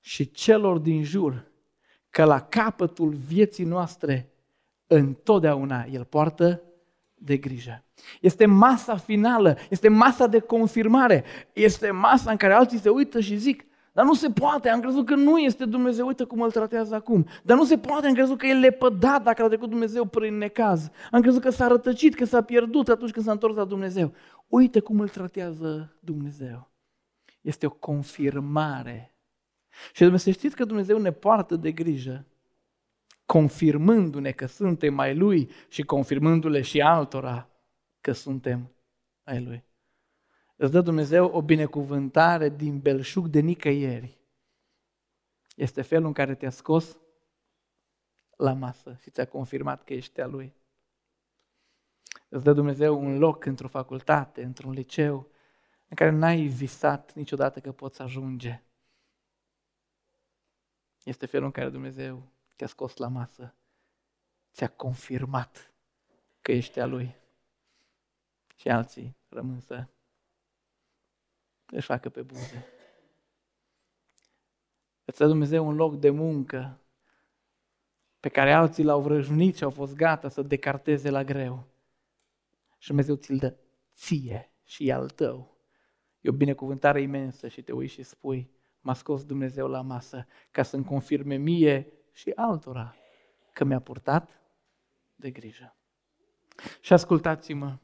și 0.00 0.30
celor 0.30 0.78
din 0.78 1.04
jur 1.04 1.50
că 2.10 2.24
la 2.24 2.40
capătul 2.40 3.14
vieții 3.14 3.64
noastre 3.64 4.32
întotdeauna 4.86 5.84
El 5.84 6.04
poartă 6.04 6.62
de 7.14 7.36
grijă. 7.36 7.84
Este 8.20 8.46
masa 8.46 8.96
finală, 8.96 9.56
este 9.70 9.88
masa 9.88 10.26
de 10.26 10.38
confirmare, 10.38 11.24
este 11.52 11.90
masa 11.90 12.30
în 12.30 12.36
care 12.36 12.52
alții 12.52 12.78
se 12.78 12.88
uită 12.88 13.20
și 13.20 13.36
zic, 13.36 13.64
dar 14.00 14.08
nu 14.08 14.14
se 14.14 14.30
poate, 14.30 14.68
am 14.68 14.80
crezut 14.80 15.06
că 15.06 15.14
nu 15.14 15.38
este 15.38 15.64
Dumnezeu, 15.64 16.06
uite 16.06 16.24
cum 16.24 16.40
îl 16.40 16.50
tratează 16.50 16.94
acum. 16.94 17.26
Dar 17.42 17.56
nu 17.56 17.64
se 17.64 17.78
poate, 17.78 18.06
am 18.06 18.12
crezut 18.12 18.38
că 18.38 18.46
e 18.46 18.54
lepădat 18.54 19.22
dacă 19.22 19.42
a 19.42 19.46
trecut 19.46 19.68
Dumnezeu 19.68 20.04
prin 20.04 20.38
necaz. 20.38 20.90
Am 21.10 21.20
crezut 21.20 21.42
că 21.42 21.50
s-a 21.50 21.66
rătăcit, 21.66 22.14
că 22.14 22.24
s-a 22.24 22.42
pierdut 22.42 22.88
atunci 22.88 23.10
când 23.10 23.24
s-a 23.24 23.32
întors 23.32 23.56
la 23.56 23.64
Dumnezeu. 23.64 24.12
Uite 24.48 24.80
cum 24.80 25.00
îl 25.00 25.08
tratează 25.08 25.96
Dumnezeu. 25.98 26.70
Este 27.40 27.66
o 27.66 27.70
confirmare. 27.70 29.14
Și 29.92 30.02
Dumnezeu, 30.02 30.32
să 30.32 30.38
știți 30.38 30.56
că 30.56 30.64
Dumnezeu 30.64 30.98
ne 30.98 31.12
poartă 31.12 31.56
de 31.56 31.72
grijă 31.72 32.26
confirmându-ne 33.26 34.30
că 34.30 34.46
suntem 34.46 34.98
ai 34.98 35.16
Lui 35.16 35.50
și 35.68 35.82
confirmându-le 35.82 36.60
și 36.60 36.80
altora 36.80 37.50
că 38.00 38.12
suntem 38.12 38.72
ai 39.22 39.44
Lui. 39.44 39.64
Îți 40.62 40.72
dă 40.72 40.80
Dumnezeu 40.80 41.30
o 41.30 41.42
binecuvântare 41.42 42.48
din 42.48 42.80
belșug 42.80 43.26
de 43.26 43.40
nicăieri. 43.40 44.18
Este 45.56 45.82
felul 45.82 46.06
în 46.06 46.12
care 46.12 46.34
te-a 46.34 46.50
scos 46.50 46.98
la 48.36 48.52
masă 48.52 48.96
și 49.00 49.10
ți-a 49.10 49.26
confirmat 49.26 49.84
că 49.84 49.92
ești 49.92 50.20
a 50.20 50.26
Lui. 50.26 50.54
Îți 52.28 52.44
dă 52.44 52.52
Dumnezeu 52.52 53.00
un 53.00 53.18
loc 53.18 53.44
într-o 53.44 53.68
facultate, 53.68 54.42
într-un 54.42 54.72
liceu, 54.72 55.30
în 55.88 55.96
care 55.96 56.10
n-ai 56.10 56.46
visat 56.46 57.14
niciodată 57.14 57.60
că 57.60 57.72
poți 57.72 58.02
ajunge. 58.02 58.62
Este 61.04 61.26
felul 61.26 61.46
în 61.46 61.52
care 61.52 61.68
Dumnezeu 61.68 62.22
te-a 62.56 62.66
scos 62.66 62.96
la 62.96 63.08
masă, 63.08 63.54
ți-a 64.52 64.68
confirmat 64.68 65.72
că 66.40 66.52
ești 66.52 66.80
a 66.80 66.86
Lui. 66.86 67.14
Și 68.56 68.68
alții 68.68 69.16
rămân 69.28 69.60
să 69.60 69.86
își 71.70 71.86
facă 71.86 72.08
pe 72.08 72.22
buze. 72.22 72.66
Îți 75.04 75.18
dă 75.18 75.26
Dumnezeu 75.26 75.66
un 75.66 75.74
loc 75.74 75.96
de 75.96 76.10
muncă 76.10 76.80
pe 78.20 78.28
care 78.28 78.52
alții 78.52 78.84
l-au 78.84 79.00
vrăjnit 79.00 79.56
și 79.56 79.64
au 79.64 79.70
fost 79.70 79.94
gata 79.94 80.28
să 80.28 80.42
decarteze 80.42 81.10
la 81.10 81.24
greu. 81.24 81.68
Și 82.78 82.88
Dumnezeu 82.88 83.14
ți-l 83.14 83.36
dă 83.36 83.56
ție 83.94 84.52
și 84.64 84.88
e 84.88 84.92
al 84.92 85.10
tău. 85.10 85.58
E 86.20 86.28
o 86.28 86.32
binecuvântare 86.32 87.00
imensă 87.00 87.48
și 87.48 87.62
te 87.62 87.72
uiți 87.72 87.92
și 87.92 88.02
spui, 88.02 88.50
m-a 88.80 88.94
scos 88.94 89.24
Dumnezeu 89.24 89.68
la 89.68 89.80
masă 89.80 90.26
ca 90.50 90.62
să-mi 90.62 90.84
confirme 90.84 91.36
mie 91.36 91.92
și 92.12 92.32
altora 92.34 92.94
că 93.52 93.64
mi-a 93.64 93.80
purtat 93.80 94.40
de 95.14 95.30
grijă. 95.30 95.76
Și 96.80 96.92
ascultați-mă, 96.92 97.78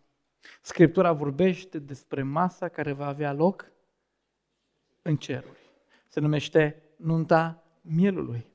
Scriptura 0.63 1.13
vorbește 1.13 1.79
despre 1.79 2.23
masa 2.23 2.69
care 2.69 2.93
va 2.93 3.07
avea 3.07 3.33
loc 3.33 3.73
în 5.07 5.17
ceruri. 5.17 5.75
Se 6.09 6.21
numește 6.21 6.83
nunta 6.97 7.63
mielului. 7.81 8.47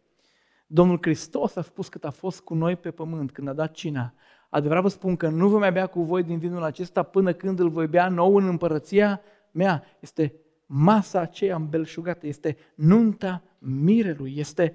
Domnul 0.67 0.97
Hristos 1.01 1.55
a 1.55 1.61
spus 1.61 1.87
cât 1.87 2.05
a 2.05 2.09
fost 2.09 2.41
cu 2.41 2.53
noi 2.53 2.75
pe 2.75 2.91
pământ, 2.91 3.31
când 3.31 3.47
a 3.47 3.53
dat 3.53 3.71
cina. 3.71 4.13
Adevărat 4.49 4.81
vă 4.81 4.87
spun 4.87 5.15
că 5.15 5.29
nu 5.29 5.47
voi 5.47 5.59
mai 5.59 5.71
bea 5.71 5.87
cu 5.87 6.03
voi 6.03 6.23
din 6.23 6.37
vinul 6.37 6.63
acesta 6.63 7.03
până 7.03 7.33
când 7.33 7.59
îl 7.59 7.69
voi 7.69 7.87
bea 7.87 8.09
nou 8.09 8.35
în 8.35 8.47
împărăția 8.47 9.21
mea. 9.51 9.83
Este 9.99 10.33
masa 10.65 11.19
aceea 11.19 11.55
îmbelșugată, 11.55 12.27
este 12.27 12.57
nunta 12.75 13.43
mirelui, 13.57 14.33
este 14.37 14.73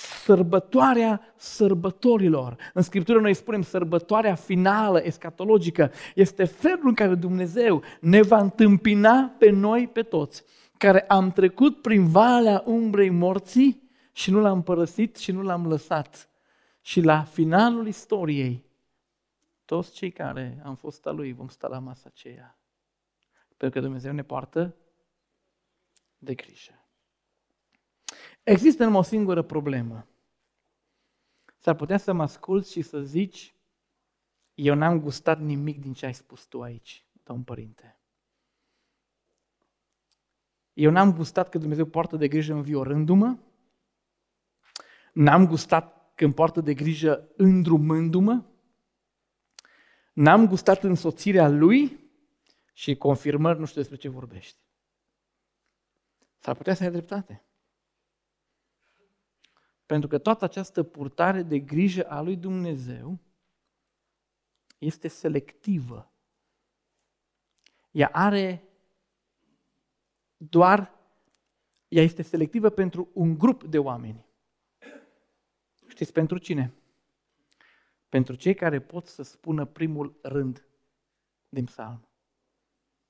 sărbătoarea 0.00 1.20
sărbătorilor. 1.36 2.56
În 2.74 2.82
Scriptură 2.82 3.20
noi 3.20 3.34
spunem 3.34 3.62
sărbătoarea 3.62 4.34
finală, 4.34 5.00
escatologică. 5.04 5.92
Este 6.14 6.44
felul 6.44 6.86
în 6.86 6.94
care 6.94 7.14
Dumnezeu 7.14 7.82
ne 8.00 8.22
va 8.22 8.38
întâmpina 8.38 9.34
pe 9.38 9.50
noi, 9.50 9.88
pe 9.88 10.02
toți, 10.02 10.44
care 10.78 11.00
am 11.00 11.30
trecut 11.30 11.82
prin 11.82 12.08
valea 12.08 12.62
umbrei 12.66 13.10
morții 13.10 13.90
și 14.12 14.30
nu 14.30 14.40
l-am 14.40 14.62
părăsit 14.62 15.16
și 15.16 15.32
nu 15.32 15.42
l-am 15.42 15.66
lăsat. 15.66 16.28
Și 16.80 17.00
la 17.00 17.22
finalul 17.22 17.86
istoriei, 17.86 18.64
toți 19.64 19.92
cei 19.92 20.10
care 20.10 20.60
am 20.64 20.74
fost 20.74 21.06
a 21.06 21.10
Lui 21.10 21.32
vom 21.32 21.48
sta 21.48 21.68
la 21.68 21.78
masa 21.78 22.04
aceea. 22.06 22.58
Pentru 23.56 23.78
că 23.78 23.86
Dumnezeu 23.86 24.12
ne 24.12 24.22
poartă 24.22 24.74
de 26.18 26.34
grijă. 26.34 26.72
Există 28.42 28.84
numai 28.84 28.98
o 28.98 29.02
singură 29.02 29.42
problemă. 29.42 30.06
S-ar 31.58 31.74
putea 31.74 31.98
să 31.98 32.12
mă 32.12 32.22
asculți 32.22 32.72
și 32.72 32.82
să 32.82 33.00
zici, 33.00 33.54
eu 34.54 34.74
n-am 34.74 35.00
gustat 35.00 35.40
nimic 35.40 35.80
din 35.80 35.92
ce 35.92 36.06
ai 36.06 36.14
spus 36.14 36.44
tu 36.44 36.62
aici, 36.62 37.06
domn 37.22 37.42
părinte. 37.42 38.00
Eu 40.72 40.90
n-am 40.90 41.14
gustat 41.14 41.48
că 41.48 41.58
Dumnezeu 41.58 41.84
poartă 41.84 42.16
de 42.16 42.28
grijă 42.28 42.52
înviorându-mă, 42.52 43.38
n-am 45.12 45.46
gustat 45.46 46.12
când 46.14 46.34
poartă 46.34 46.60
de 46.60 46.74
grijă 46.74 47.28
îndrumându-mă, 47.36 48.44
n-am 50.12 50.46
gustat 50.46 50.82
însoțirea 50.82 51.48
Lui 51.48 52.10
și 52.72 52.96
confirmări, 52.96 53.58
nu 53.58 53.64
știu 53.64 53.80
despre 53.80 53.98
ce 53.98 54.08
vorbești. 54.08 54.58
S-ar 56.38 56.56
putea 56.56 56.74
să 56.74 56.82
ai 56.82 56.90
dreptate. 56.90 57.44
Pentru 59.90 60.08
că 60.08 60.18
toată 60.18 60.44
această 60.44 60.82
purtare 60.82 61.42
de 61.42 61.58
grijă 61.58 62.02
a 62.02 62.20
lui 62.20 62.36
Dumnezeu 62.36 63.18
este 64.78 65.08
selectivă. 65.08 66.12
Ea 67.90 68.08
are 68.12 68.68
doar, 70.36 70.94
ea 71.88 72.02
este 72.02 72.22
selectivă 72.22 72.68
pentru 72.68 73.10
un 73.12 73.38
grup 73.38 73.64
de 73.64 73.78
oameni. 73.78 74.26
Știți 75.86 76.12
pentru 76.12 76.38
cine? 76.38 76.74
Pentru 78.08 78.34
cei 78.34 78.54
care 78.54 78.80
pot 78.80 79.06
să 79.06 79.22
spună 79.22 79.64
primul 79.64 80.18
rând 80.22 80.66
din 81.48 81.64
psalm. 81.64 82.08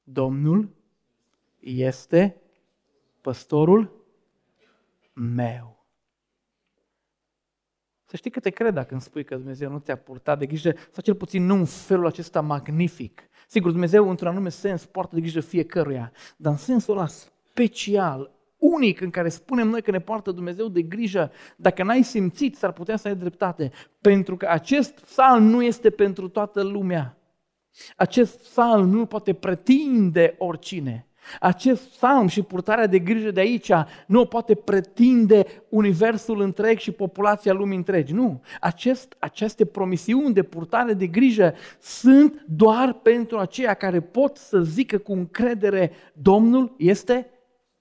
Domnul 0.02 0.74
este 1.58 2.40
păstorul 3.20 4.04
meu. 5.12 5.79
Să 8.10 8.16
știi 8.16 8.30
că 8.30 8.40
te 8.40 8.50
cred 8.50 8.74
dacă 8.74 8.92
îmi 8.92 9.00
spui 9.00 9.24
că 9.24 9.34
Dumnezeu 9.34 9.70
nu 9.70 9.78
ți-a 9.78 9.96
purtat 9.96 10.38
de 10.38 10.46
grijă, 10.46 10.72
sau 10.72 11.02
cel 11.02 11.14
puțin 11.14 11.46
nu 11.46 11.54
în 11.54 11.64
felul 11.64 12.06
acesta 12.06 12.40
magnific. 12.40 13.22
Sigur, 13.46 13.70
Dumnezeu 13.70 14.08
într-un 14.08 14.28
anume 14.28 14.48
sens 14.48 14.84
poartă 14.84 15.14
de 15.14 15.20
grijă 15.20 15.40
fiecăruia, 15.40 16.12
dar 16.36 16.52
în 16.52 16.58
sensul 16.58 16.96
ăla 16.96 17.06
special, 17.06 18.30
unic 18.58 19.00
în 19.00 19.10
care 19.10 19.28
spunem 19.28 19.68
noi 19.68 19.82
că 19.82 19.90
ne 19.90 20.00
poartă 20.00 20.30
Dumnezeu 20.30 20.68
de 20.68 20.82
grijă, 20.82 21.32
dacă 21.56 21.82
n-ai 21.82 22.02
simțit, 22.02 22.56
s-ar 22.56 22.72
putea 22.72 22.96
să 22.96 23.08
ai 23.08 23.16
dreptate. 23.16 23.70
Pentru 24.00 24.36
că 24.36 24.46
acest 24.48 25.00
psalm 25.00 25.44
nu 25.44 25.62
este 25.62 25.90
pentru 25.90 26.28
toată 26.28 26.62
lumea. 26.62 27.18
Acest 27.96 28.40
psalm 28.42 28.88
nu 28.88 29.06
poate 29.06 29.32
pretinde 29.32 30.34
oricine. 30.38 31.06
Acest 31.40 31.82
psalm 31.88 32.26
și 32.26 32.42
purtarea 32.42 32.86
de 32.86 32.98
grijă 32.98 33.30
de 33.30 33.40
aici 33.40 33.70
nu 34.06 34.20
o 34.20 34.24
poate 34.24 34.54
pretinde 34.54 35.46
universul 35.68 36.40
întreg 36.40 36.78
și 36.78 36.90
populația 36.90 37.52
lumii 37.52 37.76
întregi. 37.76 38.12
Nu. 38.12 38.42
Acest, 38.60 39.16
aceste 39.18 39.64
promisiuni 39.64 40.34
de 40.34 40.42
purtare 40.42 40.92
de 40.92 41.06
grijă 41.06 41.54
sunt 41.80 42.44
doar 42.48 42.92
pentru 42.92 43.38
aceia 43.38 43.74
care 43.74 44.00
pot 44.00 44.36
să 44.36 44.60
zică 44.60 44.98
cu 44.98 45.12
încredere 45.12 45.92
Domnul 46.12 46.74
este 46.78 47.30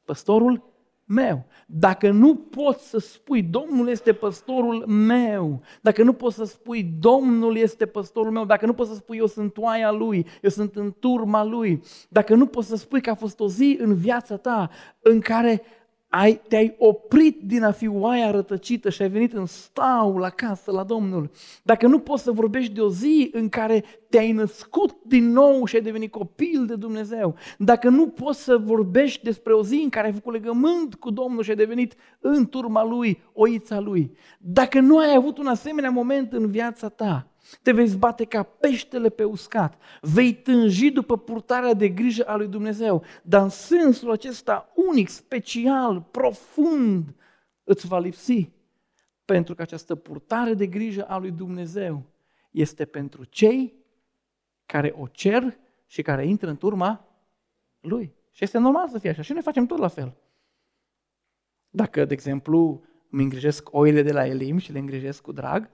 păstorul 0.05 0.68
meu. 1.10 1.45
Dacă 1.66 2.12
nu 2.12 2.36
poți 2.36 2.89
să 2.89 2.99
spui 2.99 3.43
Domnul 3.43 3.89
este 3.89 4.14
păstorul 4.14 4.86
meu, 4.88 5.62
dacă 5.82 6.03
nu 6.03 6.14
poți 6.14 6.36
să 6.36 6.43
spui 6.43 6.84
Domnul 6.99 7.57
este 7.57 7.86
păstorul 7.86 8.32
meu, 8.32 8.45
dacă 8.45 8.66
nu 8.66 8.74
poți 8.74 8.89
să 8.89 8.95
spui 8.95 9.18
eu 9.18 9.26
sunt 9.26 9.57
oaia 9.57 9.91
lui, 9.91 10.26
eu 10.41 10.49
sunt 10.49 10.76
în 10.76 10.95
turma 10.99 11.43
lui, 11.43 11.82
dacă 12.10 12.36
nu 12.36 12.45
poți 12.45 12.68
să 12.68 12.76
spui 12.76 13.01
că 13.01 13.10
a 13.10 13.16
fost 13.16 13.39
o 13.39 13.47
zi 13.47 13.78
în 13.80 13.95
viața 13.95 14.38
ta 14.38 14.70
în 14.99 15.20
care 15.20 15.62
ai, 16.10 16.41
te-ai 16.47 16.76
oprit 16.78 17.41
din 17.43 17.64
a 17.64 17.72
fi 17.72 17.88
oaia 17.88 18.32
rătăcită 18.32 18.89
și 18.89 19.01
ai 19.01 19.10
venit 19.10 19.34
în 19.34 19.45
stau 19.45 20.18
la 20.18 20.30
casă, 20.30 20.72
la 20.72 20.84
Domnul, 20.84 21.32
dacă 21.64 21.88
nu 21.88 21.99
poți 21.99 22.24
să 22.24 22.32
vorbești 22.32 22.74
de 22.74 22.82
o 22.82 22.89
zi 22.89 23.30
în 23.34 23.49
care 23.49 23.84
te-ai 24.10 24.32
născut 24.32 24.97
din 25.05 25.32
nou 25.32 25.66
și 25.66 25.76
ai 25.76 25.82
devenit 25.82 26.12
copil 26.12 26.66
de 26.66 26.76
Dumnezeu, 26.76 27.36
dacă 27.57 27.89
nu 27.89 28.07
poți 28.07 28.43
să 28.43 28.57
vorbești 28.57 29.24
despre 29.24 29.53
o 29.53 29.64
zi 29.64 29.80
în 29.84 29.89
care 29.89 30.07
ai 30.07 30.14
făcut 30.14 30.34
legământ 30.34 30.95
cu 30.95 31.10
Domnul 31.10 31.43
și 31.43 31.49
ai 31.49 31.55
devenit 31.55 31.95
în 32.20 32.47
turma 32.47 32.84
Lui, 32.84 33.24
oița 33.34 33.80
Lui, 33.80 34.12
dacă 34.39 34.80
nu 34.80 34.97
ai 34.97 35.16
avut 35.16 35.38
un 35.38 35.47
asemenea 35.47 35.89
moment 35.89 36.34
în 36.34 36.51
viața 36.51 36.89
ta, 36.89 37.28
te 37.58 37.72
vei 37.72 37.88
zbate 37.88 38.26
ca 38.26 38.43
peștele 38.43 39.10
pe 39.10 39.24
uscat. 39.24 39.82
Vei 40.02 40.34
tânji 40.34 40.89
după 40.89 41.18
purtarea 41.18 41.74
de 41.74 41.89
grijă 41.89 42.24
a 42.24 42.36
lui 42.36 42.47
Dumnezeu. 42.47 43.04
Dar 43.24 43.41
în 43.41 43.50
sensul 43.50 44.12
acesta 44.12 44.72
unic, 44.89 45.10
special, 45.10 46.02
profund, 46.02 47.16
îți 47.64 47.88
va 47.88 48.00
lipsi. 48.00 48.50
Pentru 49.26 49.56
că 49.56 49.62
această 49.62 49.95
purtare 49.95 50.54
de 50.54 50.68
grijă 50.68 51.04
a 51.04 51.18
lui 51.18 51.32
Dumnezeu 51.32 52.04
este 52.52 52.86
pentru 52.86 53.24
cei 53.24 53.74
care 54.66 54.93
o 54.97 55.08
cer 55.08 55.58
și 55.86 56.02
care 56.02 56.28
intră 56.28 56.50
în 56.50 56.58
turma 56.58 57.08
lui. 57.80 58.14
Și 58.32 58.43
este 58.43 58.58
normal 58.58 58.89
să 58.89 59.00
fie 59.00 59.10
așa. 59.10 59.22
Și 59.22 59.32
noi 59.32 59.41
facem 59.41 59.66
tot 59.66 59.78
la 59.78 59.88
fel. 59.88 60.18
Dacă, 61.70 62.06
de 62.06 62.14
exemplu, 62.14 62.84
îmi 63.10 63.24
îngrijesc 63.24 63.74
oile 63.74 64.02
de 64.02 64.12
la 64.12 64.26
Elim 64.26 64.58
și 64.58 64.72
le 64.72 64.80
îngrijesc 64.80 65.22
cu 65.22 65.32
drag, 65.32 65.70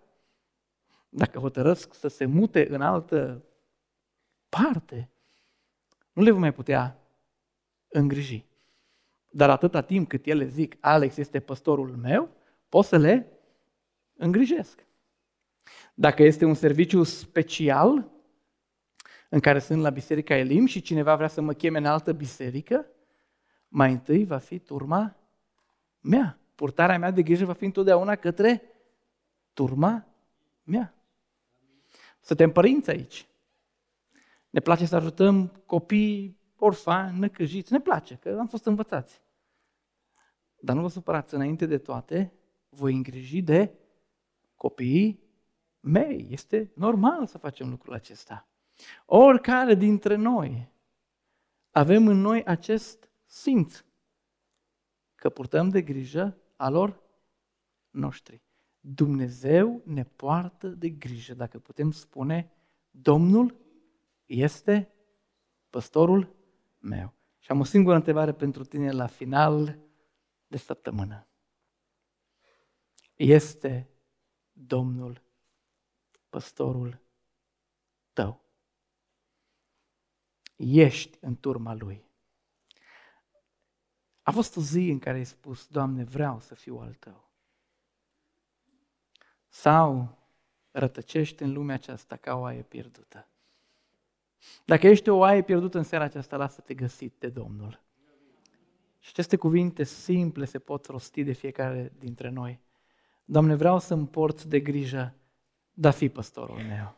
dacă 1.15 1.39
hotărăsc 1.39 1.93
să 1.93 2.07
se 2.07 2.25
mute 2.25 2.67
în 2.69 2.81
altă 2.81 3.43
parte, 4.49 5.09
nu 6.13 6.21
le 6.21 6.31
vom 6.31 6.39
mai 6.39 6.53
putea 6.53 6.99
îngriji. 7.87 8.45
Dar 9.29 9.49
atâta 9.49 9.81
timp 9.81 10.07
cât 10.07 10.25
ele 10.25 10.47
zic, 10.47 10.75
Alex 10.79 11.17
este 11.17 11.39
păstorul 11.39 11.95
meu, 11.95 12.29
pot 12.69 12.85
să 12.85 12.97
le 12.97 13.27
îngrijesc. 14.15 14.85
Dacă 15.93 16.23
este 16.23 16.45
un 16.45 16.53
serviciu 16.53 17.03
special 17.03 18.11
în 19.29 19.39
care 19.39 19.59
sunt 19.59 19.81
la 19.81 19.89
Biserica 19.89 20.35
Elim 20.35 20.65
și 20.65 20.81
cineva 20.81 21.15
vrea 21.15 21.27
să 21.27 21.41
mă 21.41 21.53
cheme 21.53 21.77
în 21.77 21.85
altă 21.85 22.13
biserică, 22.13 22.85
mai 23.67 23.91
întâi 23.91 24.25
va 24.25 24.37
fi 24.37 24.59
turma 24.59 25.15
mea. 25.99 26.39
Purtarea 26.55 26.97
mea 26.97 27.11
de 27.11 27.23
grijă 27.23 27.45
va 27.45 27.53
fi 27.53 27.65
întotdeauna 27.65 28.15
către 28.15 28.61
turma 29.53 30.07
mea. 30.63 30.94
Suntem 32.25 32.51
părinți 32.51 32.89
aici. 32.89 33.27
Ne 34.49 34.59
place 34.59 34.85
să 34.85 34.95
ajutăm 34.95 35.47
copii 35.65 36.39
orfani, 36.55 37.19
năcăjiți. 37.19 37.71
Ne 37.71 37.79
place, 37.79 38.15
că 38.15 38.37
am 38.39 38.47
fost 38.47 38.65
învățați. 38.65 39.21
Dar 40.59 40.75
nu 40.75 40.81
vă 40.81 40.87
supărați, 40.87 41.33
înainte 41.33 41.65
de 41.65 41.77
toate, 41.77 42.33
voi 42.69 42.93
îngriji 42.93 43.41
de 43.41 43.73
copiii 44.55 45.23
mei. 45.79 46.27
Este 46.29 46.71
normal 46.75 47.27
să 47.27 47.37
facem 47.37 47.69
lucrul 47.69 47.93
acesta. 47.93 48.47
Oricare 49.05 49.75
dintre 49.75 50.15
noi 50.15 50.71
avem 51.71 52.07
în 52.07 52.17
noi 52.17 52.43
acest 52.43 53.09
simț 53.25 53.83
că 55.15 55.29
purtăm 55.29 55.69
de 55.69 55.81
grijă 55.81 56.37
a 56.55 56.69
lor 56.69 57.01
noștri. 57.89 58.44
Dumnezeu 58.87 59.81
ne 59.85 60.03
poartă 60.03 60.67
de 60.67 60.89
grijă, 60.89 61.33
dacă 61.33 61.59
putem 61.59 61.91
spune, 61.91 62.51
Domnul 62.91 63.55
este 64.25 64.93
păstorul 65.69 66.35
meu. 66.79 67.13
Și 67.39 67.51
am 67.51 67.59
o 67.59 67.63
singură 67.63 67.95
întrebare 67.95 68.33
pentru 68.33 68.63
tine 68.63 68.91
la 68.91 69.07
final 69.07 69.79
de 70.47 70.57
săptămână. 70.57 71.27
Este 73.15 73.89
Domnul 74.51 75.21
păstorul 76.29 77.01
tău. 78.13 78.41
Ești 80.55 81.17
în 81.21 81.35
turma 81.35 81.73
Lui. 81.73 82.05
A 84.21 84.31
fost 84.31 84.55
o 84.55 84.61
zi 84.61 84.89
în 84.89 84.99
care 84.99 85.17
ai 85.17 85.25
spus, 85.25 85.67
Doamne, 85.67 86.03
vreau 86.03 86.39
să 86.39 86.55
fiu 86.55 86.77
al 86.77 86.93
Tău 86.93 87.24
sau 89.55 90.17
rătăcești 90.71 91.43
în 91.43 91.53
lumea 91.53 91.75
aceasta 91.75 92.15
ca 92.15 92.35
o 92.35 92.39
oaie 92.39 92.61
pierdută. 92.61 93.27
Dacă 94.65 94.87
ești 94.87 95.09
o 95.09 95.15
oaie 95.15 95.41
pierdută 95.41 95.77
în 95.77 95.83
seara 95.83 96.03
aceasta, 96.03 96.37
lasă-te 96.37 96.73
găsit 96.73 97.13
de 97.19 97.29
Domnul. 97.29 97.81
Și 98.99 99.09
aceste 99.11 99.35
cuvinte 99.35 99.83
simple 99.83 100.45
se 100.45 100.59
pot 100.59 100.85
rosti 100.85 101.23
de 101.23 101.31
fiecare 101.31 101.93
dintre 101.99 102.29
noi. 102.29 102.59
Doamne, 103.25 103.55
vreau 103.55 103.79
să-mi 103.79 104.07
port 104.07 104.43
de 104.43 104.59
grijă, 104.59 105.15
dar 105.73 105.93
fi 105.93 106.09
păstorul 106.09 106.59
meu. 106.59 106.97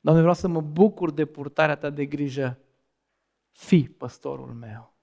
Doamne, 0.00 0.20
vreau 0.20 0.36
să 0.36 0.48
mă 0.48 0.60
bucur 0.60 1.10
de 1.10 1.24
purtarea 1.24 1.76
Ta 1.76 1.90
de 1.90 2.06
grijă, 2.06 2.58
fi 3.50 3.88
păstorul 3.88 4.54
meu. 4.54 4.94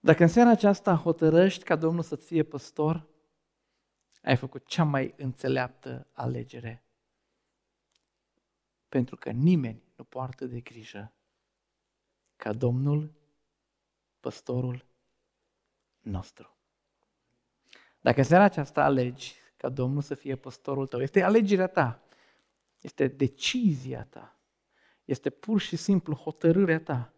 Dacă 0.00 0.22
în 0.22 0.28
seara 0.28 0.50
aceasta 0.50 0.94
hotărăști 0.94 1.64
ca 1.64 1.76
Domnul 1.76 2.02
să-ți 2.02 2.26
fie 2.26 2.42
păstor, 2.42 3.06
ai 4.26 4.36
făcut 4.36 4.66
cea 4.66 4.84
mai 4.84 5.14
înțeleaptă 5.16 6.06
alegere. 6.12 6.84
Pentru 8.88 9.16
că 9.16 9.30
nimeni 9.30 9.82
nu 9.96 10.04
poartă 10.04 10.46
de 10.46 10.60
grijă 10.60 11.12
ca 12.36 12.52
Domnul, 12.52 13.14
păstorul 14.20 14.86
nostru. 16.00 16.56
Dacă 18.00 18.18
în 18.18 18.24
seara 18.24 18.44
aceasta 18.44 18.84
alegi 18.84 19.34
ca 19.56 19.68
Domnul 19.68 20.02
să 20.02 20.14
fie 20.14 20.36
păstorul 20.36 20.86
tău, 20.86 21.00
este 21.00 21.22
alegerea 21.22 21.68
ta, 21.68 22.02
este 22.80 23.08
decizia 23.08 24.04
ta, 24.04 24.38
este 25.04 25.30
pur 25.30 25.60
și 25.60 25.76
simplu 25.76 26.14
hotărârea 26.14 26.80
ta. 26.80 27.14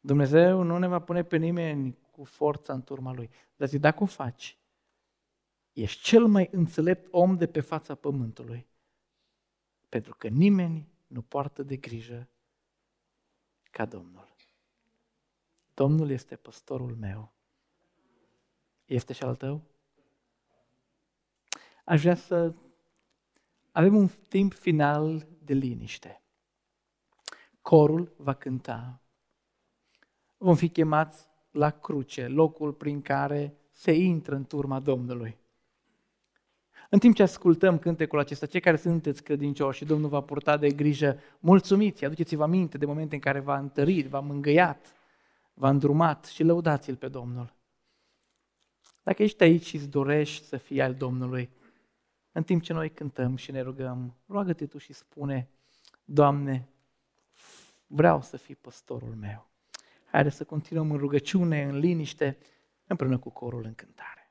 Dumnezeu 0.00 0.62
nu 0.62 0.78
ne 0.78 0.86
va 0.86 1.00
pune 1.00 1.24
pe 1.24 1.36
nimeni 1.36 1.98
cu 2.10 2.24
forța 2.24 2.72
în 2.72 2.82
turma 2.82 3.12
Lui. 3.12 3.30
Dar 3.56 3.68
zi, 3.68 3.78
dacă 3.78 4.02
o 4.02 4.06
faci, 4.06 4.56
ești 5.72 6.02
cel 6.02 6.26
mai 6.26 6.48
înțelept 6.52 7.08
om 7.10 7.36
de 7.36 7.46
pe 7.46 7.60
fața 7.60 7.94
pământului. 7.94 8.66
Pentru 9.88 10.14
că 10.14 10.28
nimeni 10.28 10.88
nu 11.06 11.22
poartă 11.22 11.62
de 11.62 11.76
grijă 11.76 12.28
ca 13.70 13.84
Domnul. 13.84 14.36
Domnul 15.74 16.10
este 16.10 16.36
păstorul 16.36 16.96
meu. 16.96 17.32
Este 18.84 19.12
și 19.12 19.22
al 19.22 19.36
tău? 19.36 19.62
Aș 21.84 22.00
vrea 22.00 22.14
să 22.14 22.54
avem 23.70 23.96
un 23.96 24.08
timp 24.28 24.52
final 24.52 25.26
de 25.44 25.54
liniște. 25.54 26.22
Corul 27.60 28.14
va 28.16 28.34
cânta. 28.34 29.02
Vom 30.36 30.56
fi 30.56 30.68
chemați 30.68 31.28
la 31.50 31.70
cruce, 31.70 32.26
locul 32.26 32.72
prin 32.72 33.02
care 33.02 33.56
se 33.70 33.92
intră 33.92 34.34
în 34.34 34.44
turma 34.44 34.80
Domnului. 34.80 35.38
În 36.92 36.98
timp 36.98 37.14
ce 37.14 37.22
ascultăm 37.22 37.78
cântecul 37.78 38.18
acesta, 38.18 38.46
cei 38.46 38.60
care 38.60 38.76
sunteți 38.76 39.22
credincioși 39.22 39.78
și 39.78 39.84
Domnul 39.84 40.08
va 40.08 40.20
purta 40.20 40.56
de 40.56 40.70
grijă, 40.70 41.18
mulțumiți, 41.38 42.04
aduceți-vă 42.04 42.42
aminte 42.42 42.78
de 42.78 42.86
momente 42.86 43.14
în 43.14 43.20
care 43.20 43.40
v-a 43.40 43.58
întărit, 43.58 44.06
v-a 44.06 44.20
mângâiat, 44.20 44.94
v-a 45.54 45.68
îndrumat 45.68 46.24
și 46.24 46.42
lăudați-L 46.42 46.96
pe 46.96 47.08
Domnul. 47.08 47.54
Dacă 49.02 49.22
ești 49.22 49.42
aici 49.42 49.64
și 49.64 49.76
îți 49.76 49.88
dorești 49.88 50.46
să 50.46 50.56
fii 50.56 50.82
al 50.82 50.94
Domnului, 50.94 51.50
în 52.32 52.42
timp 52.42 52.62
ce 52.62 52.72
noi 52.72 52.90
cântăm 52.90 53.36
și 53.36 53.50
ne 53.50 53.60
rugăm, 53.60 54.14
roagă-te 54.26 54.66
tu 54.66 54.78
și 54.78 54.92
spune, 54.92 55.48
Doamne, 56.04 56.68
vreau 57.86 58.22
să 58.22 58.36
fii 58.36 58.54
păstorul 58.54 59.14
meu. 59.20 59.50
Haideți 60.10 60.36
să 60.36 60.44
continuăm 60.44 60.90
în 60.90 60.98
rugăciune, 60.98 61.62
în 61.62 61.78
liniște, 61.78 62.38
împreună 62.86 63.18
cu 63.18 63.30
corul 63.30 63.64
în 63.64 63.74
cântare. 63.74 64.21